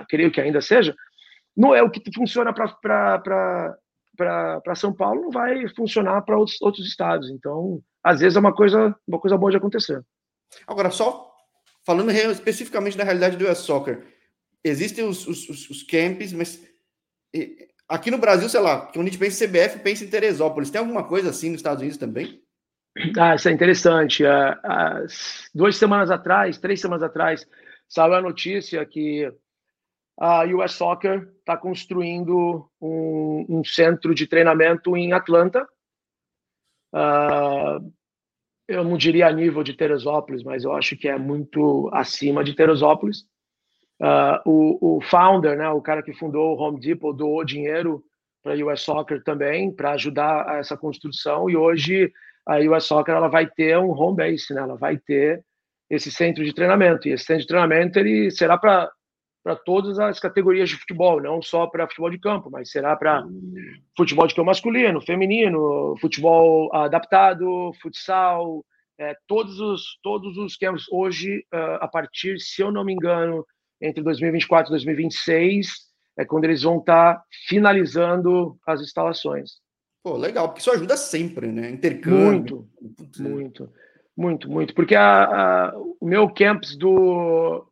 creio 0.08 0.30
que 0.30 0.40
ainda 0.40 0.60
seja, 0.60 0.94
não 1.56 1.74
é 1.74 1.82
o 1.82 1.90
que 1.90 2.02
funciona 2.14 2.52
para 2.52 3.78
São 4.76 4.92
Paulo, 4.92 5.22
não 5.22 5.30
vai 5.30 5.66
funcionar 5.68 6.20
para 6.22 6.36
outros, 6.36 6.60
outros 6.60 6.86
estados. 6.86 7.30
Então, 7.30 7.80
às 8.04 8.20
vezes 8.20 8.36
é 8.36 8.40
uma 8.40 8.54
coisa, 8.54 8.94
uma 9.08 9.18
coisa 9.18 9.38
boa 9.38 9.50
de 9.50 9.56
acontecer. 9.56 10.04
Agora, 10.66 10.90
só 10.90 11.30
falando 11.86 12.10
especificamente 12.10 12.98
da 12.98 13.04
realidade 13.04 13.38
do 13.38 13.50
US 13.50 13.58
Soccer, 13.58 14.19
existem 14.64 15.04
os, 15.04 15.26
os, 15.26 15.70
os 15.70 15.82
camps, 15.82 16.32
mas 16.32 16.60
Aqui 17.90 18.08
no 18.08 18.18
Brasil, 18.18 18.48
sei 18.48 18.60
lá, 18.60 18.82
quando 18.82 19.08
a 19.08 19.10
gente 19.10 19.18
pensa 19.18 19.44
em 19.44 19.48
CBF, 19.48 19.80
pensa 19.80 20.04
em 20.04 20.08
Teresópolis. 20.08 20.70
Tem 20.70 20.78
alguma 20.78 21.02
coisa 21.02 21.30
assim 21.30 21.50
nos 21.50 21.58
Estados 21.58 21.80
Unidos 21.80 21.98
também? 21.98 22.40
Ah, 23.18 23.34
isso 23.34 23.48
é 23.48 23.52
interessante. 23.52 24.22
Uh, 24.22 25.06
duas 25.52 25.76
semanas 25.76 26.08
atrás, 26.08 26.56
três 26.56 26.80
semanas 26.80 27.02
atrás, 27.02 27.44
saiu 27.88 28.14
a 28.14 28.22
notícia 28.22 28.86
que 28.86 29.28
a 30.16 30.44
US 30.44 30.70
Soccer 30.74 31.32
está 31.40 31.56
construindo 31.56 32.70
um, 32.80 33.46
um, 33.48 33.64
centro 33.64 34.14
de 34.14 34.24
treinamento 34.24 34.96
em 34.96 35.12
Atlanta. 35.12 35.66
Uh, 36.94 37.92
eu 38.68 38.84
não 38.84 38.96
diria 38.96 39.26
a 39.26 39.32
nível 39.32 39.64
de 39.64 39.74
Teresópolis, 39.74 40.44
mas 40.44 40.62
eu 40.62 40.72
acho 40.72 40.96
que 40.96 41.08
é 41.08 41.18
muito 41.18 41.90
acima 41.92 42.44
de 42.44 42.54
Teresópolis. 42.54 43.24
Uh, 44.00 44.40
o, 44.46 44.96
o 44.96 45.00
founder, 45.02 45.58
né, 45.58 45.68
o 45.68 45.82
cara 45.82 46.02
que 46.02 46.14
fundou 46.14 46.56
o 46.56 46.60
Home 46.60 46.80
Depot, 46.80 47.12
doou 47.12 47.44
dinheiro 47.44 48.02
para 48.42 48.54
a 48.54 48.56
US 48.56 48.80
Soccer 48.80 49.22
também, 49.22 49.70
para 49.70 49.92
ajudar 49.92 50.58
essa 50.58 50.74
construção, 50.74 51.50
e 51.50 51.56
hoje 51.56 52.10
a 52.46 52.58
US 52.60 52.84
Soccer 52.84 53.14
ela 53.14 53.28
vai 53.28 53.46
ter 53.46 53.76
um 53.78 53.90
home 53.90 54.16
base, 54.16 54.54
né, 54.54 54.62
ela 54.62 54.76
vai 54.76 54.96
ter 54.96 55.44
esse 55.90 56.10
centro 56.10 56.42
de 56.42 56.54
treinamento, 56.54 57.06
e 57.06 57.12
esse 57.12 57.24
centro 57.24 57.42
de 57.42 57.48
treinamento 57.48 57.98
ele 57.98 58.30
será 58.30 58.56
para 58.56 58.90
para 59.42 59.56
todas 59.56 59.98
as 59.98 60.20
categorias 60.20 60.68
de 60.68 60.76
futebol, 60.76 61.18
não 61.18 61.40
só 61.40 61.66
para 61.66 61.88
futebol 61.88 62.10
de 62.10 62.18
campo, 62.18 62.50
mas 62.50 62.70
será 62.70 62.94
para 62.94 63.24
futebol 63.96 64.26
de 64.26 64.34
campo 64.34 64.46
masculino, 64.46 65.00
feminino, 65.00 65.96
futebol 65.98 66.70
adaptado, 66.74 67.72
futsal, 67.80 68.62
é, 68.98 69.16
todos 69.26 69.58
os 69.58 69.98
todos 70.02 70.36
os 70.36 70.56
campos 70.56 70.84
hoje 70.92 71.38
uh, 71.54 71.78
a 71.80 71.88
partir, 71.88 72.38
se 72.38 72.60
eu 72.60 72.70
não 72.70 72.84
me 72.84 72.92
engano, 72.92 73.46
entre 73.80 74.02
2024 74.02 74.70
e 74.70 74.72
2026 74.72 75.90
é 76.18 76.24
quando 76.24 76.44
eles 76.44 76.62
vão 76.62 76.78
estar 76.78 77.14
tá 77.14 77.24
finalizando 77.48 78.58
as 78.66 78.80
instalações. 78.80 79.52
Pô, 80.02 80.16
legal, 80.16 80.48
porque 80.48 80.60
isso 80.60 80.70
ajuda 80.70 80.96
sempre, 80.96 81.48
né? 81.48 81.70
Intercâmbio. 81.70 82.68
Muito, 82.80 83.22
muito, 83.22 83.72
muito, 84.16 84.50
muito. 84.50 84.74
Porque 84.74 84.94
a, 84.94 85.24
a, 85.24 85.78
o 85.78 86.06
meu 86.06 86.28
campus 86.32 86.76
do, 86.76 87.66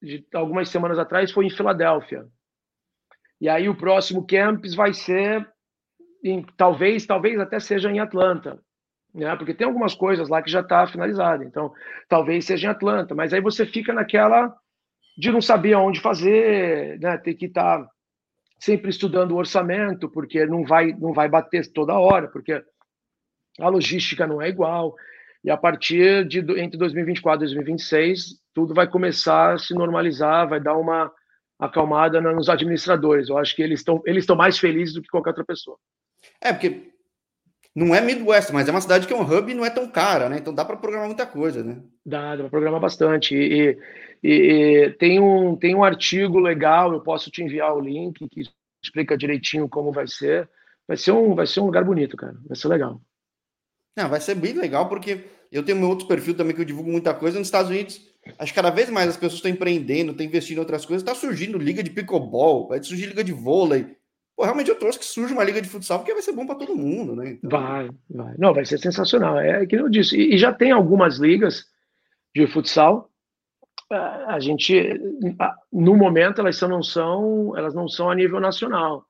de 0.00 0.24
algumas 0.34 0.68
semanas 0.68 0.98
atrás 0.98 1.30
foi 1.30 1.46
em 1.46 1.50
Filadélfia. 1.50 2.26
E 3.40 3.48
aí 3.48 3.68
o 3.68 3.76
próximo 3.76 4.24
campus 4.26 4.74
vai 4.74 4.94
ser, 4.94 5.48
em, 6.24 6.44
talvez, 6.56 7.04
talvez 7.04 7.38
até 7.40 7.58
seja 7.58 7.90
em 7.90 7.98
Atlanta. 7.98 8.62
Né? 9.12 9.34
Porque 9.36 9.54
tem 9.54 9.66
algumas 9.66 9.94
coisas 9.94 10.28
lá 10.28 10.40
que 10.40 10.50
já 10.50 10.60
está 10.60 10.86
finalizada. 10.86 11.44
Então, 11.44 11.72
talvez 12.08 12.44
seja 12.44 12.68
em 12.68 12.70
Atlanta. 12.70 13.14
Mas 13.14 13.32
aí 13.32 13.40
você 13.40 13.66
fica 13.66 13.92
naquela 13.92 14.56
de 15.16 15.30
não 15.30 15.40
saber 15.40 15.74
aonde 15.74 16.00
fazer, 16.00 16.98
né? 17.00 17.18
Ter 17.18 17.34
que 17.34 17.46
estar 17.46 17.80
tá 17.80 17.90
sempre 18.58 18.90
estudando 18.90 19.32
o 19.32 19.36
orçamento, 19.36 20.08
porque 20.08 20.46
não 20.46 20.64
vai, 20.64 20.92
não 20.92 21.12
vai 21.12 21.28
bater 21.28 21.70
toda 21.72 21.98
hora, 21.98 22.28
porque 22.28 22.62
a 23.58 23.68
logística 23.68 24.26
não 24.26 24.40
é 24.40 24.48
igual. 24.48 24.94
E 25.44 25.50
a 25.50 25.56
partir 25.56 26.26
de 26.26 26.38
entre 26.60 26.78
2024 26.78 27.44
e 27.44 27.46
2026, 27.46 28.40
tudo 28.54 28.72
vai 28.72 28.86
começar 28.88 29.54
a 29.54 29.58
se 29.58 29.74
normalizar, 29.74 30.48
vai 30.48 30.60
dar 30.60 30.76
uma 30.76 31.12
acalmada 31.58 32.20
nos 32.20 32.48
administradores. 32.48 33.28
Eu 33.28 33.38
acho 33.38 33.54
que 33.54 33.62
eles 33.62 33.80
estão 33.80 34.00
eles 34.06 34.22
estão 34.22 34.36
mais 34.36 34.58
felizes 34.58 34.94
do 34.94 35.02
que 35.02 35.08
qualquer 35.08 35.30
outra 35.30 35.44
pessoa. 35.44 35.76
É, 36.40 36.52
porque 36.52 36.91
não 37.74 37.94
é 37.94 38.00
Midwest, 38.00 38.52
mas 38.52 38.68
é 38.68 38.70
uma 38.70 38.80
cidade 38.80 39.06
que 39.06 39.12
é 39.12 39.16
um 39.16 39.22
hub 39.22 39.50
e 39.50 39.54
não 39.54 39.64
é 39.64 39.70
tão 39.70 39.88
cara, 39.88 40.28
né? 40.28 40.38
Então 40.38 40.54
dá 40.54 40.64
para 40.64 40.76
programar 40.76 41.06
muita 41.06 41.26
coisa, 41.26 41.64
né? 41.64 41.80
Dá, 42.04 42.36
dá 42.36 42.42
para 42.42 42.50
programar 42.50 42.80
bastante. 42.80 43.34
E, 43.34 43.78
e, 44.22 44.90
tem, 44.98 45.18
um, 45.18 45.56
tem 45.56 45.74
um 45.74 45.82
artigo 45.82 46.38
legal, 46.38 46.92
eu 46.92 47.00
posso 47.00 47.30
te 47.30 47.42
enviar 47.42 47.74
o 47.74 47.80
link 47.80 48.28
que 48.28 48.42
explica 48.82 49.16
direitinho 49.16 49.68
como 49.68 49.90
vai 49.90 50.06
ser. 50.06 50.48
Vai 50.86 50.96
ser 50.98 51.12
um, 51.12 51.34
vai 51.34 51.46
ser 51.46 51.60
um 51.60 51.66
lugar 51.66 51.84
bonito, 51.84 52.16
cara. 52.16 52.36
Vai 52.46 52.56
ser 52.56 52.68
legal. 52.68 53.00
Não, 53.96 54.08
vai 54.08 54.20
ser 54.20 54.34
bem 54.34 54.52
legal, 54.52 54.88
porque 54.88 55.24
eu 55.50 55.62
tenho 55.62 55.78
meu 55.78 55.88
outro 55.88 56.06
perfil 56.06 56.34
também 56.34 56.54
que 56.54 56.60
eu 56.60 56.66
divulgo 56.66 56.90
muita 56.90 57.14
coisa. 57.14 57.38
Nos 57.38 57.48
Estados 57.48 57.70
Unidos, 57.70 58.00
acho 58.38 58.52
que 58.52 58.56
cada 58.56 58.70
vez 58.70 58.90
mais 58.90 59.08
as 59.08 59.16
pessoas 59.16 59.34
estão 59.34 59.50
empreendendo, 59.50 60.12
estão 60.12 60.26
investindo 60.26 60.58
em 60.58 60.60
outras 60.60 60.84
coisas. 60.84 61.02
Está 61.02 61.14
surgindo 61.14 61.56
liga 61.56 61.82
de 61.82 61.90
pickleball, 61.90 62.68
vai 62.68 62.82
surgir 62.82 63.06
liga 63.06 63.24
de 63.24 63.32
vôlei. 63.32 63.96
Pô, 64.42 64.46
realmente 64.46 64.70
eu 64.70 64.74
trouxe 64.76 64.98
que 64.98 65.04
surja 65.04 65.32
uma 65.32 65.44
liga 65.44 65.62
de 65.62 65.68
futsal, 65.68 66.00
porque 66.00 66.12
vai 66.12 66.20
ser 66.20 66.32
bom 66.32 66.44
para 66.44 66.56
todo 66.56 66.74
mundo, 66.74 67.14
né? 67.14 67.30
Então... 67.30 67.48
Vai, 67.48 67.88
vai. 68.10 68.34
Não, 68.36 68.52
vai 68.52 68.64
ser 68.64 68.76
sensacional. 68.76 69.38
É 69.38 69.64
que 69.64 69.76
eu 69.76 69.88
disse. 69.88 70.16
E, 70.16 70.34
e 70.34 70.36
já 70.36 70.52
tem 70.52 70.72
algumas 70.72 71.18
ligas 71.18 71.64
de 72.34 72.46
futsal 72.48 73.08
a 74.26 74.40
gente 74.40 74.98
no 75.70 75.94
momento 75.94 76.40
elas 76.40 76.58
não 76.62 76.82
são 76.82 77.54
elas 77.54 77.74
não 77.74 77.86
são 77.86 78.08
a 78.08 78.14
nível 78.14 78.40
nacional 78.40 79.04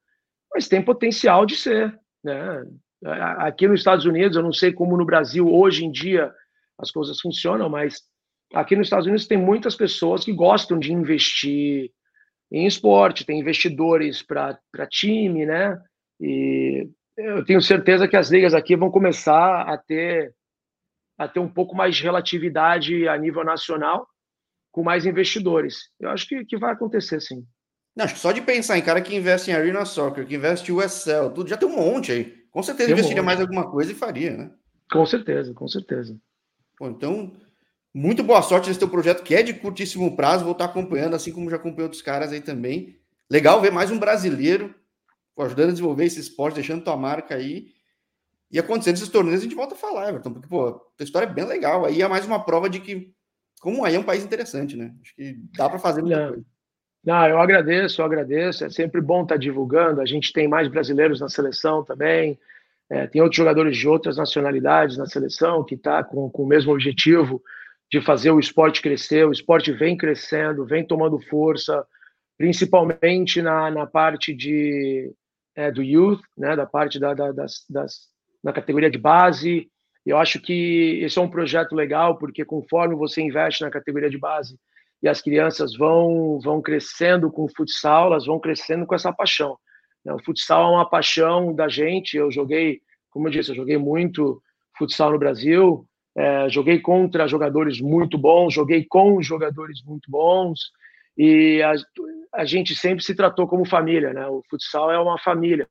mas 0.53 0.67
tem 0.67 0.85
potencial 0.85 1.47
de 1.47 1.55
ser 1.55 1.97
né 2.25 2.65
Aqui 3.05 3.67
nos 3.67 3.81
Estados 3.81 4.05
Unidos, 4.05 4.37
eu 4.37 4.43
não 4.43 4.53
sei 4.53 4.73
como 4.73 4.97
no 4.97 5.05
Brasil 5.05 5.53
hoje 5.53 5.85
em 5.85 5.91
dia 5.91 6.33
as 6.79 6.91
coisas 6.91 7.21
funcionam, 7.21 7.69
mas 7.69 8.03
aqui 8.55 8.77
nos 8.77 8.87
Estados 8.87 9.07
Unidos 9.07 9.27
tem 9.27 9.37
muitas 9.37 9.75
pessoas 9.75 10.25
que 10.25 10.33
gostam 10.33 10.79
de 10.79 10.93
investir 10.93 11.91
em 12.53 12.67
esporte, 12.67 13.25
tem 13.25 13.41
investidores 13.41 14.23
para 14.23 14.87
time, 14.89 15.47
né? 15.47 15.81
E 16.21 16.87
eu 17.17 17.45
tenho 17.45 17.63
certeza 17.63 18.07
que 18.07 18.17
as 18.17 18.31
ligas 18.31 18.53
aqui 18.53 18.77
vão 18.77 18.91
começar 18.91 19.63
a 19.63 19.79
ter 19.79 20.35
a 21.19 21.29
ter 21.29 21.41
um 21.41 21.49
pouco 21.49 21.75
mais 21.75 21.97
de 21.97 22.03
relatividade 22.03 23.07
a 23.07 23.17
nível 23.17 23.45
nacional, 23.45 24.07
com 24.73 24.83
mais 24.83 25.07
investidores. 25.07 25.91
Eu 26.01 26.11
acho 26.11 26.27
que, 26.27 26.45
que 26.45 26.57
vai 26.57 26.73
acontecer, 26.73 27.21
sim. 27.21 27.45
Não, 27.95 28.05
acho 28.05 28.15
que 28.15 28.21
só 28.21 28.33
de 28.33 28.41
pensar 28.41 28.79
em 28.79 28.83
cara 28.83 29.01
que 29.01 29.15
investe 29.15 29.51
em 29.51 29.55
Arena 29.55 29.85
Soccer, 29.85 30.27
que 30.27 30.35
investe 30.35 30.73
em 30.73 30.75
USL, 30.75 31.31
tudo, 31.35 31.49
já 31.49 31.57
tem 31.57 31.69
um 31.69 31.77
monte 31.77 32.13
aí. 32.13 32.25
Com 32.51 32.63
certeza 32.63 32.89
tem 32.89 32.95
investiria 32.95 33.23
um 33.23 33.25
mais 33.25 33.41
alguma 33.41 33.71
coisa 33.71 33.93
e 33.93 33.95
faria, 33.95 34.37
né? 34.37 34.51
Com 34.91 35.07
certeza, 35.07 35.55
com 35.55 35.69
certeza. 35.69 36.19
Pô, 36.77 36.89
então, 36.89 37.33
muito 37.95 38.23
boa 38.23 38.43
sorte 38.43 38.69
nesse 38.69 38.79
teu 38.79 38.89
projeto, 38.89 39.23
que 39.23 39.35
é 39.35 39.43
de 39.43 39.55
curtíssimo 39.55 40.17
prazo. 40.17 40.45
Vou 40.45 40.53
estar 40.53 40.65
acompanhando, 40.65 41.15
assim 41.15 41.33
como 41.33 41.51
já 41.51 41.57
acompanhei 41.57 41.85
outros 41.85 42.03
caras 42.03 42.33
aí 42.33 42.41
também. 42.41 42.97
Legal 43.31 43.61
ver 43.61 43.71
mais 43.71 43.91
um 43.91 43.99
brasileiro 43.99 44.75
ajudando 45.39 45.71
a 45.71 45.73
desenvolver 45.73 46.05
esse 46.05 46.21
esporte, 46.21 46.57
deixando 46.57 46.85
tua 46.85 46.97
marca 46.97 47.35
aí. 47.35 47.69
E 48.51 48.59
acontecendo 48.59 48.97
esses 48.97 49.09
torneios, 49.09 49.41
a 49.41 49.45
gente 49.45 49.55
volta 49.55 49.75
a 49.75 49.79
falar, 49.79 50.11
Everton, 50.11 50.33
porque, 50.33 50.49
pô, 50.49 50.81
a 50.99 51.03
história 51.03 51.27
é 51.27 51.33
bem 51.33 51.47
legal. 51.47 51.85
Aí 51.87 52.03
é 52.03 52.09
mais 52.09 52.27
uma 52.27 52.45
prova 52.45 52.69
de 52.69 52.81
que, 52.81 53.11
como 53.61 53.85
aí 53.85 53.95
é 53.95 53.99
um 53.99 54.05
país 54.05 54.23
interessante, 54.23 54.77
né? 54.77 54.95
Acho 55.01 55.15
que 55.15 55.37
dá 55.57 55.69
para 55.69 55.79
fazer 55.79 56.03
muita 56.03 56.21
Não. 56.21 56.29
coisa. 56.29 56.45
Não, 57.05 57.27
eu 57.27 57.41
agradeço, 57.41 58.01
eu 58.01 58.05
agradeço. 58.05 58.65
É 58.65 58.71
sempre 58.71 59.01
bom 59.01 59.23
estar 59.23 59.37
divulgando. 59.37 60.01
A 60.01 60.07
gente 60.07 60.33
tem 60.33 60.47
mais 60.47 60.69
brasileiros 60.69 61.21
na 61.21 61.29
seleção 61.29 61.83
também. 61.83 62.39
É, 62.89 63.07
tem 63.07 63.23
outros 63.23 63.39
jogadores 63.39 63.77
de 63.77 63.89
outras 63.89 64.19
nacionalidades 64.19 64.97
na 64.99 65.07
seleção 65.07 65.65
que 65.65 65.75
está 65.75 66.05
com, 66.05 66.31
com 66.31 66.43
o 66.43 66.47
mesmo 66.47 66.73
objetivo 66.73 67.43
de 67.93 68.01
fazer 68.01 68.31
o 68.31 68.41
esporte 68.41 68.81
crescer. 68.81 69.27
O 69.27 69.33
esporte 69.33 69.71
vem 69.71 69.99
crescendo, 69.99 70.65
vem 70.65 70.85
tomando 70.85 71.21
força, 71.21 71.87
principalmente 72.39 73.43
na, 73.43 73.71
na 73.71 73.87
parte 73.87 74.35
de, 74.35 75.13
é, 75.55 75.71
do 75.71 75.83
youth, 75.83 76.23
né, 76.37 76.57
da 76.57 76.65
parte 76.65 76.99
da, 76.99 77.13
da, 77.13 77.31
das, 77.33 77.67
das, 77.69 78.09
na 78.43 78.51
categoria 78.51 78.91
de 78.91 78.97
base. 78.97 79.69
Eu 80.07 80.17
acho 80.17 80.41
que 80.41 81.01
esse 81.03 81.19
é 81.19 81.23
um 81.23 81.29
projeto 81.29 81.75
legal, 81.75 82.17
porque 82.17 82.47
conforme 82.47 82.95
você 82.95 83.21
investe 83.21 83.63
na 83.63 83.71
categoria 83.71 84.09
de 84.09 84.19
base 84.19 84.59
e 85.03 85.09
as 85.09 85.21
crianças 85.21 85.77
vão, 85.77 86.41
vão 86.41 86.63
crescendo 86.63 87.31
com 87.31 87.45
o 87.45 87.55
futsal, 87.55 88.07
elas 88.07 88.25
vão 88.25 88.41
crescendo 88.41 88.87
com 88.87 88.95
essa 88.95 89.13
paixão. 89.13 89.59
Né. 90.03 90.15
O 90.15 90.25
futsal 90.25 90.73
é 90.73 90.77
uma 90.77 90.89
paixão 90.89 91.55
da 91.55 91.69
gente. 91.69 92.17
Eu 92.17 92.33
joguei, 92.33 92.81
como 93.11 93.29
eu 93.29 93.33
disse, 93.33 93.51
eu 93.51 93.57
joguei 93.57 93.77
muito 93.77 94.43
futsal 94.79 95.13
no 95.13 95.19
Brasil. 95.19 95.87
É, 96.15 96.49
joguei 96.51 96.79
contra 96.79 97.27
jogadores 97.27 97.81
muito 97.81 98.19
bons, 98.19 98.53
joguei 98.53 98.85
com 98.85 99.23
jogadores 99.23 99.83
muito 99.83 100.11
bons 100.11 100.71
e 101.17 101.63
a, 101.63 101.73
a, 102.35 102.45
gente 102.45 102.75
sempre 102.75 103.03
se 103.03 103.15
tratou 103.15 103.47
como 103.47 103.65
família, 103.65 104.13
né? 104.13 104.27
O 104.27 104.43
futsal 104.49 104.91
é 104.91 104.99
uma 104.99 105.19
família 105.19 105.67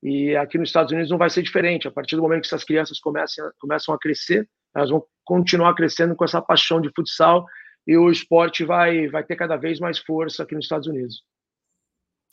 e 0.00 0.36
aqui 0.36 0.58
nos 0.58 0.68
Estados 0.68 0.92
Unidos 0.92 1.10
não 1.10 1.18
vai 1.18 1.28
ser 1.28 1.42
diferente. 1.42 1.88
A 1.88 1.90
partir 1.90 2.14
do 2.14 2.22
momento 2.22 2.42
que 2.42 2.46
essas 2.46 2.62
crianças 2.64 3.00
começam, 3.00 3.50
começam 3.58 3.92
a 3.92 3.98
crescer, 3.98 4.48
elas 4.74 4.90
vão 4.90 5.04
continuar 5.24 5.74
crescendo 5.74 6.14
com 6.14 6.24
essa 6.24 6.40
paixão 6.40 6.80
de 6.80 6.90
futsal 6.94 7.44
e 7.86 7.96
o 7.96 8.10
esporte 8.10 8.64
vai 8.64 9.08
vai 9.08 9.24
ter 9.24 9.34
cada 9.34 9.56
vez 9.56 9.80
mais 9.80 9.98
força 9.98 10.44
aqui 10.44 10.54
nos 10.54 10.66
Estados 10.66 10.86
Unidos. 10.86 11.24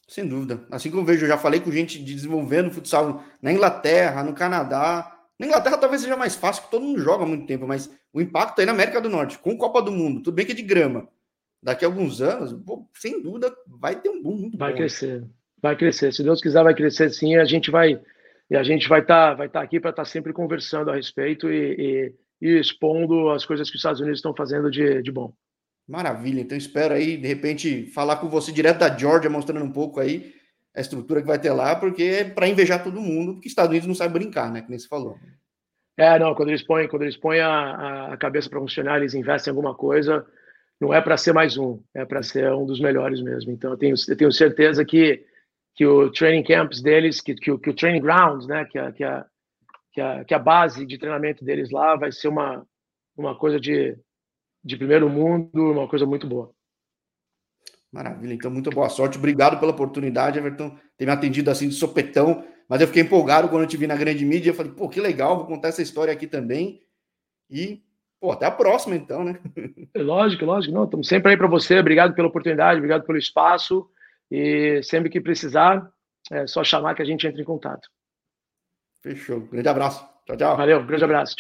Sem 0.08 0.28
dúvida. 0.28 0.60
Assim 0.70 0.90
como 0.90 1.04
eu 1.04 1.06
vejo, 1.06 1.24
eu 1.24 1.30
já 1.30 1.38
falei 1.38 1.62
com 1.62 1.72
gente 1.72 1.98
desenvolvendo 1.98 2.70
futsal 2.70 3.24
na 3.42 3.52
Inglaterra, 3.52 4.24
no 4.24 4.34
Canadá, 4.34 5.21
na 5.42 5.48
Inglaterra 5.48 5.76
talvez 5.76 6.04
seja 6.04 6.16
mais 6.16 6.36
fácil, 6.36 6.62
porque 6.62 6.78
todo 6.78 6.86
mundo 6.86 7.02
joga 7.02 7.24
há 7.24 7.28
muito 7.28 7.48
tempo, 7.48 7.68
mas 7.68 7.90
o 8.14 8.22
impacto 8.22 8.60
aí 8.60 8.66
na 8.68 8.74
América 8.74 9.02
do 9.02 9.10
Norte, 9.10 9.40
com 9.40 9.58
Copa 9.58 9.82
do 9.82 9.92
Mundo, 9.92 10.22
tudo 10.22 10.36
bem 10.36 10.46
que 10.46 10.52
é 10.52 10.56
de 10.56 10.62
grama. 10.62 11.08
Daqui 11.64 11.84
a 11.84 11.88
alguns 11.88 12.22
anos, 12.22 12.54
pô, 12.64 12.88
sem 12.94 13.20
dúvida, 13.24 13.52
vai 13.68 14.00
ter 14.00 14.10
um 14.10 14.22
boom 14.22 14.36
muito 14.36 14.56
Vai 14.56 14.70
bom. 14.72 14.78
crescer, 14.78 15.28
vai 15.60 15.76
crescer. 15.76 16.14
Se 16.14 16.24
Deus 16.24 16.42
quiser, 16.42 16.64
vai 16.64 16.76
crescer 16.76 17.10
sim. 17.10 17.38
A 17.38 17.46
gente 17.46 17.72
vai 17.72 18.00
e 18.52 18.56
a 18.56 18.62
gente 18.62 18.88
vai 18.88 19.02
estar 19.02 19.30
tá, 19.30 19.34
vai 19.34 19.50
tá 19.50 19.62
aqui 19.62 19.80
para 19.80 19.90
estar 19.90 20.04
tá 20.04 20.10
sempre 20.10 20.32
conversando 20.32 20.92
a 20.92 20.96
respeito 20.96 21.50
e, 21.50 22.14
e, 22.40 22.48
e, 22.48 22.60
expondo 22.60 23.32
as 23.32 23.44
coisas 23.44 23.68
que 23.68 23.78
os 23.78 23.80
Estados 23.80 24.00
Unidos 24.00 24.20
estão 24.20 24.36
fazendo 24.36 24.70
de, 24.70 25.02
de 25.02 25.12
bom. 25.12 25.34
Maravilha. 25.88 26.42
Então 26.42 26.56
espero 26.56 26.94
aí, 26.94 27.18
de 27.18 27.28
repente, 27.28 27.88
falar 27.88 28.18
com 28.18 28.30
você 28.30 28.52
direto 28.52 28.78
da 28.78 28.96
Georgia, 28.96 29.28
mostrando 29.28 29.66
um 29.66 29.72
pouco 29.72 30.00
aí 30.00 30.36
a 30.76 30.82
estrutura 30.82 31.22
que 31.22 31.28
vai 31.28 31.40
ter 31.40 31.52
lá, 31.52 31.76
porque 31.76 32.04
é 32.04 32.24
para 32.24 32.48
invejar 32.48 32.84
todo 32.84 33.02
mundo, 33.02 33.34
porque 33.34 33.48
Estados 33.48 33.70
Unidos 33.70 33.88
não 33.88 33.96
sabe 33.96 34.14
brincar, 34.14 34.52
né? 34.52 34.62
Que 34.62 34.70
nem 34.70 34.80
você 34.80 34.88
falou. 34.88 35.18
É, 35.98 36.18
não, 36.18 36.34
quando 36.34 36.50
eles 36.50 36.64
põem, 36.64 36.88
quando 36.88 37.04
eles 37.04 37.18
põem 37.18 37.42
a, 37.42 38.14
a 38.14 38.18
cabeça 38.18 38.50
para 38.50 38.60
funcionar, 38.60 38.98
eles 38.98 39.14
investem 39.14 39.52
em 39.52 39.56
alguma 39.56 39.76
coisa, 39.76 40.26
não 40.80 40.94
é 40.94 41.02
para 41.02 41.18
ser 41.18 41.34
mais 41.34 41.58
um, 41.58 41.80
é 41.94 42.06
para 42.06 42.24
ser 42.24 42.52
um 42.54 42.66
dos 42.66 42.80
melhores 42.80 43.22
mesmo. 43.22 43.52
Então 43.52 43.72
eu 43.72 43.78
tenho, 43.78 43.96
eu 44.08 44.18
tenho 44.18 44.32
certeza 44.32 44.84
que, 44.86 45.24
que 45.76 45.86
o 45.86 46.10
training 46.12 46.44
camps 46.44 46.82
deles, 46.82 47.22
que, 47.22 47.36
que, 47.36 47.56
que 47.58 47.70
o 47.70 47.76
training 47.76 48.02
grounds, 48.02 48.48
né, 48.48 48.66
que 48.66 48.80
a, 48.80 48.92
que, 48.92 49.04
a, 49.04 49.26
que, 49.92 50.02
a, 50.02 50.24
que 50.26 50.34
a 50.34 50.40
base 50.40 50.86
de 50.86 50.98
treinamento 50.98 51.44
deles 51.44 51.70
lá 51.70 51.96
vai 51.96 52.12
ser 52.12 52.30
uma, 52.30 52.66
uma 53.16 53.38
coisa 53.38 53.60
de, 53.60 53.96
de 54.64 54.78
primeiro 54.78 55.10
mundo, 55.10 55.72
uma 55.72 55.88
coisa 55.88 56.06
muito 56.06 56.26
boa. 56.26 56.52
Maravilha, 57.92 58.34
então 58.34 58.50
muito 58.50 58.70
boa 58.70 58.88
sorte. 58.88 59.18
Obrigado 59.18 59.60
pela 59.60 59.72
oportunidade, 59.72 60.40
Everton, 60.40 60.78
ter 60.98 61.06
me 61.06 61.12
atendido 61.12 61.52
assim 61.52 61.68
de 61.68 61.76
sopetão. 61.76 62.44
Mas 62.70 62.80
eu 62.80 62.88
fiquei 62.88 63.04
empolgado 63.04 63.50
quando 63.50 63.64
eu 63.64 63.68
te 63.68 63.76
vi 63.76 63.86
na 63.86 63.98
grande 63.98 64.26
mídia. 64.26 64.52
Eu 64.52 64.54
falei, 64.54 64.72
pô, 64.72 64.88
que 64.88 65.02
legal, 65.02 65.36
vou 65.36 65.46
contar 65.46 65.68
essa 65.68 65.82
história 65.82 66.14
aqui 66.14 66.26
também. 66.26 66.82
E, 67.50 67.84
pô, 68.18 68.32
até 68.32 68.46
a 68.46 68.52
próxima, 68.52 68.96
então, 68.96 69.26
né? 69.26 69.40
Lógico, 69.94 70.46
lógico. 70.46 70.74
Não, 70.74 70.86
estamos 70.86 71.06
sempre 71.06 71.32
aí 71.32 71.38
para 71.38 71.48
você. 71.48 71.80
Obrigado 71.80 72.14
pela 72.14 72.30
oportunidade, 72.30 72.78
obrigado 72.78 73.04
pelo 73.04 73.18
espaço. 73.18 73.90
E 74.32 74.82
sempre 74.84 75.10
que 75.10 75.20
precisar, 75.20 75.92
é 76.32 76.48
só 76.48 76.64
chamar 76.64 76.96
que 76.96 77.02
a 77.02 77.06
gente 77.06 77.28
entra 77.28 77.42
em 77.42 77.46
contato. 77.46 77.90
Fechou. 79.04 79.42
Grande 79.42 79.68
abraço. 79.68 80.08
Tchau, 80.26 80.38
tchau. 80.38 80.56
Valeu, 80.56 80.86
grande 80.86 81.04
abraço. 81.04 81.36
Tchau. 81.36 81.40